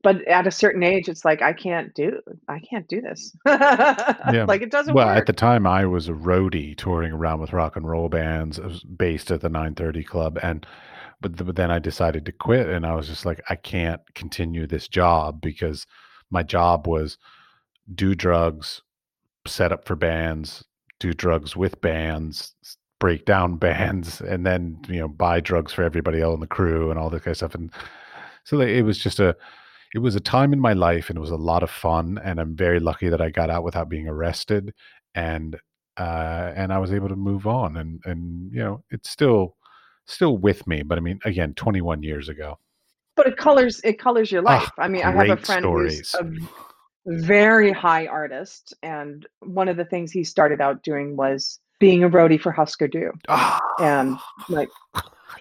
[0.02, 4.44] but at a certain age, it's like, "I can't do I can't do this." Yeah.
[4.46, 7.76] Like, it doesn't Well, at the time, I was a roadie touring around with rock
[7.76, 8.60] and roll bands.
[8.60, 10.66] I was based at the 930 Club, and
[11.20, 14.02] but th but then I decided to quit, and I was just like, "I can't
[14.14, 15.86] continue this job," because
[16.30, 17.18] my job was
[17.94, 18.82] do drugs,
[19.46, 20.64] set up for bands,
[21.00, 22.54] do drugs with bands,
[23.00, 26.90] break down bands, and then, you know, buy drugs for everybody else on the crew
[26.90, 27.72] and all that kinda stuff, and
[28.44, 29.36] so, it was just a
[29.94, 32.40] it was a time in my life, and it was a lot of fun, and
[32.40, 34.74] I'm very lucky that I got out without being arrested,
[35.14, 35.56] and,
[35.98, 39.56] uh, and I was able to move on, and and, you know, it's still
[40.06, 42.58] still with me, but I mean, again, 21 years ago.
[43.16, 44.70] But it colors it colors your Ah, life.
[44.78, 46.14] I mean, I have a friend who's stories.
[46.18, 46.48] a v
[47.06, 52.08] very high artist, and one of the things he started out doing was being a
[52.08, 54.16] roadie for Hüsker Dü, Ah, and,
[54.48, 54.68] like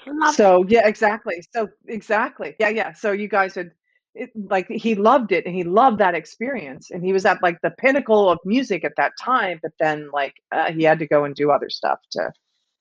[0.07, 0.35] love it.
[0.35, 1.41] so, yeah, exactly.
[1.53, 2.56] So exactly.
[2.60, 2.94] Yeah, yeah.
[2.94, 3.72] So you guys had
[4.15, 7.60] it like, he loved it, and he loved that experience, and he was at, like,
[7.61, 11.23] the pinnacle of music at that time, but then, like, uh, he had to go
[11.23, 12.31] and do other stuff to,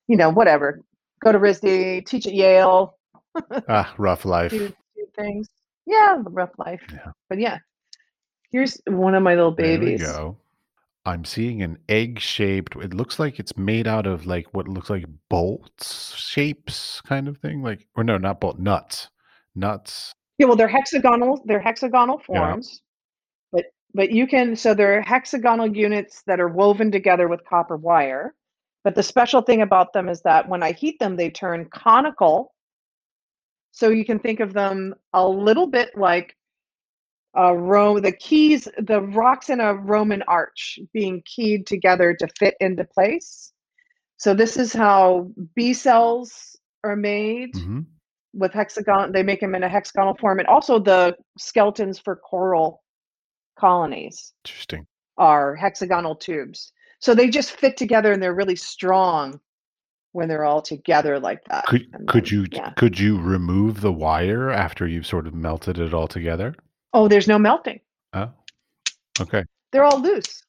[0.08, 0.80] you know, whatever,
[1.24, 2.98] go to RISD, teach at Yale,
[3.68, 4.50] Ah, rough life.
[4.50, 4.72] do
[5.16, 5.48] things.
[5.86, 6.82] Yeah, rough life.
[6.92, 7.12] Yeah.
[7.30, 7.58] But, yeah.
[8.52, 10.00] Here's one of my little babies.
[10.00, 10.36] There we go.
[11.04, 15.04] I'm seeing an egg-shaped it looks like it's made out of, like, what looks like
[15.28, 19.08] bolts shapes kind of thing, like or no, not bolt nuts.
[19.56, 20.12] Nuts.
[20.38, 22.28] Yeah, well, they're hexagonal they're hexagonal forms.
[22.28, 22.50] Yeah.
[22.50, 22.82] forms,
[23.52, 23.64] but
[23.94, 28.34] but you can so they're hexagonal units that are woven together with copper wire,
[28.84, 32.54] but the special thing about them is that when I heat them, they turn conical
[33.72, 36.36] so you can think of them a little bit like
[37.34, 42.54] a row the keys the rocks in a Roman arch being keyed together to fit
[42.60, 43.52] into place.
[44.18, 47.86] So this is how bee cells are made Mhm.
[48.34, 52.82] with hexagon they make them in a hexagonal form, and also the skeletons for coral
[53.56, 54.86] colonies Interesting.
[55.18, 56.72] are hexagonal tubes.
[56.98, 59.40] So they just fit together, and they're really strong
[60.12, 62.70] when they're all together like that, could then you yeah.
[62.76, 66.54] could you remove the wire after you've sort of melted it all together?
[66.92, 67.80] Oh, there's no melting.
[68.12, 68.30] Oh,
[69.20, 69.44] okay.
[69.70, 70.42] They're all loose.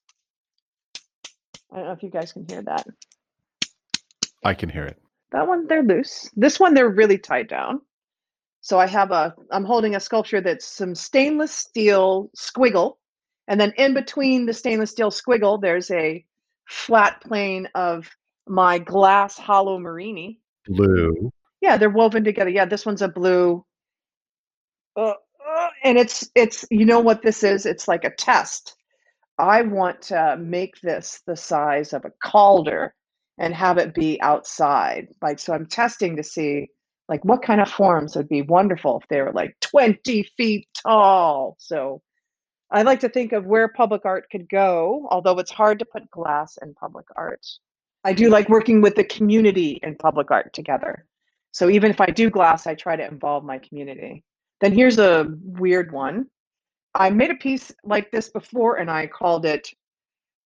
[1.72, 2.86] I don't know if you guys can hear that.
[4.44, 5.02] I can hear it.
[5.32, 6.30] That one, they're loose.
[6.36, 7.82] This one, they're really tied down.
[8.62, 12.96] So I have a I'm holding a sculpture that's some stainless steel squiggle,
[13.48, 16.26] and then in between the stainless steel squiggle, there's a
[16.70, 18.10] flat plane of
[18.48, 20.38] my glass hollow murrini.
[20.68, 21.30] Blue.
[21.60, 22.50] Yeah, they're woven together.
[22.50, 23.66] Yeah, this one's a blue
[24.96, 25.14] uh,
[25.84, 27.66] and it's it's you know what this is?
[27.66, 28.76] It's like a test.
[29.38, 32.94] I want to make this the size of a Calder
[33.40, 35.08] and have it be outside.
[35.22, 36.68] Like, so I'm testing to see,
[37.10, 41.56] like, what kind of forms would be wonderful if they were, like, 20 feet tall.
[41.60, 42.02] So,
[42.72, 46.10] I like to think of where public art could go, although it's hard to put
[46.12, 47.46] glass in public art.
[48.04, 51.06] I do like working with the community in public art together.
[51.52, 54.24] So even if I do glass, I try to involve my community.
[54.64, 56.28] Then here's a weird one.
[56.96, 59.68] I made a piece like this before and I called it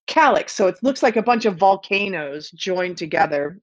[0.08, 0.54] Calyx.
[0.54, 3.60] So it looks like a bunch of volcanoes joined together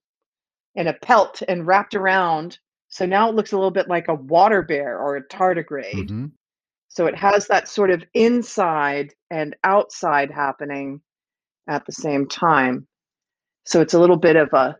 [0.76, 2.60] in a pelt and wrapped around.
[2.86, 6.10] So now it looks a little bit like a water bear or a tardigrade.
[6.10, 6.26] hmm
[6.86, 11.00] So it has that sort of inside and outside happening
[11.66, 12.86] at the same time.
[13.66, 14.76] So it's a little bit of a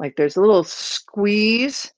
[0.00, 1.92] like there's a little squeeze.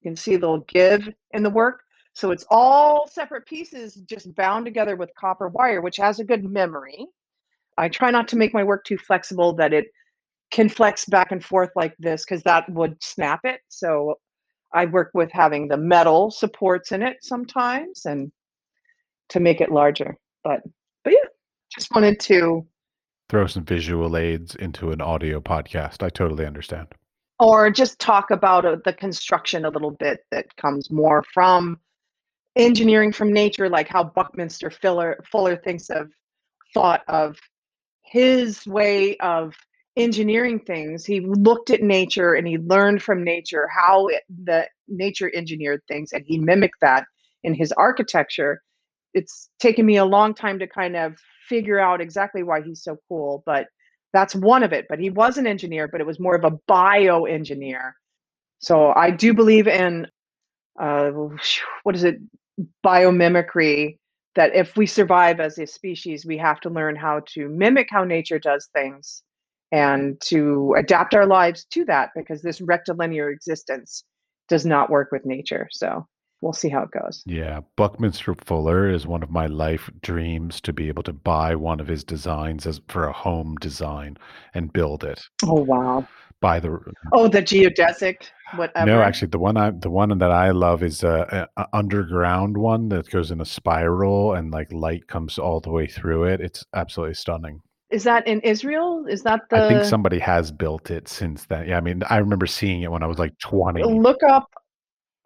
[0.00, 1.83] You can see a little give in the work.
[2.14, 6.44] So it's all separate pieces just bound together with copper wire, which has a good
[6.44, 7.06] memory.
[7.76, 9.86] I try not to make my work too flexible that it
[10.52, 13.60] can flex back and forth like this because that would snap it.
[13.68, 14.20] So
[14.72, 18.30] I work with having the metal supports in it sometimes and
[19.30, 20.16] to make it larger.
[20.44, 20.60] But
[21.02, 21.28] but yeah,
[21.74, 22.66] just wanted to
[23.28, 26.02] Throw some visual aids into an audio podcast.
[26.02, 26.88] I totally understand.
[27.40, 31.80] or just talk about uh, the construction a little bit that comes more from
[32.56, 36.10] engineering from nature, like how Buckminster Fuller, Fuller thinks of
[36.72, 37.38] thought of
[38.02, 39.54] his way of
[39.96, 41.04] engineering things.
[41.04, 46.12] He looked at nature and he learned from nature how it, the nature engineered things,
[46.12, 47.04] and he mimicked that
[47.42, 48.62] in his architecture.
[49.14, 51.14] It's taken me a long time to kind of
[51.48, 53.66] figure out exactly why he's so cool, but
[54.12, 54.86] that's one of it.
[54.88, 57.92] But he was an engineer, but it was more of a bioengineer.
[58.58, 60.06] So I do believe in
[60.80, 61.10] uh,
[61.82, 62.18] what is it,
[62.84, 63.98] biomimicry.
[64.36, 68.02] That if we survive as a species, we have to learn how to mimic how
[68.02, 69.22] nature does things
[69.70, 74.04] and to adapt our lives to that because this rectilinear existence
[74.48, 75.68] does not work with nature.
[75.70, 76.06] So
[76.40, 77.22] we'll see how it goes.
[77.26, 81.80] Yeah, Buckminster Fuller is one of my life dreams to be able to buy one
[81.80, 84.16] of his designs as for a home design
[84.52, 85.20] and build it.
[85.44, 86.06] Oh wow!
[86.44, 86.78] Buy the
[87.14, 88.16] Oh, the geodesic,
[88.56, 88.84] whatever.
[88.90, 92.90] no, actually, the one I the one that I love is a, a, underground one
[92.90, 96.42] that goes in a spiral and like light comes all the way through it.
[96.42, 97.60] It's absolutely stunning.
[97.90, 99.06] is that in Israel?
[99.08, 99.56] Is that the?
[99.64, 101.66] I think somebody has built it since then.
[101.68, 103.82] Yeah, I mean, I remember seeing it when I was like twenty.
[103.82, 104.46] look up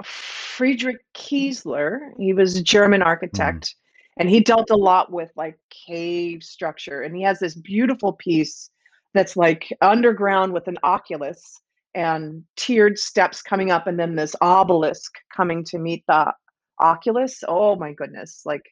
[0.05, 1.99] Friedrich Kiesler.
[2.17, 3.07] He was a German Mm.
[3.07, 3.75] architect
[4.19, 7.03] and he dealt a lot with like cave structure.
[7.03, 8.71] And he has this beautiful piece
[9.15, 11.61] that's like underground with an oculus
[11.95, 16.33] and tiered steps coming up, and then this obelisk coming to meet the
[16.81, 17.43] oculus.
[17.47, 18.43] Oh my goodness.
[18.45, 18.63] Like,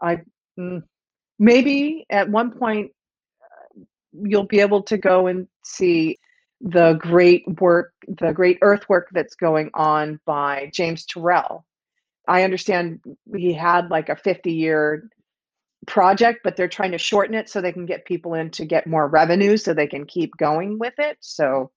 [0.00, 0.18] I
[0.58, 0.82] mm,
[1.38, 2.92] maybe at one point
[4.12, 6.18] you'll be able to go and see
[6.60, 11.64] the great work, the great earthwork that's going on by James Turrell.
[12.26, 13.00] I understand
[13.36, 15.10] he had like a 50 year
[15.86, 18.86] project, but they're trying to shorten it so they can get people in to get
[18.86, 21.16] more revenue so they can keep going with it.
[21.20, 21.70] So,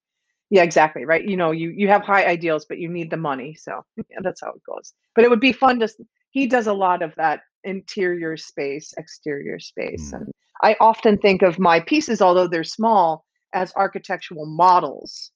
[0.50, 1.04] yeah, exactly.
[1.04, 1.24] Right.
[1.24, 3.54] You know, you, you have high ideals, but you need the money.
[3.54, 4.92] So, yeah, that's how it goes.
[5.14, 5.88] But it would be fun to,
[6.30, 10.12] he does a lot of that interior space, exterior space.
[10.12, 10.20] Mm.
[10.20, 10.32] And
[10.62, 15.30] I often think of my pieces, although they're small, as architectural models.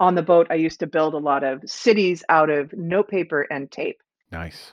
[0.00, 3.70] On the boat, I used to build a lot of cities out of notepaper and
[3.70, 4.02] tape.
[4.32, 4.72] Nice.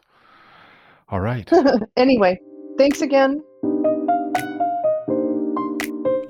[1.10, 1.50] All right.
[1.98, 2.40] anyway,
[2.78, 3.44] thanks again.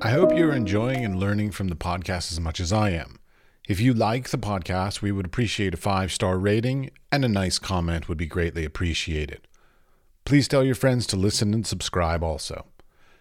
[0.01, 3.19] I hope you're enjoying and learning from the podcast as much as I am.
[3.67, 7.59] If you like the podcast, we would appreciate a five star rating and a nice
[7.59, 9.47] comment would be greatly appreciated.
[10.25, 12.65] Please tell your friends to listen and subscribe also.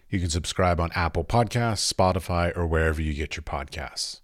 [0.09, 4.20] You can subscribe on Apple Podcasts, Spotify, or wherever you get your podcasts.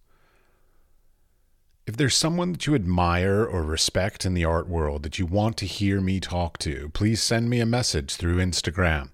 [1.88, 5.56] If there's someone that you admire or respect in the art world that you want
[5.58, 9.12] to hear me talk to, please send me a message through Instagram.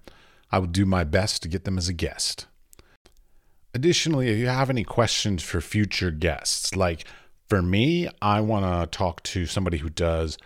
[0.50, 2.48] I will do my best to get them as a guest.
[3.74, 7.04] Additionally, if you have any questions for future guests, like
[7.48, 10.36] for me, I want to talk to somebody who does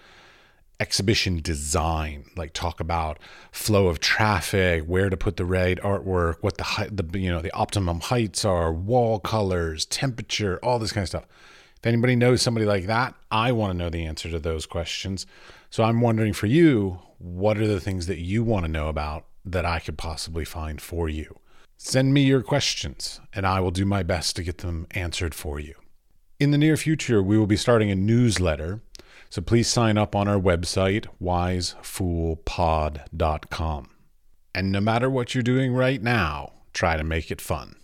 [0.79, 3.19] exhibition design, like talk about
[3.53, 7.53] flow of traffic, where to put the right artwork, what the the you know the
[7.53, 11.27] optimum heights are, wall colors, temperature, all this kind of stuff.
[11.79, 15.27] If anybody knows somebody like that, I want to know the answer to those questions.
[15.71, 19.27] So I'm wondering for you, what are the things that you want to know about
[19.45, 21.39] that I could possibly find for you?
[21.77, 25.61] Send me your questions, and I will do my best to get them answered for
[25.61, 25.75] you.
[26.41, 28.81] In the near future, we will be starting a newsletter,
[29.31, 33.91] so please sign up on our website, wisefoolpod.com.
[34.55, 37.77] And no matter what you're doing right now, try to make it fun.